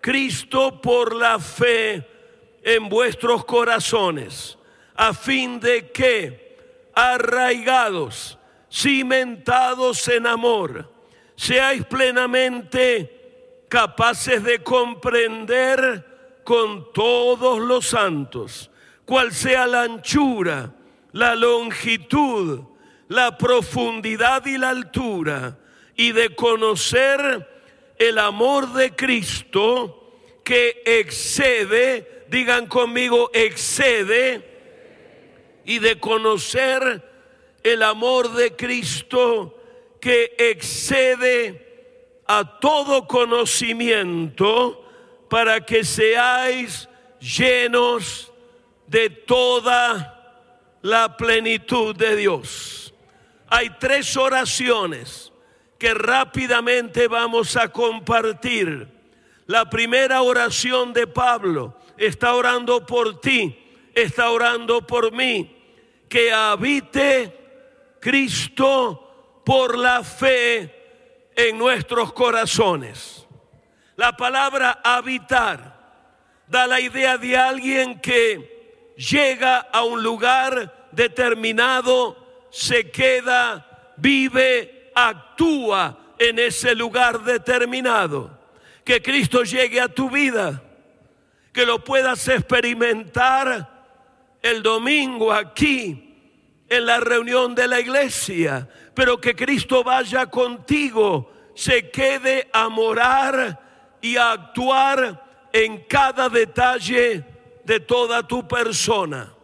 Cristo 0.00 0.80
por 0.80 1.14
la 1.14 1.38
fe 1.38 2.06
en 2.62 2.88
vuestros 2.88 3.44
corazones 3.44 4.58
a 4.94 5.14
fin 5.14 5.60
de 5.60 5.90
que, 5.90 6.56
arraigados, 6.94 8.38
cimentados 8.70 10.06
en 10.08 10.26
amor, 10.26 10.92
seáis 11.36 11.84
plenamente 11.86 13.64
capaces 13.68 14.42
de 14.42 14.62
comprender 14.62 16.42
con 16.44 16.92
todos 16.92 17.60
los 17.60 17.86
santos 17.86 18.70
cuál 19.04 19.32
sea 19.32 19.66
la 19.66 19.82
anchura, 19.82 20.72
la 21.12 21.34
longitud, 21.34 22.60
la 23.08 23.36
profundidad 23.38 24.44
y 24.46 24.58
la 24.58 24.68
altura, 24.70 25.58
y 25.96 26.12
de 26.12 26.34
conocer 26.34 27.59
el 28.00 28.18
amor 28.18 28.72
de 28.72 28.96
Cristo 28.96 30.14
que 30.42 30.82
excede, 30.86 32.24
digan 32.28 32.66
conmigo, 32.66 33.30
excede 33.34 34.40
y 35.66 35.80
de 35.80 36.00
conocer 36.00 37.06
el 37.62 37.82
amor 37.82 38.32
de 38.32 38.56
Cristo 38.56 39.54
que 40.00 40.34
excede 40.38 42.22
a 42.26 42.58
todo 42.58 43.06
conocimiento 43.06 44.82
para 45.28 45.60
que 45.66 45.84
seáis 45.84 46.88
llenos 47.20 48.32
de 48.86 49.10
toda 49.10 50.40
la 50.80 51.18
plenitud 51.18 51.94
de 51.94 52.16
Dios. 52.16 52.94
Hay 53.46 53.68
tres 53.78 54.16
oraciones 54.16 55.29
que 55.80 55.94
rápidamente 55.94 57.08
vamos 57.08 57.56
a 57.56 57.70
compartir. 57.70 58.86
La 59.46 59.68
primera 59.70 60.20
oración 60.20 60.92
de 60.92 61.06
Pablo 61.06 61.74
está 61.96 62.34
orando 62.34 62.84
por 62.84 63.18
ti, 63.20 63.58
está 63.94 64.30
orando 64.30 64.86
por 64.86 65.10
mí 65.10 65.56
que 66.06 66.30
habite 66.32 67.96
Cristo 67.98 69.42
por 69.44 69.78
la 69.78 70.04
fe 70.04 71.32
en 71.34 71.56
nuestros 71.56 72.12
corazones. 72.12 73.26
La 73.96 74.14
palabra 74.14 74.82
habitar 74.84 75.80
da 76.46 76.66
la 76.66 76.78
idea 76.78 77.16
de 77.16 77.38
alguien 77.38 78.00
que 78.00 78.92
llega 78.96 79.60
a 79.60 79.82
un 79.84 80.02
lugar 80.02 80.90
determinado, 80.92 82.48
se 82.50 82.90
queda, 82.90 83.94
vive, 83.96 84.79
actúa 84.94 86.14
en 86.18 86.38
ese 86.38 86.74
lugar 86.74 87.22
determinado. 87.22 88.38
Que 88.84 89.02
Cristo 89.02 89.42
llegue 89.42 89.80
a 89.80 89.88
tu 89.88 90.10
vida, 90.10 90.62
que 91.52 91.66
lo 91.66 91.82
puedas 91.84 92.26
experimentar 92.28 93.80
el 94.42 94.62
domingo 94.62 95.32
aquí 95.32 96.10
en 96.68 96.86
la 96.86 97.00
reunión 97.00 97.54
de 97.54 97.68
la 97.68 97.80
iglesia, 97.80 98.68
pero 98.94 99.20
que 99.20 99.34
Cristo 99.34 99.82
vaya 99.82 100.26
contigo, 100.26 101.32
se 101.54 101.90
quede 101.90 102.48
a 102.52 102.68
morar 102.68 103.98
y 104.00 104.16
a 104.16 104.32
actuar 104.32 105.48
en 105.52 105.84
cada 105.84 106.28
detalle 106.28 107.24
de 107.64 107.80
toda 107.80 108.26
tu 108.26 108.46
persona. 108.46 109.34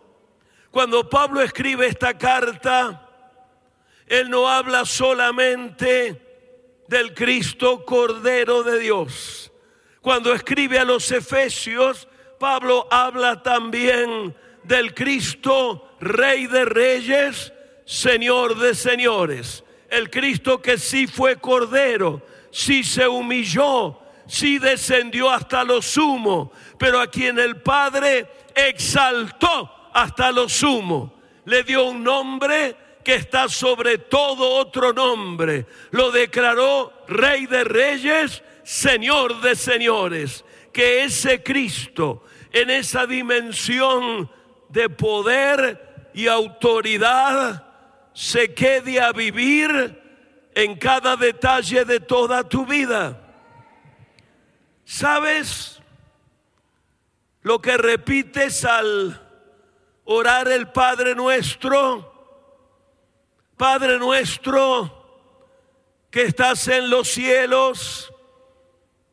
Cuando 0.70 1.08
Pablo 1.08 1.42
escribe 1.42 1.86
esta 1.86 2.16
carta, 2.16 3.05
él 4.06 4.30
no 4.30 4.48
habla 4.48 4.84
solamente 4.84 6.22
del 6.88 7.14
Cristo 7.14 7.84
Cordero 7.84 8.62
de 8.62 8.78
Dios. 8.78 9.52
Cuando 10.00 10.32
escribe 10.32 10.78
a 10.78 10.84
los 10.84 11.10
Efesios, 11.10 12.08
Pablo 12.38 12.86
habla 12.90 13.42
también 13.42 14.36
del 14.62 14.94
Cristo 14.94 15.96
Rey 16.00 16.46
de 16.46 16.64
Reyes, 16.64 17.52
Señor 17.84 18.58
de 18.58 18.74
Señores. 18.74 19.64
El 19.88 20.10
Cristo 20.10 20.62
que 20.62 20.78
sí 20.78 21.06
fue 21.06 21.36
Cordero, 21.36 22.22
sí 22.50 22.84
se 22.84 23.08
humilló, 23.08 23.98
sí 24.26 24.58
descendió 24.58 25.30
hasta 25.30 25.64
lo 25.64 25.82
sumo, 25.82 26.52
pero 26.78 27.00
a 27.00 27.08
quien 27.08 27.38
el 27.38 27.60
Padre 27.62 28.26
exaltó 28.54 29.90
hasta 29.92 30.30
lo 30.30 30.48
sumo. 30.48 31.14
Le 31.44 31.62
dio 31.62 31.84
un 31.84 32.02
nombre 32.02 32.76
que 33.06 33.14
está 33.14 33.48
sobre 33.48 33.98
todo 33.98 34.56
otro 34.56 34.92
nombre. 34.92 35.64
Lo 35.92 36.10
declaró 36.10 36.92
Rey 37.06 37.46
de 37.46 37.62
Reyes, 37.62 38.42
Señor 38.64 39.40
de 39.42 39.54
Señores. 39.54 40.44
Que 40.72 41.04
ese 41.04 41.40
Cristo 41.40 42.24
en 42.50 42.68
esa 42.68 43.06
dimensión 43.06 44.28
de 44.70 44.88
poder 44.88 46.10
y 46.14 46.26
autoridad 46.26 47.64
se 48.12 48.52
quede 48.52 49.00
a 49.00 49.12
vivir 49.12 50.02
en 50.56 50.74
cada 50.74 51.14
detalle 51.14 51.84
de 51.84 52.00
toda 52.00 52.48
tu 52.48 52.66
vida. 52.66 53.22
¿Sabes 54.84 55.80
lo 57.42 57.60
que 57.60 57.76
repites 57.76 58.64
al 58.64 59.24
orar 60.06 60.48
el 60.48 60.72
Padre 60.72 61.14
nuestro? 61.14 62.15
Padre 63.56 63.98
nuestro 63.98 64.92
que 66.10 66.22
estás 66.22 66.68
en 66.68 66.90
los 66.90 67.08
cielos, 67.08 68.12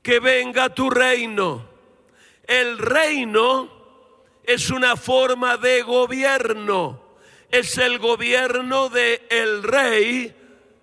que 0.01 0.19
venga 0.19 0.73
tu 0.73 0.89
reino. 0.89 1.65
El 2.45 2.77
reino 2.77 3.71
es 4.43 4.69
una 4.69 4.97
forma 4.97 5.55
de 5.55 5.81
gobierno. 5.83 7.01
Es 7.49 7.77
el 7.77 7.99
gobierno 7.99 8.89
de 8.89 9.25
el 9.29 9.63
rey 9.63 10.35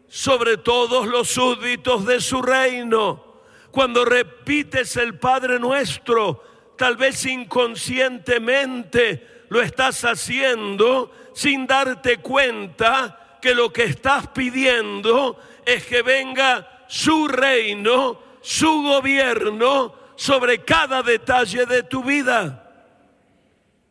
sobre 0.08 0.56
todos 0.56 1.06
los 1.06 1.28
súbditos 1.28 2.06
de 2.06 2.22
su 2.22 2.40
reino. 2.40 3.42
Cuando 3.70 4.06
repites 4.06 4.96
el 4.96 5.18
Padre 5.18 5.58
nuestro, 5.58 6.42
tal 6.78 6.96
vez 6.96 7.26
inconscientemente 7.26 9.44
lo 9.50 9.60
estás 9.60 10.02
haciendo 10.04 11.12
sin 11.34 11.66
darte 11.66 12.18
cuenta 12.18 13.19
que 13.40 13.54
lo 13.54 13.72
que 13.72 13.84
estás 13.84 14.28
pidiendo 14.28 15.38
es 15.64 15.84
que 15.86 16.02
venga 16.02 16.84
su 16.88 17.28
reino, 17.28 18.20
su 18.40 18.82
gobierno 18.82 19.94
sobre 20.16 20.64
cada 20.64 21.02
detalle 21.02 21.66
de 21.66 21.82
tu 21.82 22.02
vida. 22.02 22.66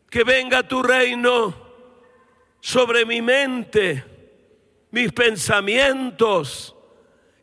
Que 0.09 0.23
venga 0.23 0.63
tu 0.63 0.81
reino 0.81 1.53
sobre 2.59 3.05
mi 3.05 3.21
mente, 3.21 4.03
mis 4.91 5.11
pensamientos, 5.11 6.76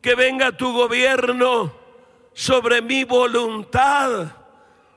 que 0.02 0.14
venga 0.14 0.52
tu 0.52 0.72
gobierno 0.72 1.74
sobre 2.32 2.82
mi 2.82 3.04
voluntad, 3.04 4.26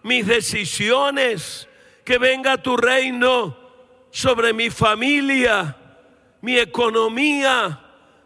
mis 0.03 0.27
decisiones, 0.27 1.67
que 2.03 2.17
venga 2.17 2.57
tu 2.57 2.75
reino 2.75 3.57
sobre 4.11 4.51
mi 4.53 4.69
familia, 4.69 5.75
mi 6.41 6.57
economía, 6.57 7.79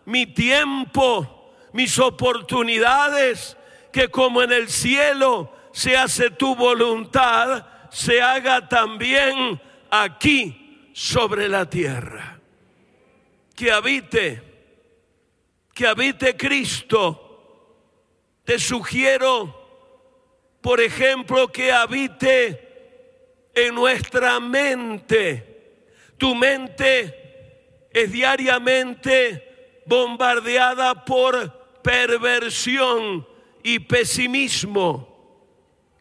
mi 0.06 0.26
tiempo, 0.26 1.54
mis 1.74 1.98
oportunidades, 2.00 3.58
que 3.92 4.10
como 4.10 4.42
en 4.42 4.52
el 4.52 4.70
cielo 4.70 5.52
se 5.72 5.98
hace 5.98 6.30
tu 6.30 6.56
voluntad, 6.56 7.66
se 7.90 8.22
haga 8.22 8.68
también 8.68 9.62
aquí 9.90 10.90
sobre 10.94 11.48
la 11.50 11.70
tierra. 11.70 12.40
Que 13.56 13.72
habite, 13.72 14.42
que 15.74 15.88
habite 15.88 16.36
Cristo. 16.36 17.20
Te 18.44 18.60
sugiero, 18.60 19.62
por 20.62 20.82
ejemplo, 20.82 21.48
que 21.48 21.72
habite 21.72 23.52
en 23.54 23.76
nuestra 23.76 24.40
mente. 24.40 25.86
Tu 26.18 26.34
mente 26.36 27.23
es 27.94 28.12
diariamente 28.12 29.82
bombardeada 29.86 31.06
por 31.06 31.82
perversión 31.82 33.28
y 33.62 33.80
pesimismo. 33.80 35.10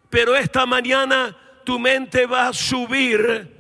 Pero 0.09 0.35
esta 0.35 0.67
mañana 0.67 1.37
tu 1.65 1.79
mente 1.79 2.27
va 2.27 2.49
a 2.49 2.53
subir 2.53 3.51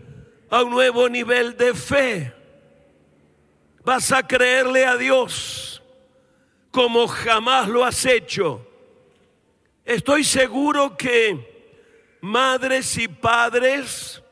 a 0.50 0.62
un 0.62 0.70
nuevo 0.70 1.08
nivel 1.08 1.56
de 1.56 1.74
fe. 1.74 2.32
Vas 3.84 4.12
a 4.12 4.26
creerle 4.26 4.86
a 4.86 4.96
Dios 4.96 5.82
como 6.70 7.06
jamás 7.06 7.68
lo 7.68 7.84
has 7.84 8.04
hecho. 8.06 8.66
Estoy 9.84 10.24
seguro 10.24 10.96
que 10.96 12.16
madres 12.20 12.96
y 12.96 13.08
padres 13.08 14.22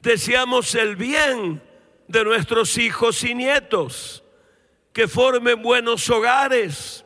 deseamos 0.00 0.74
el 0.74 0.96
bien 0.96 1.62
de 2.14 2.24
nuestros 2.24 2.78
hijos 2.78 3.24
y 3.24 3.34
nietos, 3.34 4.22
que 4.92 5.08
formen 5.08 5.60
buenos 5.60 6.08
hogares, 6.08 7.04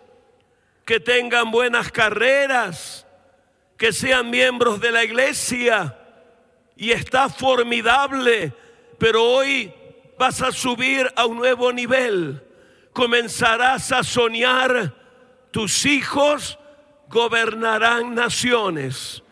que 0.84 1.00
tengan 1.00 1.50
buenas 1.50 1.90
carreras, 1.90 3.06
que 3.78 3.90
sean 3.92 4.28
miembros 4.28 4.80
de 4.80 4.92
la 4.92 5.02
iglesia. 5.02 5.98
Y 6.76 6.92
está 6.92 7.30
formidable, 7.30 8.52
pero 8.98 9.24
hoy 9.24 9.72
vas 10.18 10.42
a 10.42 10.52
subir 10.52 11.10
a 11.16 11.24
un 11.24 11.38
nuevo 11.38 11.72
nivel. 11.72 12.44
Comenzarás 12.92 13.90
a 13.92 14.02
soñar, 14.02 14.94
tus 15.50 15.86
hijos 15.86 16.58
gobernarán 17.08 18.14
naciones, 18.14 19.22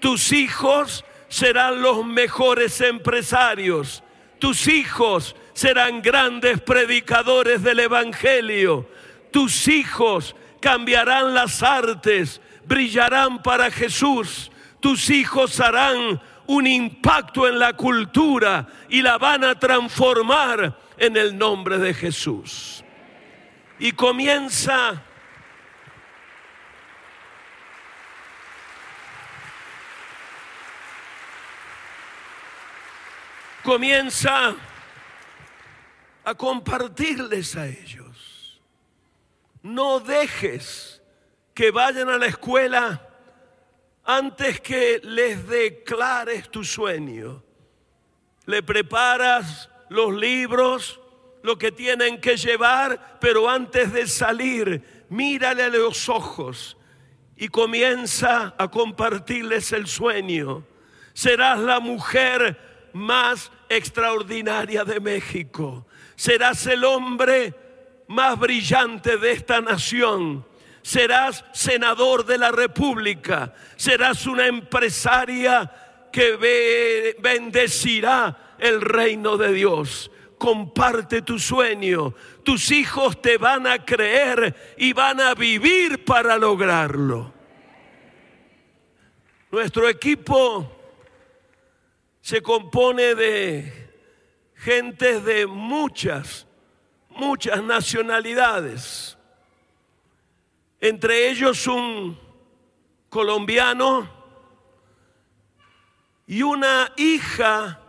tus 0.00 0.32
hijos 0.32 1.04
serán 1.28 1.82
los 1.82 2.06
mejores 2.06 2.80
empresarios, 2.80 4.02
tus 4.38 4.68
hijos 4.68 5.36
serán 5.54 6.02
grandes 6.02 6.60
predicadores 6.60 7.62
del 7.62 7.80
Evangelio, 7.80 8.88
tus 9.30 9.68
hijos 9.68 10.34
cambiarán 10.60 11.34
las 11.34 11.62
artes, 11.62 12.40
brillarán 12.66 13.42
para 13.42 13.70
Jesús. 13.70 14.50
Tus 14.80 15.10
hijos 15.10 15.60
harán 15.60 16.20
un 16.46 16.66
impacto 16.66 17.48
en 17.48 17.58
la 17.58 17.72
cultura 17.74 18.66
y 18.88 19.02
la 19.02 19.18
van 19.18 19.44
a 19.44 19.58
transformar 19.58 20.78
en 20.96 21.16
el 21.16 21.36
nombre 21.36 21.78
de 21.78 21.94
Jesús. 21.94 22.84
Y 23.78 23.92
comienza 23.92 25.02
comienza 33.66 34.54
a 36.24 36.34
compartirles 36.36 37.56
a 37.56 37.66
ellos. 37.66 38.62
No 39.60 39.98
dejes 39.98 41.02
que 41.52 41.72
vayan 41.72 42.08
a 42.08 42.16
la 42.16 42.26
escuela 42.26 43.08
antes 44.04 44.60
que 44.60 45.00
les 45.02 45.48
declares 45.48 46.48
tu 46.48 46.62
sueño. 46.62 47.42
Le 48.44 48.62
preparas 48.62 49.68
los 49.88 50.14
libros, 50.14 51.00
lo 51.42 51.58
que 51.58 51.72
tienen 51.72 52.20
que 52.20 52.36
llevar, 52.36 53.18
pero 53.20 53.50
antes 53.50 53.92
de 53.92 54.06
salir, 54.06 55.06
mírale 55.08 55.64
a 55.64 55.68
los 55.70 56.08
ojos 56.08 56.76
y 57.36 57.48
comienza 57.48 58.54
a 58.56 58.68
compartirles 58.68 59.72
el 59.72 59.88
sueño. 59.88 60.64
Serás 61.14 61.58
la 61.58 61.80
mujer 61.80 62.90
más 62.92 63.50
extraordinaria 63.68 64.84
de 64.84 65.00
México. 65.00 65.86
Serás 66.14 66.66
el 66.66 66.84
hombre 66.84 67.54
más 68.08 68.38
brillante 68.38 69.16
de 69.18 69.32
esta 69.32 69.60
nación. 69.60 70.46
Serás 70.82 71.44
senador 71.52 72.24
de 72.24 72.38
la 72.38 72.52
República. 72.52 73.54
Serás 73.76 74.26
una 74.26 74.46
empresaria 74.46 75.70
que 76.12 77.16
bendecirá 77.20 78.54
el 78.58 78.80
reino 78.80 79.36
de 79.36 79.52
Dios. 79.52 80.10
Comparte 80.38 81.22
tu 81.22 81.38
sueño. 81.38 82.14
Tus 82.44 82.70
hijos 82.70 83.20
te 83.20 83.36
van 83.36 83.66
a 83.66 83.84
creer 83.84 84.74
y 84.76 84.92
van 84.92 85.20
a 85.20 85.34
vivir 85.34 86.04
para 86.04 86.36
lograrlo. 86.36 87.34
Nuestro 89.50 89.88
equipo 89.88 90.75
se 92.26 92.42
compone 92.42 93.14
de 93.14 93.72
gentes 94.56 95.24
de 95.24 95.46
muchas, 95.46 96.44
muchas 97.10 97.62
nacionalidades. 97.62 99.16
Entre 100.80 101.30
ellos 101.30 101.68
un 101.68 102.18
colombiano 103.08 104.10
y 106.26 106.42
una 106.42 106.92
hija 106.96 107.80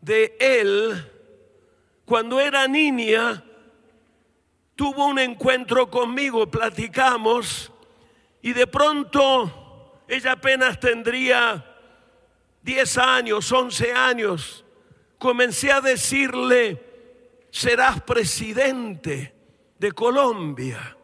de 0.00 0.36
él, 0.40 1.12
cuando 2.04 2.40
era 2.40 2.66
niña, 2.66 3.44
tuvo 4.74 5.06
un 5.06 5.20
encuentro 5.20 5.88
conmigo, 5.88 6.50
platicamos, 6.50 7.70
y 8.42 8.54
de 8.54 8.66
pronto 8.66 10.02
ella 10.08 10.32
apenas 10.32 10.80
tendría 10.80 11.71
10 12.62 12.98
años, 12.98 13.50
11 13.50 13.92
años, 13.92 14.64
comencé 15.18 15.72
a 15.72 15.80
decirle, 15.80 16.82
serás 17.50 18.00
presidente 18.02 19.34
de 19.78 19.92
Colombia. 19.92 20.96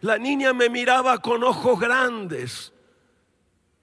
La 0.00 0.18
niña 0.18 0.52
me 0.52 0.68
miraba 0.68 1.20
con 1.20 1.42
ojos 1.44 1.78
grandes, 1.80 2.72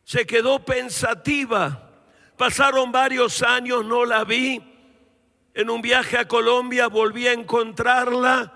se 0.04 0.26
quedó 0.26 0.64
pensativa 0.64 1.92
Pasaron 2.42 2.92
varios 2.92 3.44
años, 3.44 3.86
no 3.86 4.04
la 4.04 4.24
vi. 4.24 4.60
En 5.54 5.70
un 5.70 5.80
viaje 5.80 6.18
a 6.18 6.28
Colombia 6.28 6.88
volví 6.88 7.28
a 7.28 7.34
encontrarla. 7.34 8.52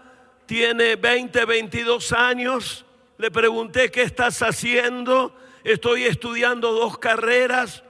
Tiene 0.48 0.96
20, 0.96 1.46
22 1.46 2.12
años. 2.12 2.84
Le 3.20 3.30
pregunté, 3.30 3.92
¿qué 3.92 4.02
estás 4.02 4.42
haciendo? 4.42 5.38
Estoy 5.64 6.06
estudiando 6.06 6.72
dos 6.72 6.98
carreras. 6.98 7.84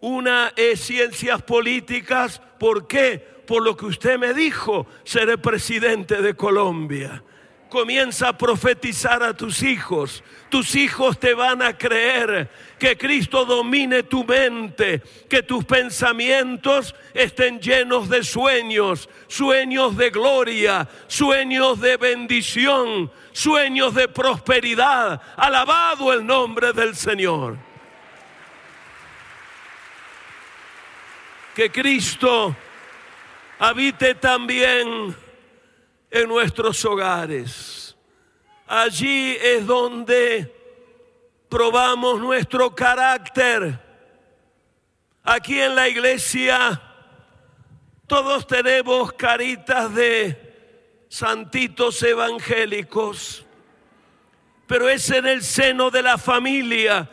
Una 0.00 0.52
es 0.54 0.80
ciencias 0.80 1.42
políticas. 1.42 2.40
¿Por 2.58 2.86
qué? 2.86 3.18
Por 3.46 3.62
lo 3.62 3.76
que 3.76 3.86
usted 3.86 4.18
me 4.18 4.34
dijo, 4.34 4.86
seré 5.04 5.38
presidente 5.38 6.22
de 6.22 6.34
Colombia. 6.34 7.22
Comienza 7.68 8.28
a 8.28 8.38
profetizar 8.38 9.22
a 9.22 9.36
tus 9.36 9.62
hijos. 9.62 10.22
Tus 10.48 10.74
hijos 10.74 11.18
te 11.18 11.34
van 11.34 11.60
a 11.60 11.76
creer 11.76 12.48
que 12.78 12.96
Cristo 12.96 13.44
domine 13.44 14.04
tu 14.04 14.24
mente, 14.24 15.02
que 15.28 15.42
tus 15.42 15.64
pensamientos 15.64 16.94
estén 17.12 17.60
llenos 17.60 18.08
de 18.08 18.22
sueños, 18.22 19.08
sueños 19.26 19.96
de 19.96 20.10
gloria, 20.10 20.88
sueños 21.08 21.80
de 21.80 21.98
bendición, 21.98 23.10
sueños 23.32 23.94
de 23.94 24.08
prosperidad. 24.08 25.20
Alabado 25.36 26.12
el 26.12 26.24
nombre 26.24 26.72
del 26.72 26.94
Señor. 26.94 27.67
Que 31.58 31.72
Cristo 31.72 32.54
habite 33.58 34.14
también 34.14 35.12
en 36.08 36.28
nuestros 36.28 36.84
hogares. 36.84 37.96
Allí 38.64 39.36
es 39.42 39.66
donde 39.66 40.54
probamos 41.48 42.20
nuestro 42.20 42.72
carácter. 42.72 43.76
Aquí 45.24 45.60
en 45.60 45.74
la 45.74 45.88
iglesia 45.88 46.80
todos 48.06 48.46
tenemos 48.46 49.12
caritas 49.14 49.92
de 49.92 51.06
santitos 51.08 52.00
evangélicos, 52.04 53.44
pero 54.68 54.88
es 54.88 55.10
en 55.10 55.26
el 55.26 55.42
seno 55.42 55.90
de 55.90 56.02
la 56.04 56.18
familia 56.18 57.10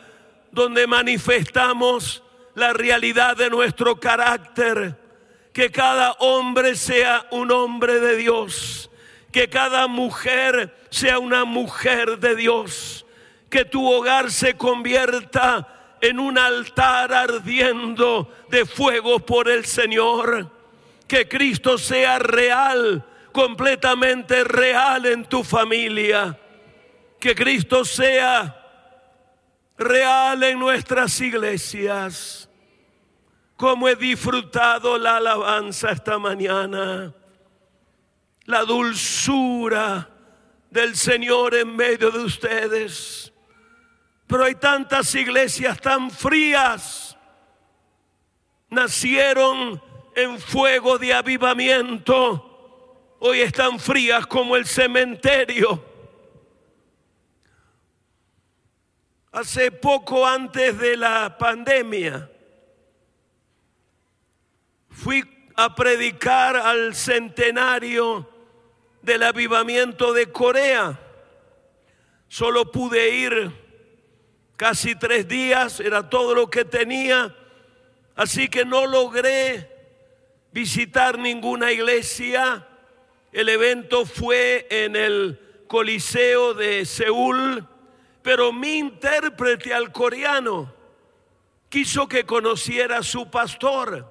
donde 0.52 0.86
manifestamos 0.86 2.22
la 2.56 2.72
realidad 2.72 3.36
de 3.36 3.48
nuestro 3.48 4.00
carácter. 4.00 4.98
Que 5.52 5.70
cada 5.70 6.12
hombre 6.18 6.74
sea 6.74 7.26
un 7.30 7.52
hombre 7.52 8.00
de 8.00 8.16
Dios, 8.16 8.90
que 9.30 9.48
cada 9.48 9.86
mujer 9.86 10.74
sea 10.90 11.18
una 11.18 11.44
mujer 11.44 12.18
de 12.18 12.34
Dios, 12.34 13.06
que 13.48 13.64
tu 13.64 13.90
hogar 13.90 14.30
se 14.30 14.54
convierta 14.54 15.96
en 16.00 16.18
un 16.18 16.36
altar 16.36 17.12
ardiendo 17.12 18.30
de 18.50 18.66
fuego 18.66 19.20
por 19.20 19.48
el 19.48 19.64
Señor, 19.64 20.50
que 21.08 21.26
Cristo 21.26 21.78
sea 21.78 22.18
real, 22.18 23.04
completamente 23.32 24.44
real 24.44 25.06
en 25.06 25.24
tu 25.24 25.42
familia, 25.42 26.38
que 27.18 27.34
Cristo 27.34 27.84
sea 27.84 28.65
real 29.78 30.42
en 30.42 30.58
nuestras 30.58 31.20
iglesias 31.20 32.46
cómo 33.56 33.88
he 33.88 33.96
disfrutado 33.96 34.98
la 34.98 35.16
alabanza 35.16 35.90
esta 35.90 36.18
mañana, 36.18 37.14
la 38.44 38.64
dulzura 38.64 40.10
del 40.70 40.94
Señor 40.94 41.54
en 41.54 41.74
medio 41.74 42.10
de 42.10 42.18
ustedes. 42.18 43.32
Pero 44.26 44.44
hay 44.44 44.56
tantas 44.56 45.14
iglesias 45.14 45.80
tan 45.80 46.10
frías, 46.10 47.16
nacieron 48.68 49.82
en 50.14 50.38
fuego 50.38 50.98
de 50.98 51.14
avivamiento, 51.14 53.16
hoy 53.20 53.40
están 53.40 53.78
frías 53.78 54.26
como 54.26 54.56
el 54.56 54.66
cementerio. 54.66 55.85
Hace 59.36 59.70
poco 59.70 60.26
antes 60.26 60.78
de 60.78 60.96
la 60.96 61.36
pandemia, 61.36 62.26
fui 64.88 65.22
a 65.54 65.74
predicar 65.74 66.56
al 66.56 66.94
centenario 66.94 68.26
del 69.02 69.22
avivamiento 69.22 70.14
de 70.14 70.32
Corea. 70.32 70.98
Solo 72.28 72.72
pude 72.72 73.10
ir 73.10 73.52
casi 74.56 74.94
tres 74.94 75.28
días, 75.28 75.80
era 75.80 76.08
todo 76.08 76.34
lo 76.34 76.48
que 76.48 76.64
tenía, 76.64 77.36
así 78.14 78.48
que 78.48 78.64
no 78.64 78.86
logré 78.86 79.70
visitar 80.50 81.18
ninguna 81.18 81.72
iglesia. 81.72 82.66
El 83.32 83.50
evento 83.50 84.06
fue 84.06 84.66
en 84.70 84.96
el 84.96 85.38
Coliseo 85.68 86.54
de 86.54 86.86
Seúl, 86.86 87.68
pero 88.26 88.52
mi 88.52 88.78
intérprete 88.78 89.72
al 89.72 89.92
coreano 89.92 90.74
quiso 91.68 92.08
que 92.08 92.26
conociera 92.26 92.98
a 92.98 93.02
su 93.04 93.30
pastor. 93.30 94.04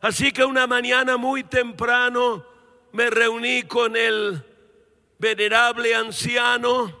Así 0.00 0.32
que 0.32 0.44
una 0.44 0.66
mañana 0.66 1.16
muy 1.16 1.44
temprano 1.44 2.44
me 2.90 3.08
reuní 3.08 3.62
con 3.62 3.94
el 3.94 4.44
venerable 5.20 5.94
anciano, 5.94 6.92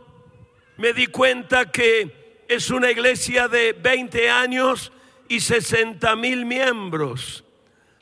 me 0.76 0.92
di 0.92 1.08
cuenta 1.08 1.72
que 1.72 2.44
es 2.46 2.70
una 2.70 2.92
iglesia 2.92 3.48
de 3.48 3.72
20 3.72 4.30
años 4.30 4.92
y 5.26 5.40
60 5.40 6.14
mil 6.14 6.46
miembros. 6.46 7.42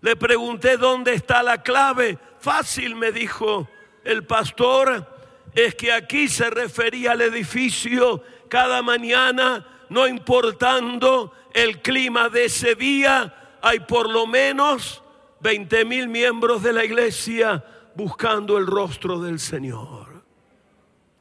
Le 0.03 0.17
pregunté 0.17 0.77
dónde 0.77 1.15
está 1.15 1.43
la 1.43 1.63
clave. 1.63 2.19
Fácil, 2.41 2.95
me 2.95 3.11
dijo 3.11 3.71
el 4.05 4.27
pastor, 4.27 5.18
es 5.67 5.75
que 5.75 5.93
aquí 5.93 6.29
se 6.29 6.51
refería 6.51 7.13
al 7.13 7.21
edificio 7.21 8.23
cada 8.49 8.83
mañana, 8.83 9.67
no 9.89 10.07
importando 10.07 11.33
el 11.53 11.83
clima 11.83 12.29
de 12.29 12.45
ese 12.45 12.75
día, 12.75 13.59
hay 13.61 13.81
por 13.81 14.09
lo 14.09 14.27
menos 14.27 15.03
20 15.41 15.85
mil 15.85 16.09
miembros 16.09 16.63
de 16.63 16.73
la 16.73 16.85
iglesia 16.85 17.65
buscando 17.95 18.57
el 18.57 18.67
rostro 18.67 19.21
del 19.21 19.41
Señor. 19.41 20.23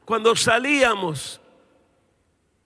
Cuando 0.04 0.36
salíamos, 0.36 1.40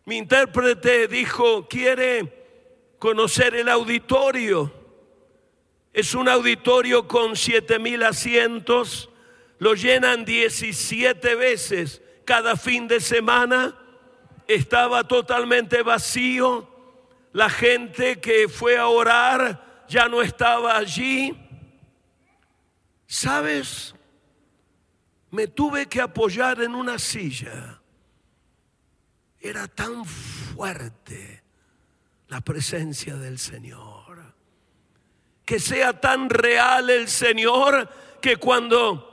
mi 0.05 0.19
intérprete 0.19 1.09
dijo, 1.09 1.66
quiere 1.69 2.94
conocer 2.99 3.55
el 3.55 3.69
auditorio. 3.69 4.70
Es 5.93 6.15
un 6.15 6.28
auditorio 6.28 7.09
con 7.09 7.35
7 7.35 7.78
mil 7.78 8.03
asientos, 8.03 9.09
lo 9.62 9.74
llenan 9.74 10.24
17 10.24 11.36
veces 11.36 12.02
cada 12.24 12.56
fin 12.56 12.89
de 12.89 12.98
semana 12.98 13.78
estaba 14.48 15.06
totalmente 15.06 15.84
vacío. 15.84 16.68
La 17.32 17.48
gente 17.48 18.20
que 18.20 18.48
fue 18.48 18.76
a 18.76 18.89
orar 18.89 19.84
ya 19.89 20.09
no 20.09 20.20
estaba 20.20 20.76
allí. 20.76 21.39
¿Sabes? 23.06 23.94
Me 25.30 25.47
tuve 25.47 25.86
que 25.86 26.01
apoyar 26.01 26.60
en 26.60 26.74
una 26.74 26.98
silla. 26.98 27.80
Era 29.39 29.68
tan 29.68 30.05
fuerte 30.05 31.44
la 32.26 32.40
presencia 32.40 33.14
del 33.14 33.39
Señor. 33.39 34.34
Que 35.44 35.60
sea 35.60 36.01
tan 36.01 36.28
real 36.30 36.90
el 36.90 37.06
Señor 37.06 37.89
que 38.20 38.39
cuando 38.39 39.11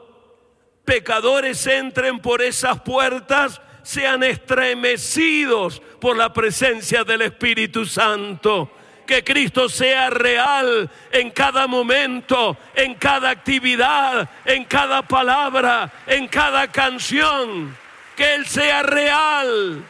pecadores 0.90 1.68
entren 1.68 2.18
por 2.18 2.42
esas 2.42 2.82
puertas, 2.82 3.62
sean 3.84 4.24
estremecidos 4.24 5.84
por 6.02 6.18
la 6.18 6.34
presencia 6.34 7.04
del 7.04 7.22
Espíritu 7.22 7.86
Santo. 7.86 8.72
Que 9.06 9.24
Cristo 9.24 9.70
sea 9.70 10.10
real 10.10 10.90
en 11.12 11.30
cada 11.30 11.68
momento, 11.68 12.58
en 12.74 12.96
cada 12.96 13.30
actividad, 13.30 14.28
en 14.46 14.66
cada 14.66 15.04
palabra, 15.04 15.92
en 16.08 16.28
cada 16.28 16.68
canción. 16.72 17.78
Que 18.16 18.34
Él 18.34 18.48
sea 18.48 18.82
real. 18.82 19.84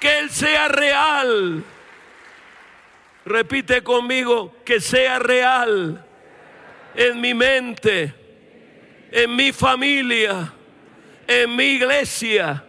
Que 0.00 0.20
Él 0.20 0.30
sea 0.30 0.68
real. 0.68 1.62
Repite 3.26 3.82
conmigo, 3.82 4.56
que 4.64 4.80
sea 4.80 5.18
real 5.18 6.02
en 6.94 7.20
mi 7.20 7.34
mente, 7.34 8.14
en 9.10 9.34
mi 9.34 9.52
familia, 9.52 10.52
en 11.26 11.56
mi 11.56 11.64
iglesia, 11.64 12.64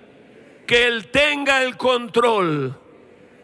que 0.66 0.86
Él 0.86 1.10
tenga 1.10 1.64
el 1.64 1.78
control 1.78 2.78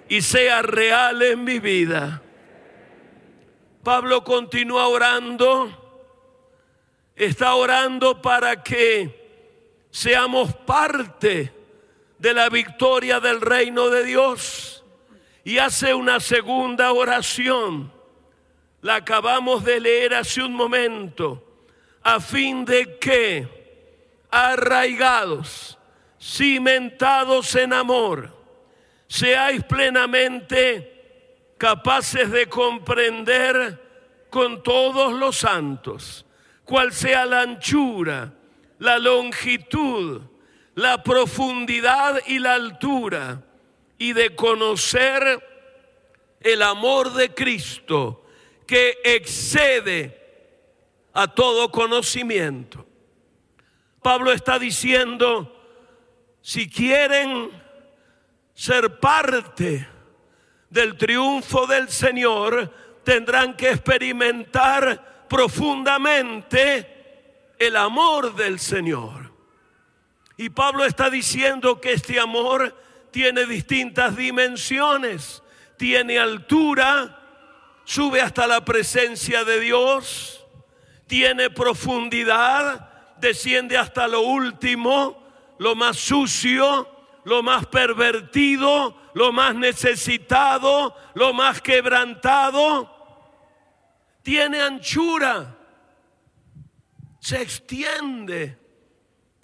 y 0.08 0.22
sea 0.22 0.62
real 0.62 1.22
en 1.22 1.44
mi 1.44 1.60
vida. 1.60 2.22
Pablo 3.84 4.24
continúa 4.24 4.88
orando, 4.88 5.70
está 7.16 7.56
orando 7.56 8.22
para 8.22 8.64
que 8.64 9.88
seamos 9.92 10.54
parte 10.54 11.54
de 12.18 12.34
la 12.34 12.50
victoria 12.50 13.20
del 13.20 13.42
reino 13.42 13.90
de 13.90 14.04
Dios 14.04 14.84
y 15.44 15.60
hace 15.60 15.94
una 15.94 16.20
segunda 16.20 16.92
oración. 16.92 17.94
La 18.82 18.96
acabamos 18.96 19.64
de 19.64 19.80
leer 19.80 20.16
hace 20.16 20.42
un 20.42 20.54
momento, 20.54 21.45
a 22.06 22.20
fin 22.20 22.64
de 22.66 23.00
que 23.00 23.48
arraigados, 24.30 25.76
cimentados 26.22 27.56
en 27.56 27.74
amor, 27.74 28.30
seáis 29.08 29.64
plenamente 29.64 31.56
capaces 31.58 32.30
de 32.30 32.46
comprender 32.48 33.82
con 34.30 34.62
todos 34.62 35.14
los 35.14 35.38
santos 35.38 36.28
cuál 36.64 36.94
sea 36.94 37.26
la 37.26 37.42
anchura, 37.42 38.32
la 38.78 39.00
longitud, 39.00 40.22
la 40.76 41.02
profundidad 41.02 42.22
y 42.28 42.38
la 42.38 42.54
altura, 42.54 43.42
y 43.98 44.14
de 44.14 44.36
conocer 44.36 45.44
el 46.40 46.62
amor 46.62 47.14
de 47.14 47.34
Cristo 47.34 48.26
que 48.68 49.00
excede 49.04 50.25
a 51.16 51.28
todo 51.28 51.72
conocimiento. 51.72 52.86
Pablo 54.04 54.32
está 54.32 54.60
diciendo, 54.60 55.52
si 56.42 56.70
quieren 56.70 57.50
ser 58.54 59.00
parte 59.00 59.88
del 60.70 60.98
triunfo 60.98 61.66
del 61.66 61.90
Señor, 61.90 62.72
tendrán 63.04 63.56
que 63.56 63.70
experimentar 63.70 65.26
profundamente 65.30 67.54
el 67.58 67.76
amor 67.78 68.36
del 68.36 68.60
Señor. 68.60 69.32
Y 70.38 70.50
Pablo 70.50 70.84
está 70.84 71.10
diciendo 71.10 71.80
que 71.80 71.94
este 71.94 72.20
amor 72.20 72.76
tiene 73.12 73.46
distintas 73.46 74.18
dimensiones, 74.18 75.42
tiene 75.78 76.20
altura, 76.20 77.22
sube 77.86 78.20
hasta 78.20 78.48
la 78.48 78.66
presencia 78.66 79.46
de 79.46 79.62
Dios, 79.62 80.45
tiene 81.08 81.50
profundidad, 81.50 83.16
desciende 83.18 83.78
hasta 83.78 84.08
lo 84.08 84.22
último, 84.22 85.24
lo 85.60 85.76
más 85.76 85.98
sucio, 85.98 86.88
lo 87.24 87.42
más 87.44 87.66
pervertido, 87.68 88.96
lo 89.14 89.32
más 89.32 89.56
necesitado, 89.56 90.96
lo 91.14 91.34
más 91.34 91.62
quebrantado. 91.62 92.92
Tiene 94.22 94.62
anchura, 94.62 95.56
se 97.20 97.42
extiende 97.42 98.58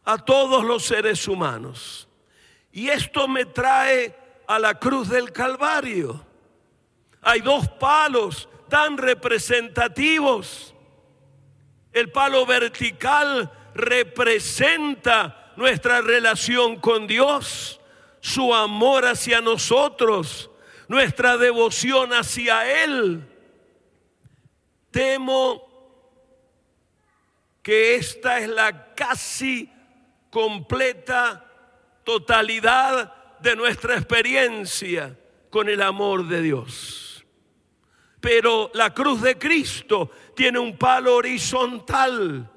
a 0.04 0.18
todos 0.18 0.64
los 0.64 0.86
seres 0.86 1.28
humanos. 1.28 2.08
Y 2.72 2.90
esto 2.90 3.28
me 3.28 3.46
trae 3.46 4.16
a 4.48 4.60
la 4.60 4.76
cruz 4.80 5.10
del 5.10 5.32
Calvario. 5.32 6.26
Hay 7.22 7.42
dos 7.42 7.68
palos 7.68 8.50
tan 8.70 8.98
representativos. 8.98 10.71
El 11.94 12.12
palo 12.12 12.46
vertical 12.46 13.52
representa 13.74 15.54
nuestra 15.56 16.02
relación 16.02 16.78
con 16.78 17.08
Dios, 17.08 17.80
su 18.20 18.54
amor 18.54 19.06
hacia 19.06 19.42
nosotros, 19.42 20.50
nuestra 20.88 21.38
devoción 21.38 22.12
hacia 22.14 22.84
Él. 22.84 23.28
Temo 24.92 25.72
que 27.62 27.96
esta 27.96 28.40
es 28.40 28.50
la 28.50 28.94
casi 28.96 29.72
completa 30.30 31.46
totalidad 32.04 33.40
de 33.40 33.56
nuestra 33.56 33.96
experiencia 33.96 35.18
con 35.50 35.70
el 35.70 35.82
amor 35.82 36.28
de 36.28 36.42
Dios. 36.42 37.26
Pero 38.20 38.72
la 38.74 38.94
cruz 38.94 39.22
de 39.22 39.38
Cristo 39.38 40.12
tiene 40.36 40.60
un 40.60 40.78
palo 40.78 41.16
horizontal 41.16 42.50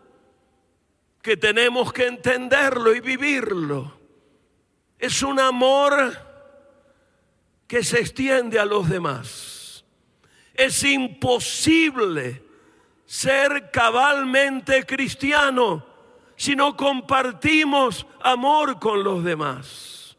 que 1.22 1.36
tenemos 1.36 1.92
que 1.92 2.06
entenderlo 2.06 2.94
y 2.94 3.00
vivirlo. 3.00 3.98
Es 4.98 5.22
un 5.22 5.40
amor 5.40 6.16
que 7.66 7.82
se 7.82 8.00
extiende 8.00 8.58
a 8.58 8.64
los 8.64 8.88
demás. 8.88 9.84
Es 10.54 10.84
imposible 10.84 12.44
ser 13.06 13.70
cabalmente 13.72 14.84
cristiano 14.84 15.84
si 16.36 16.54
no 16.56 16.76
compartimos 16.76 18.06
amor 18.20 18.78
con 18.78 19.02
los 19.02 19.24
demás. 19.24 20.16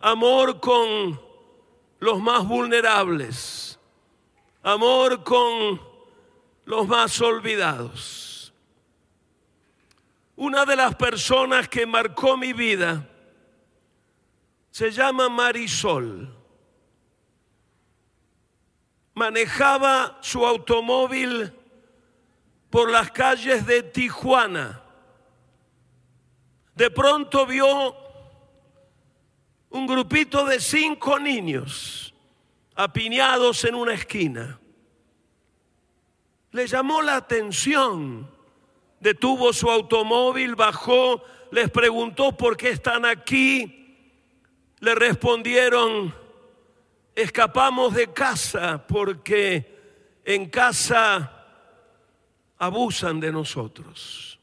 Amor 0.00 0.60
con 0.60 1.20
los 2.00 2.20
más 2.20 2.46
vulnerables. 2.46 3.78
Amor 4.62 5.24
con 5.24 5.93
los 6.64 6.86
más 6.88 7.20
olvidados. 7.20 8.52
Una 10.36 10.64
de 10.64 10.76
las 10.76 10.94
personas 10.96 11.68
que 11.68 11.86
marcó 11.86 12.36
mi 12.36 12.52
vida 12.52 13.08
se 14.70 14.90
llama 14.90 15.28
Marisol. 15.28 16.28
Manejaba 19.14 20.18
su 20.20 20.44
automóvil 20.44 21.52
por 22.68 22.90
las 22.90 23.12
calles 23.12 23.64
de 23.64 23.84
Tijuana. 23.84 24.82
De 26.74 26.90
pronto 26.90 27.46
vio 27.46 27.94
un 29.70 29.86
grupito 29.86 30.44
de 30.44 30.58
cinco 30.58 31.20
niños 31.20 32.12
apiñados 32.74 33.62
en 33.64 33.76
una 33.76 33.94
esquina. 33.94 34.58
Le 36.54 36.66
llamó 36.66 37.02
la 37.02 37.16
atención 37.16 38.32
detuvo 39.04 39.52
su 39.52 39.70
automóvil, 39.70 40.54
bajó, 40.54 41.22
les 41.50 41.70
preguntó 41.70 42.34
por 42.36 42.56
qué 42.56 42.70
están 42.70 43.04
aquí. 43.04 44.08
Le 44.80 44.94
respondieron, 44.94 46.14
escapamos 47.14 47.92
de 47.92 48.12
casa 48.14 48.82
porque 48.86 50.20
en 50.24 50.48
casa 50.48 51.44
abusan 52.56 53.20
de 53.20 53.30
nosotros. 53.30 54.40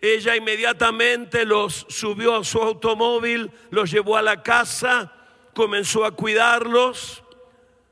Ella 0.00 0.36
inmediatamente 0.36 1.44
los 1.44 1.84
subió 1.90 2.36
a 2.36 2.44
su 2.44 2.62
automóvil, 2.62 3.50
los 3.68 3.90
llevó 3.90 4.16
a 4.16 4.22
la 4.22 4.42
casa, 4.42 5.12
comenzó 5.54 6.06
a 6.06 6.12
cuidarlos. 6.12 7.22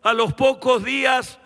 A 0.00 0.14
los 0.14 0.32
pocos 0.32 0.84
días, 0.84 1.38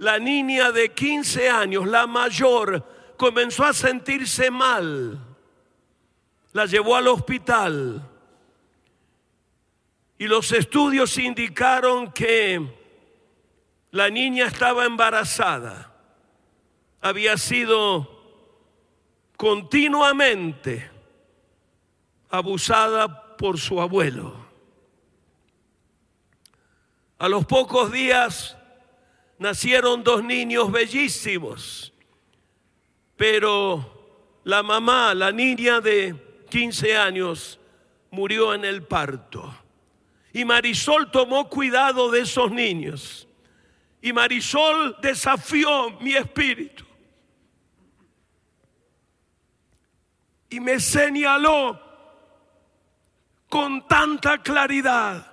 la 0.00 0.18
niña 0.18 0.72
de 0.72 0.94
15 0.94 1.50
años, 1.50 1.86
la 1.86 2.06
mayor, 2.06 3.12
comenzó 3.18 3.64
a 3.64 3.74
sentirse 3.74 4.50
mal. 4.50 5.18
La 6.54 6.64
llevó 6.64 6.96
al 6.96 7.06
hospital. 7.08 8.08
Y 10.16 10.26
los 10.26 10.52
estudios 10.52 11.18
indicaron 11.18 12.12
que 12.12 12.66
la 13.90 14.08
niña 14.08 14.46
estaba 14.46 14.86
embarazada. 14.86 15.92
Había 17.02 17.36
sido 17.36 18.08
continuamente 19.36 20.90
abusada 22.30 23.36
por 23.36 23.58
su 23.58 23.82
abuelo. 23.82 24.46
A 27.18 27.28
los 27.28 27.44
pocos 27.44 27.92
días 27.92 28.56
nacieron 29.40 30.04
dos 30.04 30.22
niños 30.22 30.70
bellísimos, 30.70 31.94
pero 33.16 34.38
la 34.44 34.62
mamá, 34.62 35.14
la 35.14 35.32
niña 35.32 35.80
de 35.80 36.14
15 36.50 36.96
años, 36.96 37.58
murió 38.10 38.52
en 38.52 38.66
el 38.66 38.82
parto. 38.82 39.52
Y 40.34 40.44
Marisol 40.44 41.10
tomó 41.10 41.48
cuidado 41.48 42.10
de 42.10 42.20
esos 42.20 42.52
niños. 42.52 43.26
Y 44.02 44.12
Marisol 44.12 44.98
desafió 45.00 45.90
mi 46.00 46.14
espíritu. 46.14 46.84
Y 50.50 50.60
me 50.60 50.78
señaló 50.78 51.80
con 53.48 53.88
tanta 53.88 54.36
claridad 54.42 55.32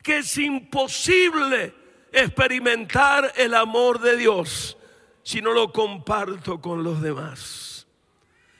que 0.00 0.18
es 0.18 0.38
imposible 0.38 1.85
experimentar 2.16 3.30
el 3.36 3.54
amor 3.54 4.00
de 4.00 4.16
Dios 4.16 4.78
si 5.22 5.42
no 5.42 5.52
lo 5.52 5.70
comparto 5.70 6.60
con 6.60 6.82
los 6.82 7.02
demás. 7.02 7.86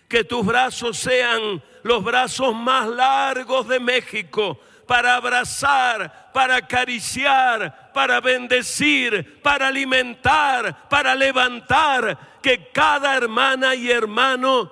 Que 0.09 0.25
tus 0.25 0.45
brazos 0.45 0.99
sean 0.99 1.63
los 1.83 2.05
brazos 2.05 2.55
más 2.55 2.87
largos 2.87 3.67
de 3.67 3.81
México 3.81 4.61
para 4.87 5.17
abrazar, 5.17 6.31
para 6.35 6.57
acariciar, 6.57 7.93
para 7.95 8.21
bendecir, 8.21 9.41
para 9.43 9.69
alimentar, 9.69 10.89
para 10.89 11.15
levantar. 11.15 12.39
Que 12.43 12.69
cada 12.73 13.17
hermana 13.17 13.75
y 13.75 13.91
hermano 13.91 14.71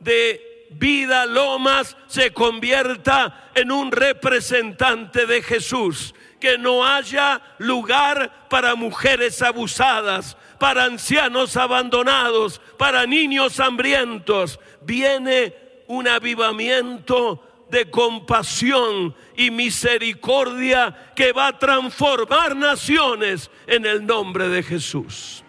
de 0.00 0.66
vida 0.70 1.26
Lomas 1.26 1.96
se 2.06 2.32
convierta 2.32 3.50
en 3.54 3.70
un 3.70 3.92
representante 3.92 5.26
de 5.26 5.42
Jesús. 5.42 6.14
Que 6.42 6.58
no 6.58 6.84
haya 6.84 7.40
lugar 7.58 8.48
para 8.50 8.74
mujeres 8.74 9.40
abusadas, 9.42 10.36
para 10.58 10.86
ancianos 10.86 11.56
abandonados, 11.56 12.60
para 12.76 13.06
niños 13.06 13.60
hambrientos. 13.60 14.58
Viene 14.80 15.54
un 15.86 16.08
avivamiento 16.08 17.64
de 17.70 17.88
compasión 17.88 19.14
y 19.36 19.52
misericordia 19.52 21.12
que 21.14 21.30
va 21.30 21.46
a 21.46 21.58
transformar 21.60 22.56
naciones 22.56 23.48
en 23.68 23.86
el 23.86 24.04
nombre 24.04 24.48
de 24.48 24.64
Jesús. 24.64 25.44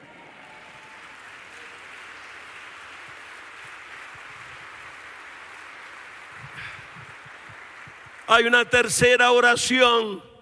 Hay 8.27 8.43
una 8.45 8.65
tercera 8.65 9.31
oración. 9.31 10.32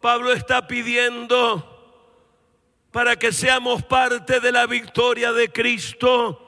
Pablo 0.00 0.32
está 0.32 0.66
pidiendo 0.66 1.74
para 2.92 3.16
que 3.16 3.32
seamos 3.32 3.82
parte 3.82 4.40
de 4.40 4.52
la 4.52 4.66
victoria 4.66 5.32
de 5.32 5.50
Cristo. 5.50 6.44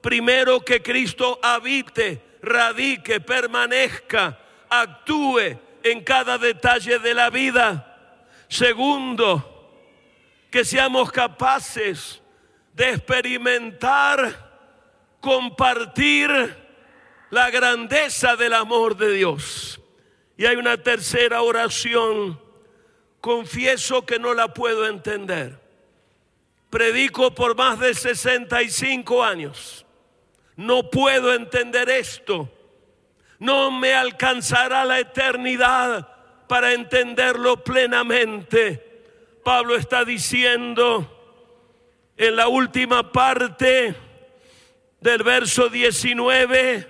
Primero 0.00 0.60
que 0.60 0.82
Cristo 0.82 1.38
habite 1.42 2.22
radique, 2.42 3.20
permanezca, 3.20 4.38
actúe 4.68 5.58
en 5.82 6.02
cada 6.04 6.38
detalle 6.38 6.98
de 6.98 7.14
la 7.14 7.30
vida. 7.30 8.24
Segundo, 8.48 9.54
que 10.50 10.64
seamos 10.64 11.12
capaces 11.12 12.22
de 12.72 12.90
experimentar, 12.90 14.48
compartir 15.20 16.30
la 17.30 17.50
grandeza 17.50 18.36
del 18.36 18.54
amor 18.54 18.96
de 18.96 19.12
Dios. 19.12 19.80
Y 20.36 20.46
hay 20.46 20.56
una 20.56 20.76
tercera 20.82 21.42
oración, 21.42 22.40
confieso 23.20 24.04
que 24.06 24.18
no 24.18 24.34
la 24.34 24.52
puedo 24.54 24.86
entender. 24.86 25.58
Predico 26.70 27.34
por 27.34 27.56
más 27.56 27.78
de 27.78 27.94
65 27.94 29.24
años 29.24 29.86
no 30.58 30.90
puedo 30.90 31.32
entender 31.32 31.88
esto. 31.88 32.50
No 33.38 33.70
me 33.70 33.94
alcanzará 33.94 34.84
la 34.84 34.98
eternidad 34.98 36.08
para 36.48 36.72
entenderlo 36.72 37.62
plenamente. 37.62 38.84
Pablo 39.44 39.76
está 39.76 40.04
diciendo 40.04 41.06
en 42.16 42.34
la 42.34 42.48
última 42.48 43.12
parte 43.12 43.94
del 45.00 45.22
verso 45.22 45.68
19 45.68 46.88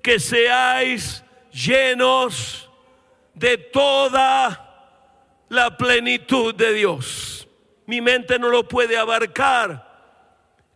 que 0.00 0.20
seáis 0.20 1.24
llenos 1.50 2.70
de 3.34 3.58
toda 3.58 4.71
la 5.52 5.76
plenitud 5.76 6.54
de 6.54 6.72
Dios. 6.72 7.46
Mi 7.84 8.00
mente 8.00 8.38
no 8.38 8.48
lo 8.48 8.66
puede 8.66 8.96
abarcar 8.96 9.86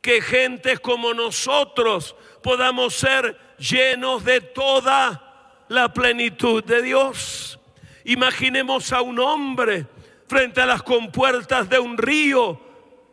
que 0.03 0.21
gentes 0.21 0.81
como 0.81 1.15
nosotros 1.15 2.15
podamos 2.43 2.95
ser 2.95 3.39
llenos 3.59 4.23
de 4.23 4.43
toda 4.43 5.65
la 5.69 5.95
plenitud 5.95 6.63
de 6.63 6.83
Dios. 6.83 7.59
Imaginemos 8.05 8.93
a 8.93 9.01
un 9.01 9.19
hombre 9.19 9.87
frente 10.29 10.61
a 10.61 10.67
las 10.67 10.83
compuertas 10.83 11.71
de 11.71 11.79
un 11.79 11.97
río, 11.97 12.61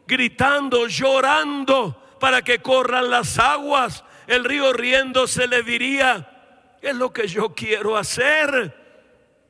gritando, 0.05 0.87
llorando 0.87 2.17
para 2.19 2.41
que 2.41 2.59
corran 2.59 3.09
las 3.09 3.39
aguas. 3.39 4.03
El 4.27 4.43
río 4.43 4.73
riéndose 4.73 5.47
le 5.47 5.63
diría, 5.63 6.75
es 6.81 6.93
lo 6.93 7.13
que 7.13 7.25
yo 7.25 7.53
quiero 7.55 7.95
hacer. 7.95 8.83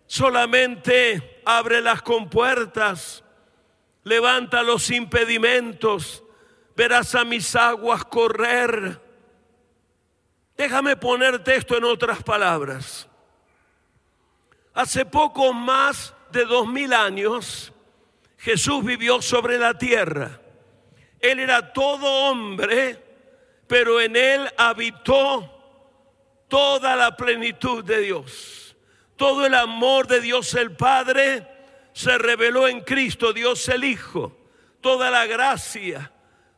Solamente 0.05 1.32
abre 1.45 1.81
las 1.81 2.01
compuertas, 2.01 3.23
levanta 4.03 4.63
los 4.63 4.89
impedimentos 4.91 6.23
verás 6.75 7.15
a 7.15 7.23
mis 7.23 7.55
aguas 7.55 8.03
correr. 8.05 9.01
Déjame 10.57 10.95
ponerte 10.95 11.55
esto 11.55 11.77
en 11.77 11.83
otras 11.83 12.21
palabras. 12.23 13.07
Hace 14.73 15.05
poco 15.05 15.53
más 15.53 16.13
de 16.31 16.45
dos 16.45 16.67
mil 16.67 16.93
años, 16.93 17.71
Jesús 18.37 18.83
vivió 18.83 19.21
sobre 19.21 19.57
la 19.57 19.77
tierra. 19.77 20.39
Él 21.19 21.39
era 21.39 21.73
todo 21.73 22.05
hombre, 22.29 23.01
pero 23.67 24.01
en 24.01 24.15
él 24.15 24.49
habitó 24.57 25.49
toda 26.47 26.95
la 26.95 27.15
plenitud 27.15 27.83
de 27.83 27.99
Dios. 27.99 28.62
Todo 29.23 29.45
el 29.45 29.55
amor 29.55 30.05
de 30.07 30.19
Dios 30.19 30.53
el 30.53 30.75
Padre 30.75 31.47
se 31.93 32.17
reveló 32.17 32.67
en 32.67 32.81
Cristo, 32.81 33.31
Dios 33.31 33.69
el 33.69 33.85
Hijo. 33.85 34.35
Toda 34.81 35.09
la 35.09 35.25
gracia, 35.25 36.11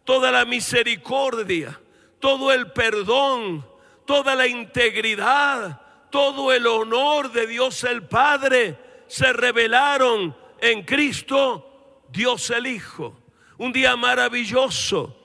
toda 0.03 0.31
la 0.31 0.45
misericordia, 0.45 1.79
todo 2.19 2.51
el 2.51 2.71
perdón, 2.71 3.63
toda 4.07 4.33
la 4.33 4.47
integridad, 4.47 5.79
todo 6.09 6.51
el 6.51 6.65
honor 6.65 7.31
de 7.31 7.45
Dios 7.45 7.83
el 7.83 8.07
Padre 8.07 8.75
se 9.05 9.31
revelaron 9.31 10.35
en 10.59 10.81
Cristo, 10.81 12.01
Dios 12.09 12.49
el 12.49 12.65
Hijo. 12.65 13.15
Un 13.59 13.73
día 13.73 13.95
maravilloso, 13.95 15.15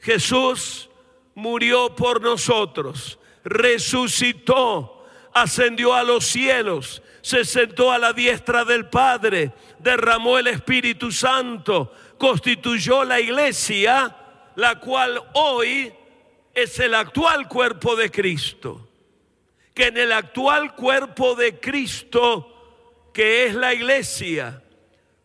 Jesús 0.00 0.90
murió 1.36 1.94
por 1.94 2.20
nosotros, 2.20 3.20
resucitó, 3.44 4.97
ascendió 5.42 5.94
a 5.94 6.02
los 6.02 6.24
cielos, 6.26 7.02
se 7.20 7.44
sentó 7.44 7.92
a 7.92 7.98
la 7.98 8.12
diestra 8.12 8.64
del 8.64 8.88
Padre, 8.88 9.52
derramó 9.78 10.38
el 10.38 10.46
Espíritu 10.46 11.12
Santo, 11.12 11.92
constituyó 12.18 13.04
la 13.04 13.20
iglesia 13.20 14.14
la 14.58 14.80
cual 14.80 15.22
hoy 15.34 15.92
es 16.52 16.80
el 16.80 16.92
actual 16.96 17.46
cuerpo 17.46 17.94
de 17.94 18.10
Cristo. 18.10 18.88
Que 19.72 19.86
en 19.86 19.96
el 19.96 20.10
actual 20.10 20.74
cuerpo 20.74 21.36
de 21.36 21.60
Cristo, 21.60 23.10
que 23.14 23.46
es 23.46 23.54
la 23.54 23.72
iglesia, 23.72 24.60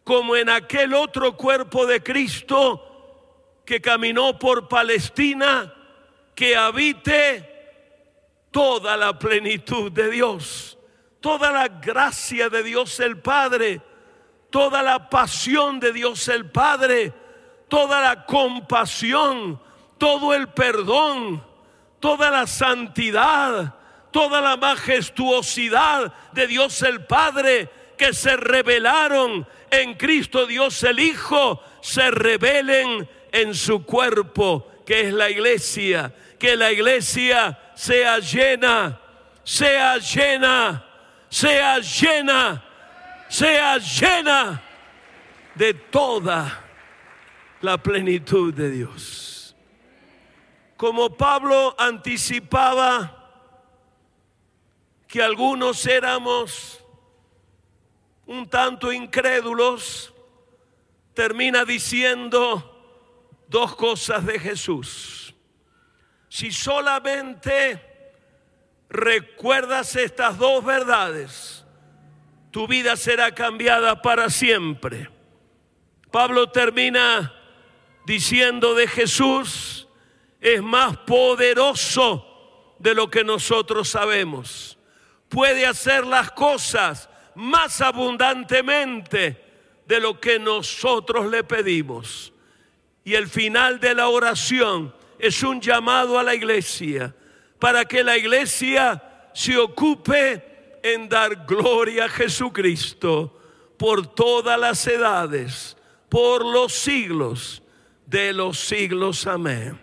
como 0.03 0.35
en 0.35 0.49
aquel 0.49 0.93
otro 0.93 1.35
cuerpo 1.35 1.87
de 1.87 2.03
Cristo 2.03 3.63
que 3.65 3.81
caminó 3.81 4.37
por 4.37 4.67
Palestina, 4.67 5.73
que 6.35 6.55
habite 6.55 7.52
toda 8.53 8.95
la 8.95 9.19
plenitud 9.19 9.91
de 9.91 10.09
Dios, 10.09 10.77
toda 11.19 11.51
la 11.51 11.67
gracia 11.67 12.47
de 12.47 12.63
Dios 12.63 13.01
el 13.01 13.19
Padre, 13.19 13.81
toda 14.49 14.81
la 14.81 15.09
pasión 15.09 15.81
de 15.81 15.91
Dios 15.91 16.29
el 16.29 16.49
Padre 16.49 17.11
toda 17.73 18.01
la 18.01 18.23
compasión, 18.27 19.59
todo 19.97 20.35
el 20.35 20.49
perdón, 20.49 21.43
toda 21.99 22.29
la 22.29 22.45
santidad, 22.45 23.73
toda 24.11 24.41
la 24.41 24.57
majestuosidad 24.57 26.13
de 26.33 26.45
Dios 26.45 26.83
el 26.83 27.03
Padre 27.05 27.67
que 27.97 28.13
se 28.13 28.37
revelaron 28.37 29.47
en 29.71 29.95
Cristo 29.95 30.45
Dios 30.45 30.83
el 30.83 30.99
Hijo, 30.99 31.63
se 31.81 32.11
revelen 32.11 33.09
en 33.31 33.55
su 33.55 33.83
cuerpo, 33.83 34.67
que 34.85 35.07
es 35.07 35.11
la 35.11 35.31
iglesia. 35.31 36.13
Que 36.37 36.55
la 36.55 36.71
iglesia 36.71 37.59
sea 37.75 38.19
llena, 38.19 38.99
sea 39.43 39.97
llena, 39.97 40.85
sea 41.29 41.79
llena, 41.79 42.63
sea 43.29 43.77
llena 43.77 44.61
de 45.55 45.73
toda 45.73 46.63
la 47.61 47.77
plenitud 47.77 48.53
de 48.53 48.69
Dios. 48.69 49.55
Como 50.75 51.15
Pablo 51.15 51.75
anticipaba 51.77 53.19
que 55.07 55.21
algunos 55.21 55.85
éramos 55.85 56.83
un 58.25 58.49
tanto 58.49 58.91
incrédulos, 58.91 60.11
termina 61.13 61.63
diciendo 61.65 62.69
dos 63.47 63.75
cosas 63.75 64.25
de 64.25 64.39
Jesús. 64.39 65.22
Si 66.33 66.51
solamente 66.51 67.79
recuerdas 68.89 69.95
estas 69.95 70.35
dos 70.39 70.65
verdades, 70.65 71.63
tu 72.49 72.65
vida 72.65 72.97
será 72.97 73.35
cambiada 73.35 74.01
para 74.01 74.31
siempre. 74.31 75.11
Pablo 76.09 76.49
termina 76.49 77.35
diciendo 78.07 78.73
de 78.73 78.87
Jesús, 78.87 79.87
es 80.41 80.63
más 80.63 80.97
poderoso 80.97 82.75
de 82.79 82.95
lo 82.95 83.11
que 83.11 83.23
nosotros 83.23 83.89
sabemos. 83.89 84.79
Puede 85.29 85.67
hacer 85.67 86.03
las 86.03 86.31
cosas 86.31 87.11
más 87.35 87.79
abundantemente 87.79 89.39
de 89.85 89.99
lo 89.99 90.19
que 90.19 90.39
nosotros 90.39 91.29
le 91.29 91.43
pedimos. 91.43 92.33
Y 93.03 93.13
el 93.13 93.27
final 93.27 93.79
de 93.79 93.93
la 93.93 94.07
oración 94.07 94.95
es 95.23 95.41
un 95.41 95.61
llamado 95.61 96.19
a 96.19 96.23
la 96.23 96.35
iglesia 96.35 97.15
para 97.57 97.85
que 97.85 98.03
la 98.03 98.17
iglesia 98.17 99.29
se 99.33 99.57
ocupe 99.57 100.79
en 100.83 101.07
dar 101.07 101.45
gloria 101.45 102.05
a 102.05 102.09
Jesucristo 102.09 103.39
por 103.77 104.05
todas 104.05 104.59
las 104.59 104.85
edades, 104.85 105.77
por 106.09 106.45
los 106.45 106.73
siglos 106.73 107.63
de 108.05 108.33
los 108.33 108.59
siglos. 108.59 109.25
Amén. 109.25 109.79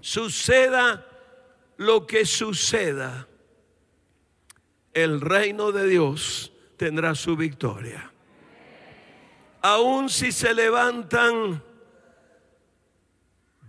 Suceda 0.00 1.04
lo 1.76 2.06
que 2.06 2.24
suceda, 2.24 3.26
el 4.94 5.20
reino 5.20 5.72
de 5.72 5.88
Dios 5.88 6.52
tendrá 6.76 7.16
su 7.16 7.36
victoria. 7.36 8.12
Aun 9.60 10.08
si 10.08 10.30
se 10.30 10.54
levantan 10.54 11.64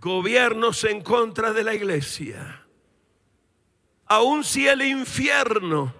gobiernos 0.02 0.82
en 0.82 1.00
contra 1.00 1.52
de 1.52 1.62
la 1.62 1.74
iglesia, 1.74 2.66
aun 4.06 4.42
si 4.42 4.66
el 4.66 4.82
infierno 4.82 5.94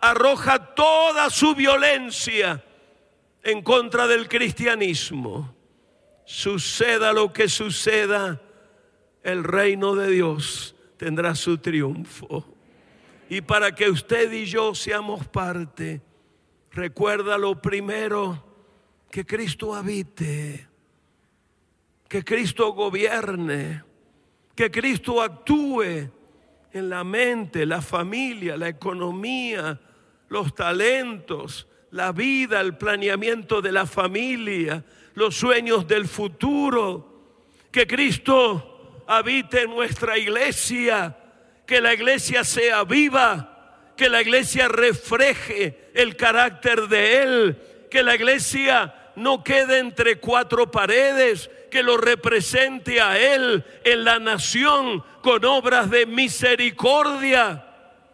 arroja 0.00 0.74
toda 0.74 1.28
su 1.28 1.54
violencia 1.54 2.64
en 3.42 3.62
contra 3.62 4.06
del 4.06 4.28
cristianismo, 4.28 5.54
suceda 6.24 7.12
lo 7.12 7.30
que 7.30 7.50
suceda, 7.50 8.40
el 9.22 9.44
reino 9.44 9.94
de 9.94 10.10
Dios 10.10 10.74
tendrá 10.96 11.34
su 11.34 11.58
triunfo. 11.58 12.46
Y 13.28 13.42
para 13.42 13.74
que 13.74 13.90
usted 13.90 14.32
y 14.32 14.46
yo 14.46 14.74
seamos 14.74 15.28
parte, 15.28 16.00
recuerda 16.70 17.36
lo 17.36 17.60
primero, 17.60 18.42
que 19.10 19.26
Cristo 19.26 19.74
habite, 19.74 20.67
que 22.08 22.24
Cristo 22.24 22.72
gobierne, 22.72 23.82
que 24.54 24.70
Cristo 24.70 25.22
actúe 25.22 26.10
en 26.72 26.88
la 26.88 27.04
mente, 27.04 27.66
la 27.66 27.82
familia, 27.82 28.56
la 28.56 28.68
economía, 28.68 29.78
los 30.28 30.54
talentos, 30.54 31.68
la 31.90 32.12
vida, 32.12 32.60
el 32.60 32.76
planeamiento 32.76 33.60
de 33.60 33.72
la 33.72 33.86
familia, 33.86 34.84
los 35.14 35.36
sueños 35.36 35.86
del 35.86 36.06
futuro. 36.06 37.04
Que 37.70 37.86
Cristo 37.86 39.04
habite 39.06 39.62
en 39.62 39.70
nuestra 39.70 40.16
iglesia, 40.18 41.16
que 41.66 41.80
la 41.80 41.92
iglesia 41.92 42.42
sea 42.42 42.84
viva, 42.84 43.92
que 43.96 44.08
la 44.08 44.22
iglesia 44.22 44.68
refleje 44.68 45.90
el 45.94 46.16
carácter 46.16 46.88
de 46.88 47.22
Él, 47.22 47.58
que 47.90 48.02
la 48.02 48.14
iglesia 48.14 49.12
no 49.16 49.42
quede 49.42 49.78
entre 49.78 50.20
cuatro 50.20 50.70
paredes, 50.70 51.50
que 51.70 51.82
lo 51.82 51.96
represente 51.96 53.00
a 53.00 53.18
Él 53.18 53.64
en 53.84 54.04
la 54.04 54.18
nación 54.18 55.04
con 55.22 55.44
obras 55.44 55.90
de 55.90 56.06
misericordia. 56.06 57.64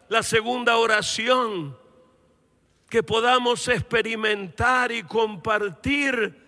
La 0.09 0.23
segunda 0.23 0.77
oración, 0.77 1.77
que 2.89 3.03
podamos 3.03 3.67
experimentar 3.69 4.93
y 4.93 5.03
compartir 5.03 6.43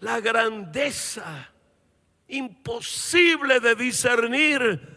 la 0.00 0.20
grandeza 0.20 1.52
imposible 2.28 3.60
de 3.60 3.74
discernir 3.74 4.92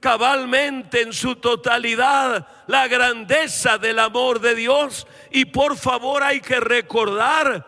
cabalmente 0.00 1.00
en 1.00 1.14
su 1.14 1.36
totalidad 1.36 2.46
la 2.66 2.88
grandeza 2.88 3.78
del 3.78 3.98
amor 3.98 4.40
de 4.40 4.54
Dios. 4.54 5.06
Y 5.30 5.46
por 5.46 5.78
favor 5.78 6.22
hay 6.22 6.40
que 6.40 6.60
recordar 6.60 7.66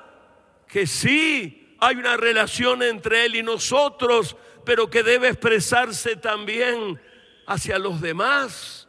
que 0.68 0.86
sí 0.86 1.65
hay 1.78 1.97
una 1.97 2.16
relación 2.16 2.82
entre 2.82 3.27
Él 3.27 3.36
y 3.36 3.43
nosotros, 3.43 4.36
pero 4.65 4.89
que 4.89 5.03
debe 5.03 5.28
expresarse 5.28 6.16
también 6.16 7.01
hacia 7.47 7.78
los 7.78 8.01
demás, 8.01 8.89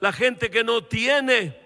la 0.00 0.12
gente 0.12 0.50
que 0.50 0.64
no 0.64 0.84
tiene, 0.84 1.58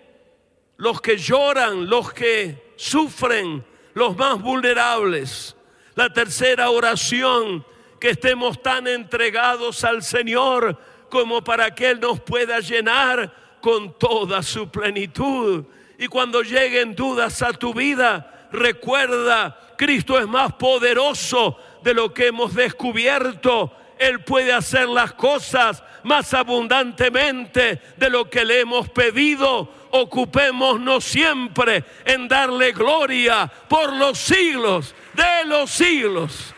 los 0.77 1.01
que 1.01 1.17
lloran, 1.17 1.89
los 1.89 2.13
que 2.13 2.75
sufren, 2.77 3.65
los 3.95 4.17
más 4.17 4.41
vulnerables. 4.41 5.57
La 5.95 6.13
tercera 6.13 6.69
oración, 6.69 7.65
que 7.99 8.11
estemos 8.11 8.63
tan 8.63 8.87
entregados 8.87 9.83
al 9.85 10.03
Señor 10.03 10.79
como 11.09 11.43
para 11.43 11.75
que 11.75 11.91
Él 11.91 12.01
nos 12.01 12.21
pueda 12.21 12.61
llenar 12.61 13.59
con 13.63 13.99
toda 13.99 14.43
su 14.43 14.69
plenitud. 14.69 15.65
Y 15.99 16.09
cuando 16.09 16.43
lleguen 16.43 16.95
dudas 16.95 17.41
a 17.41 17.55
tu 17.55 17.73
vida, 17.73 18.36
recuerda, 18.53 19.59
Cristo 19.77 20.19
es 20.19 20.27
más 20.27 20.53
poderoso 20.55 21.59
de 21.83 21.95
lo 21.95 22.13
que 22.13 22.29
hemos 22.29 22.55
descubierto. 22.55 23.73
Él 23.99 24.23
puede 24.25 24.53
hacer 24.53 24.89
las 24.89 25.13
cosas 25.13 25.83
más 26.03 26.35
abundantemente 26.35 27.81
de 27.97 28.11
lo 28.11 28.29
que 28.29 28.45
le 28.45 28.61
hemos 28.61 28.89
pedido. 28.91 29.73
Ocupémonos 29.91 31.05
siempre 31.05 31.85
en 32.05 32.29
darle 32.29 32.73
gloria 32.73 33.51
por 33.69 33.93
los 33.93 34.19
siglos 34.19 34.95
de 35.15 35.45
los 35.47 35.71
siglos. 35.71 36.55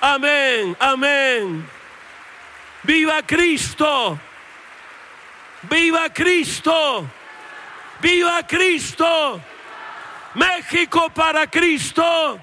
Amén, 0.00 0.74
amén. 0.80 1.68
Viva 2.82 3.22
Cristo. 3.26 4.18
Viva 5.68 6.08
Cristo. 6.10 7.06
Viva 8.00 8.46
Cristo. 8.46 9.40
México 10.34 11.10
para 11.10 11.48
Cristo. 11.50 12.38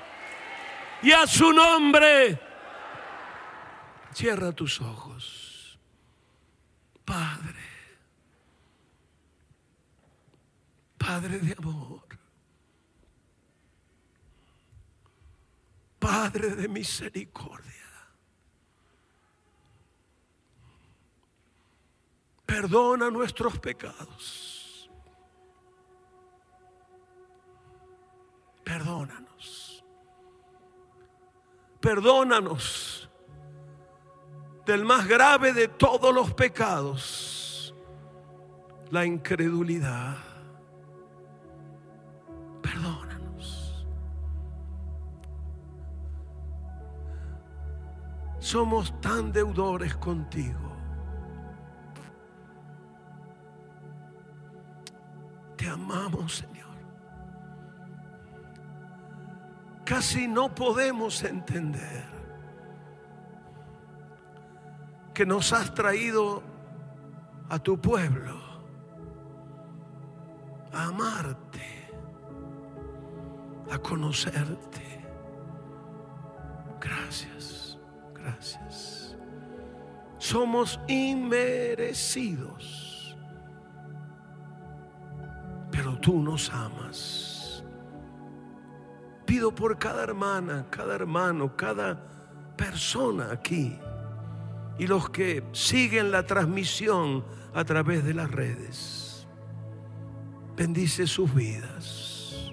Y 1.01 1.11
a 1.11 1.27
su 1.27 1.51
nombre. 1.53 2.39
Cierra 4.13 4.51
tus 4.51 4.81
ojos. 4.81 5.77
Padre. 7.05 7.67
Padre 10.97 11.39
de 11.39 11.55
amor. 11.57 12.01
Padre 15.99 16.55
de 16.55 16.67
misericordia. 16.67 17.73
Perdona 22.45 23.11
nuestros 23.11 23.59
pecados. 23.59 24.46
Perdónanos. 28.67 29.85
Perdónanos 31.79 33.09
del 34.65 34.83
más 34.83 35.07
grave 35.07 35.53
de 35.53 35.69
todos 35.69 36.13
los 36.13 36.33
pecados, 36.33 37.73
la 38.91 39.05
incredulidad. 39.05 40.17
Perdónanos. 42.61 43.87
Somos 48.39 48.99
tan 48.99 49.31
deudores 49.31 49.95
contigo. 49.95 50.75
Te 55.55 55.69
amamos, 55.69 56.33
Señor. 56.35 56.56
Casi 59.87 60.27
no 60.27 60.53
podemos 60.53 61.23
entender 61.23 62.03
que 65.13 65.25
nos 65.25 65.53
has 65.53 65.73
traído 65.73 66.43
a 67.47 67.57
tu 67.57 67.79
pueblo 67.79 68.35
a 70.73 70.87
amarte, 70.87 71.89
a 73.71 73.79
conocerte. 73.79 75.05
Gracias, 76.81 77.79
gracias. 78.13 79.15
Somos 80.17 80.81
inmerecidos, 80.89 83.15
pero 85.71 85.97
tú 85.97 86.21
nos 86.21 86.51
amas. 86.51 87.26
Pido 89.27 89.53
por 89.53 89.77
cada 89.77 90.01
hermana, 90.03 90.65
cada 90.71 90.95
hermano, 90.95 91.55
cada 91.55 92.01
persona 92.57 93.31
aquí 93.31 93.77
y 94.79 94.87
los 94.87 95.09
que 95.09 95.43
siguen 95.51 96.11
la 96.11 96.25
transmisión 96.25 97.23
a 97.53 97.63
través 97.65 98.03
de 98.03 98.13
las 98.13 98.31
redes. 98.31 99.27
Bendice 100.55 101.07
sus 101.07 101.33
vidas. 101.33 102.51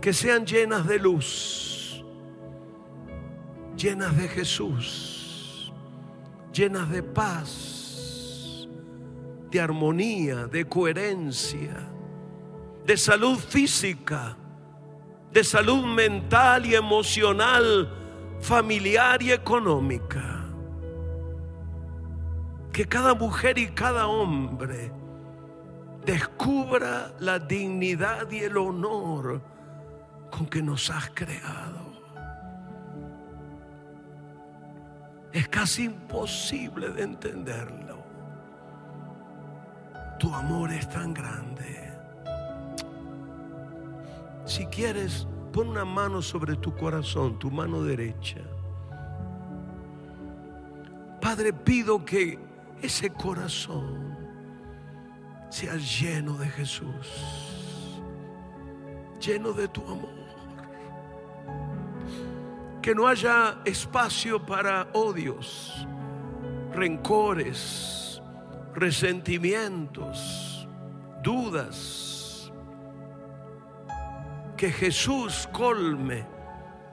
Que 0.00 0.12
sean 0.12 0.46
llenas 0.46 0.86
de 0.86 0.98
luz, 1.00 2.04
llenas 3.76 4.16
de 4.16 4.28
Jesús, 4.28 5.72
llenas 6.52 6.90
de 6.90 7.02
paz, 7.02 8.68
de 9.50 9.60
armonía, 9.60 10.46
de 10.46 10.64
coherencia, 10.68 11.88
de 12.84 12.96
salud 12.96 13.36
física, 13.36 14.36
de 15.36 15.44
salud 15.44 15.84
mental 15.84 16.64
y 16.64 16.74
emocional, 16.74 17.92
familiar 18.40 19.22
y 19.22 19.32
económica. 19.32 20.46
Que 22.72 22.86
cada 22.86 23.12
mujer 23.12 23.58
y 23.58 23.66
cada 23.66 24.06
hombre 24.06 24.90
descubra 26.06 27.12
la 27.18 27.38
dignidad 27.38 28.30
y 28.30 28.44
el 28.44 28.56
honor 28.56 29.42
con 30.30 30.46
que 30.46 30.62
nos 30.62 30.88
has 30.88 31.10
creado. 31.10 31.84
Es 35.34 35.48
casi 35.48 35.84
imposible 35.84 36.88
de 36.88 37.02
entenderlo. 37.02 37.98
Tu 40.18 40.34
amor 40.34 40.72
es 40.72 40.88
tan 40.88 41.12
grande. 41.12 41.85
Si 44.46 44.64
quieres, 44.66 45.26
pon 45.52 45.68
una 45.68 45.84
mano 45.84 46.22
sobre 46.22 46.54
tu 46.56 46.72
corazón, 46.72 47.36
tu 47.36 47.50
mano 47.50 47.82
derecha. 47.82 48.40
Padre, 51.20 51.52
pido 51.52 52.04
que 52.04 52.38
ese 52.80 53.10
corazón 53.10 54.16
sea 55.50 55.74
lleno 55.74 56.38
de 56.38 56.46
Jesús, 56.46 58.00
lleno 59.20 59.52
de 59.52 59.66
tu 59.66 59.82
amor. 59.82 60.14
Que 62.80 62.94
no 62.94 63.08
haya 63.08 63.58
espacio 63.64 64.46
para 64.46 64.86
odios, 64.92 65.84
rencores, 66.72 68.22
resentimientos, 68.74 70.68
dudas. 71.24 72.15
Que 74.56 74.72
Jesús 74.72 75.48
colme 75.52 76.24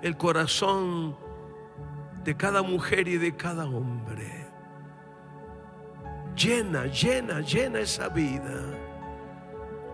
el 0.01 0.17
corazón 0.17 1.15
de 2.23 2.35
cada 2.35 2.61
mujer 2.61 3.07
y 3.07 3.17
de 3.17 3.35
cada 3.35 3.65
hombre. 3.65 4.47
Llena, 6.35 6.85
llena, 6.87 7.39
llena 7.41 7.79
esa 7.79 8.09
vida. 8.09 8.61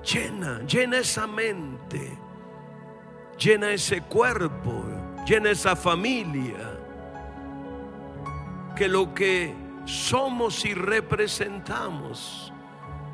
Llena, 0.03 0.59
llena 0.65 0.99
esa 0.99 1.27
mente. 1.27 2.17
Llena 3.37 3.71
ese 3.71 4.01
cuerpo. 4.01 4.83
Llena 5.27 5.51
esa 5.51 5.75
familia. 5.75 6.79
Que 8.75 8.87
lo 8.87 9.13
que 9.13 9.53
somos 9.85 10.65
y 10.65 10.73
representamos 10.73 12.53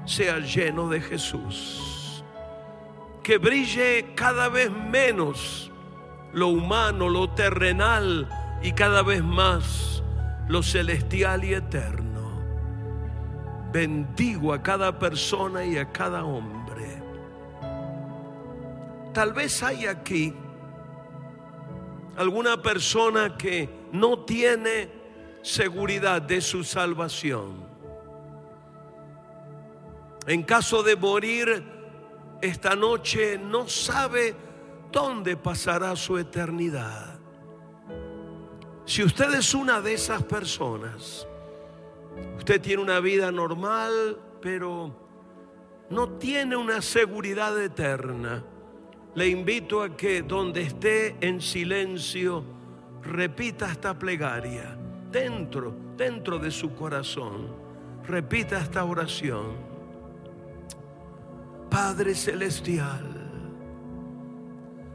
sea 0.05 0.39
lleno 0.39 0.87
de 0.87 1.01
Jesús. 1.01 1.94
Que 3.25 3.39
brille 3.39 4.13
cada 4.13 4.49
vez 4.49 4.69
menos 4.69 5.71
lo 6.31 6.49
humano, 6.49 7.09
lo 7.09 7.31
terrenal 7.31 8.29
y 8.61 8.71
cada 8.73 9.01
vez 9.01 9.23
más 9.23 10.03
lo 10.47 10.61
celestial 10.61 11.43
y 11.43 11.55
eterno. 11.55 12.39
Bendigo 13.73 14.53
a 14.53 14.61
cada 14.61 14.99
persona 14.99 15.65
y 15.65 15.75
a 15.75 15.91
cada 15.91 16.23
hombre. 16.23 17.01
Tal 19.11 19.33
vez 19.33 19.63
hay 19.63 19.87
aquí 19.87 20.31
alguna 22.17 22.61
persona 22.61 23.35
que 23.35 23.67
no 23.91 24.19
tiene 24.19 24.87
seguridad 25.41 26.21
de 26.21 26.41
su 26.41 26.63
salvación. 26.63 27.65
En 30.27 30.43
caso 30.43 30.83
de 30.83 30.95
morir 30.95 31.74
esta 32.41 32.75
noche, 32.75 33.37
no 33.37 33.67
sabe 33.67 34.35
dónde 34.91 35.37
pasará 35.37 35.95
su 35.95 36.17
eternidad. 36.17 37.19
Si 38.85 39.03
usted 39.03 39.33
es 39.33 39.53
una 39.53 39.81
de 39.81 39.93
esas 39.93 40.23
personas, 40.23 41.27
usted 42.37 42.61
tiene 42.61 42.81
una 42.83 42.99
vida 42.99 43.31
normal, 43.31 44.19
pero 44.41 44.95
no 45.89 46.09
tiene 46.17 46.55
una 46.55 46.81
seguridad 46.81 47.59
eterna, 47.61 48.43
le 49.15 49.27
invito 49.27 49.81
a 49.81 49.95
que 49.95 50.21
donde 50.21 50.61
esté 50.61 51.15
en 51.21 51.41
silencio, 51.41 52.43
repita 53.01 53.71
esta 53.71 53.97
plegaria 53.97 54.77
dentro, 55.11 55.73
dentro 55.95 56.37
de 56.37 56.51
su 56.51 56.75
corazón. 56.75 57.47
Repita 58.05 58.59
esta 58.59 58.83
oración. 58.83 59.74
Padre 61.75 62.15
Celestial, 62.15 63.03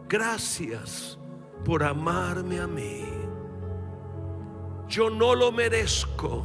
gracias 0.09 1.19
por 1.63 1.85
amarme 1.85 2.59
a 2.59 2.67
mí. 2.67 3.05
Yo 4.89 5.11
no 5.11 5.35
lo 5.35 5.53
merezco, 5.53 6.43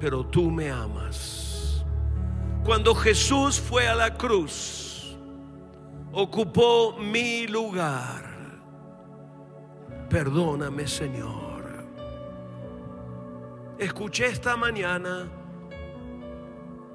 pero 0.00 0.24
tú 0.24 0.50
me 0.50 0.70
amas. 0.70 1.84
Cuando 2.64 2.94
Jesús 2.94 3.60
fue 3.60 3.86
a 3.86 3.94
la 3.94 4.16
cruz, 4.16 5.18
ocupó 6.10 6.96
mi 6.98 7.46
lugar. 7.46 8.24
Perdóname, 10.08 10.86
Señor. 10.86 11.84
Escuché 13.78 14.28
esta 14.28 14.56
mañana 14.56 15.30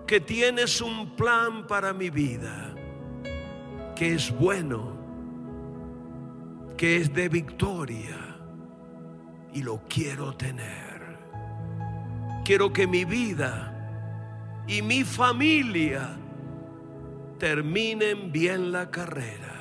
que 0.05 0.19
tienes 0.19 0.81
un 0.81 1.15
plan 1.15 1.65
para 1.65 1.93
mi 1.93 2.09
vida, 2.09 2.75
que 3.95 4.13
es 4.13 4.31
bueno, 4.31 4.95
que 6.77 6.97
es 6.97 7.13
de 7.13 7.29
victoria 7.29 8.37
y 9.53 9.63
lo 9.63 9.81
quiero 9.89 10.33
tener. 10.35 11.17
Quiero 12.43 12.71
que 12.71 12.85
mi 12.85 13.05
vida 13.05 13.71
y 14.67 14.81
mi 14.81 15.03
familia 15.03 16.17
terminen 17.39 18.31
bien 18.31 18.71
la 18.71 18.91
carrera. 18.91 19.53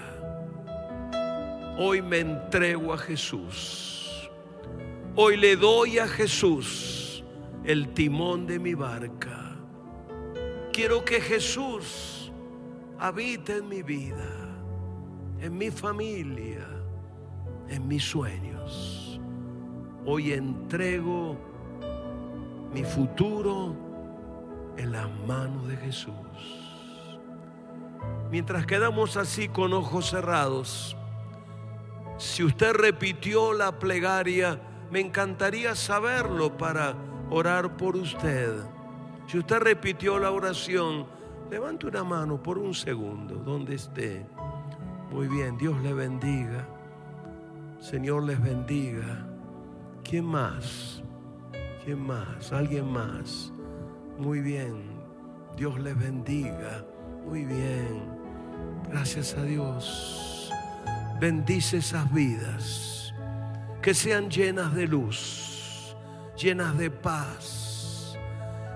Hoy 1.79 2.03
me 2.03 2.19
entrego 2.19 2.93
a 2.93 2.99
Jesús. 2.99 4.31
Hoy 5.17 5.37
le 5.37 5.57
doy 5.57 5.99
a 5.99 6.07
Jesús 6.07 7.25
el 7.65 7.89
timón 7.95 8.47
de 8.47 8.59
mi 8.59 8.75
barca. 8.75 9.34
Quiero 10.75 11.05
que 11.05 11.21
Jesús 11.21 12.33
habite 12.99 13.59
en 13.59 13.69
mi 13.69 13.85
vida, 13.85 14.29
en 15.39 15.57
mi 15.57 15.71
familia, 15.71 16.67
en 17.69 17.87
mis 17.87 18.03
sueños. 18.03 19.21
Hoy 20.05 20.33
entrego 20.33 21.39
mi 22.73 22.83
futuro 22.83 23.77
en 24.77 24.91
las 24.91 25.09
manos 25.29 25.69
de 25.69 25.77
Jesús. 25.77 26.11
Mientras 28.33 28.67
quedamos 28.67 29.17
así 29.17 29.47
con 29.49 29.73
ojos 29.75 30.11
cerrados, 30.11 30.97
si 32.19 32.43
usted 32.43 32.73
repitió 32.73 33.53
la 33.53 33.79
plegaria, 33.79 34.61
me 34.91 34.99
encantaría 34.99 35.77
saberlo 35.77 36.59
para 36.59 36.97
orar 37.31 37.77
por 37.77 37.95
usted. 37.95 38.75
Si 39.27 39.39
usted 39.39 39.59
repitió 39.61 40.19
la 40.19 40.31
oración, 40.31 41.07
levante 41.51 41.87
una 41.87 42.05
mano 42.05 42.43
por 42.43 42.59
un 42.59 42.75
segundo, 42.75 43.37
donde 43.37 43.75
esté. 43.75 44.27
Muy 45.11 45.29
bien, 45.29 45.57
Dios 45.57 45.81
le 45.83 45.95
bendiga. 45.95 46.67
Señor 47.81 48.25
les 48.25 48.41
bendiga. 48.43 49.27
¿Quién 50.03 50.25
más? 50.25 51.03
¿Quién 51.85 52.01
más? 52.01 52.53
¿Alguien 52.53 52.91
más? 52.91 53.53
Muy 54.19 54.41
bien. 54.41 54.83
Dios 55.57 55.79
les 55.81 55.99
bendiga. 55.99 56.85
Muy 57.27 57.45
bien. 57.45 58.03
Gracias 58.91 59.35
a 59.35 59.43
Dios. 59.43 60.51
Bendice 61.21 61.79
esas 61.79 62.13
vidas. 62.13 63.15
Que 63.81 63.95
sean 63.95 64.31
llenas 64.31 64.75
de 64.75 64.87
luz, 64.87 65.95
llenas 66.37 66.77
de 66.79 66.91
paz. 66.91 67.64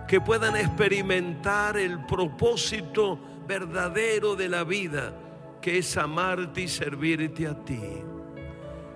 Que 0.09 0.20
puedan 0.20 0.56
experimentar 0.56 1.76
el 1.76 2.05
propósito 2.06 3.18
verdadero 3.47 4.35
de 4.35 4.48
la 4.48 4.64
vida, 4.64 5.12
que 5.60 5.78
es 5.78 5.97
amarte 5.97 6.62
y 6.62 6.68
servirte 6.68 7.47
a 7.47 7.55
ti. 7.64 8.02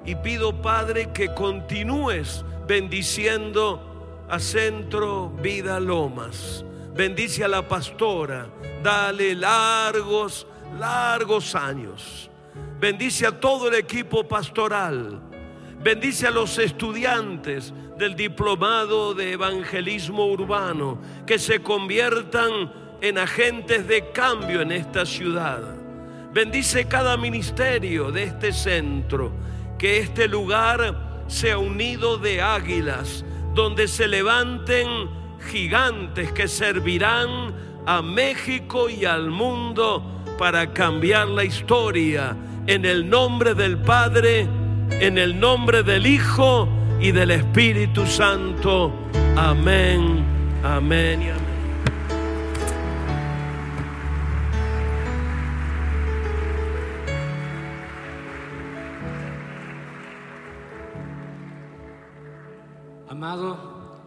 Y 0.04 0.16
pido, 0.16 0.60
Padre, 0.60 1.12
que 1.12 1.32
continúes 1.34 2.44
bendiciendo 2.66 4.24
a 4.28 4.38
Centro 4.38 5.28
Vida 5.28 5.78
Lomas. 5.78 6.64
Bendice 6.94 7.44
a 7.44 7.48
la 7.48 7.68
pastora, 7.68 8.48
dale 8.82 9.34
largos, 9.34 10.46
largos 10.78 11.54
años. 11.54 12.30
Bendice 12.80 13.26
a 13.26 13.38
todo 13.38 13.68
el 13.68 13.74
equipo 13.74 14.26
pastoral. 14.26 15.20
Bendice 15.82 16.26
a 16.26 16.30
los 16.30 16.58
estudiantes 16.58 17.72
del 18.02 18.16
diplomado 18.16 19.14
de 19.14 19.30
evangelismo 19.30 20.26
urbano 20.26 20.98
que 21.24 21.38
se 21.38 21.62
conviertan 21.62 22.72
en 23.00 23.16
agentes 23.16 23.86
de 23.86 24.10
cambio 24.10 24.60
en 24.60 24.72
esta 24.72 25.06
ciudad. 25.06 25.76
Bendice 26.32 26.88
cada 26.88 27.16
ministerio 27.16 28.10
de 28.10 28.24
este 28.24 28.52
centro, 28.52 29.30
que 29.78 29.98
este 29.98 30.26
lugar 30.26 31.22
sea 31.28 31.58
un 31.58 31.76
nido 31.76 32.18
de 32.18 32.42
águilas, 32.42 33.24
donde 33.54 33.86
se 33.86 34.08
levanten 34.08 34.88
gigantes 35.52 36.32
que 36.32 36.48
servirán 36.48 37.54
a 37.86 38.02
México 38.02 38.90
y 38.90 39.04
al 39.04 39.30
mundo 39.30 40.02
para 40.38 40.72
cambiar 40.72 41.28
la 41.28 41.44
historia. 41.44 42.36
En 42.66 42.84
el 42.84 43.08
nombre 43.08 43.54
del 43.54 43.78
Padre, 43.78 44.48
en 44.90 45.18
el 45.18 45.38
nombre 45.38 45.84
del 45.84 46.04
Hijo 46.04 46.81
y 47.02 47.10
del 47.10 47.32
Espíritu 47.32 48.06
Santo. 48.06 48.92
Amén, 49.36 50.24
amén 50.62 51.22
y 51.22 51.28
amén. 51.30 51.42
Amado, 63.08 64.00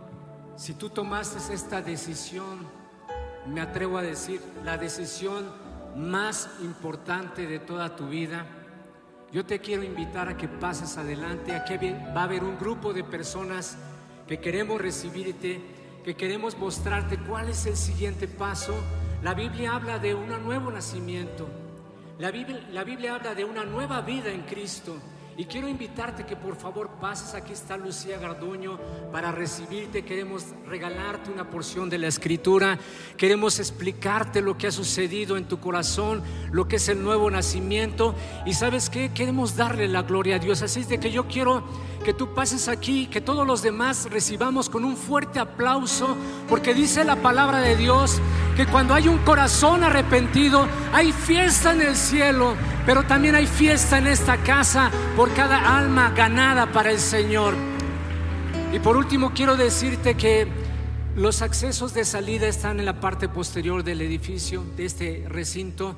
si 0.55 0.73
tú 0.75 0.89
tomaste 0.89 1.53
esta 1.53 1.81
decisión, 1.81 2.65
me 3.45 3.59
atrevo 3.59 3.97
a 3.97 4.03
decir, 4.03 4.39
la 4.63 4.77
decisión 4.77 5.43
más 5.97 6.49
importante 6.61 7.45
de 7.45 7.59
toda 7.59 7.93
tu 7.93 8.07
vida, 8.07 8.45
yo 9.35 9.45
te 9.45 9.59
quiero 9.59 9.83
invitar 9.83 10.29
a 10.29 10.37
que 10.37 10.47
pases 10.47 10.97
adelante. 10.97 11.53
Aquí 11.53 11.75
va 12.15 12.21
a 12.21 12.23
haber 12.23 12.41
un 12.41 12.57
grupo 12.57 12.93
de 12.93 13.03
personas 13.03 13.77
que 14.29 14.39
queremos 14.39 14.79
recibirte, 14.79 15.59
que 16.05 16.15
queremos 16.15 16.57
mostrarte 16.57 17.17
cuál 17.17 17.49
es 17.49 17.65
el 17.65 17.75
siguiente 17.75 18.29
paso. 18.29 18.73
La 19.21 19.33
Biblia 19.33 19.75
habla 19.75 19.99
de 19.99 20.15
un 20.15 20.29
nuevo 20.45 20.71
nacimiento. 20.71 21.49
La 22.17 22.31
Biblia, 22.31 22.65
la 22.71 22.85
Biblia 22.85 23.15
habla 23.15 23.35
de 23.35 23.43
una 23.43 23.65
nueva 23.65 23.99
vida 23.99 24.31
en 24.31 24.43
Cristo. 24.43 24.95
Y 25.37 25.45
quiero 25.45 25.67
invitarte 25.67 26.25
que 26.25 26.37
por 26.37 26.55
favor 26.55 26.91
pases, 27.01 27.33
aquí 27.33 27.51
está 27.51 27.75
Lucía 27.75 28.17
Garduño 28.17 28.79
para 29.11 29.33
recibirte. 29.33 30.05
Queremos 30.05 30.45
regalarte 30.65 31.29
una 31.29 31.49
porción 31.49 31.89
de 31.89 31.97
la 31.97 32.07
escritura. 32.07 32.79
Queremos 33.17 33.59
explicarte 33.59 34.41
lo 34.41 34.57
que 34.57 34.67
ha 34.67 34.71
sucedido 34.71 35.35
en 35.35 35.45
tu 35.45 35.59
corazón, 35.59 36.23
lo 36.51 36.69
que 36.69 36.77
es 36.77 36.87
el 36.87 37.03
nuevo 37.03 37.29
nacimiento. 37.29 38.15
Y 38.45 38.53
sabes 38.53 38.89
qué, 38.89 39.11
queremos 39.11 39.57
darle 39.57 39.89
la 39.89 40.03
gloria 40.03 40.37
a 40.37 40.39
Dios. 40.39 40.61
Así 40.61 40.79
es 40.79 40.87
de 40.87 41.01
que 41.01 41.11
yo 41.11 41.27
quiero 41.27 41.65
que 42.05 42.13
tú 42.13 42.35
pases 42.35 42.67
aquí, 42.67 43.07
que 43.07 43.19
todos 43.19 43.47
los 43.47 43.63
demás 43.63 44.07
recibamos 44.11 44.69
con 44.69 44.85
un 44.85 44.95
fuerte 44.95 45.39
aplauso, 45.39 46.15
porque 46.47 46.75
dice 46.75 47.03
la 47.03 47.15
palabra 47.15 47.61
de 47.61 47.75
Dios 47.75 48.21
que 48.55 48.67
cuando 48.67 48.93
hay 48.93 49.07
un 49.07 49.17
corazón 49.19 49.83
arrepentido, 49.83 50.67
hay 50.93 51.11
fiesta 51.11 51.73
en 51.73 51.81
el 51.81 51.95
cielo, 51.95 52.53
pero 52.85 53.03
también 53.03 53.33
hay 53.33 53.47
fiesta 53.47 53.97
en 53.97 54.05
esta 54.05 54.37
casa 54.37 54.91
por 55.17 55.33
cada 55.33 55.77
alma 55.79 56.11
ganada 56.11 56.71
para 56.71 56.91
el 56.91 56.99
Señor. 56.99 57.55
Y 58.71 58.77
por 58.77 58.97
último 58.97 59.31
quiero 59.33 59.57
decirte 59.57 60.15
que 60.15 60.47
los 61.15 61.41
accesos 61.41 61.95
de 61.95 62.05
salida 62.05 62.47
están 62.47 62.79
en 62.79 62.85
la 62.85 62.99
parte 62.99 63.29
posterior 63.29 63.83
del 63.83 64.01
edificio, 64.01 64.63
de 64.77 64.85
este 64.85 65.25
recinto. 65.27 65.95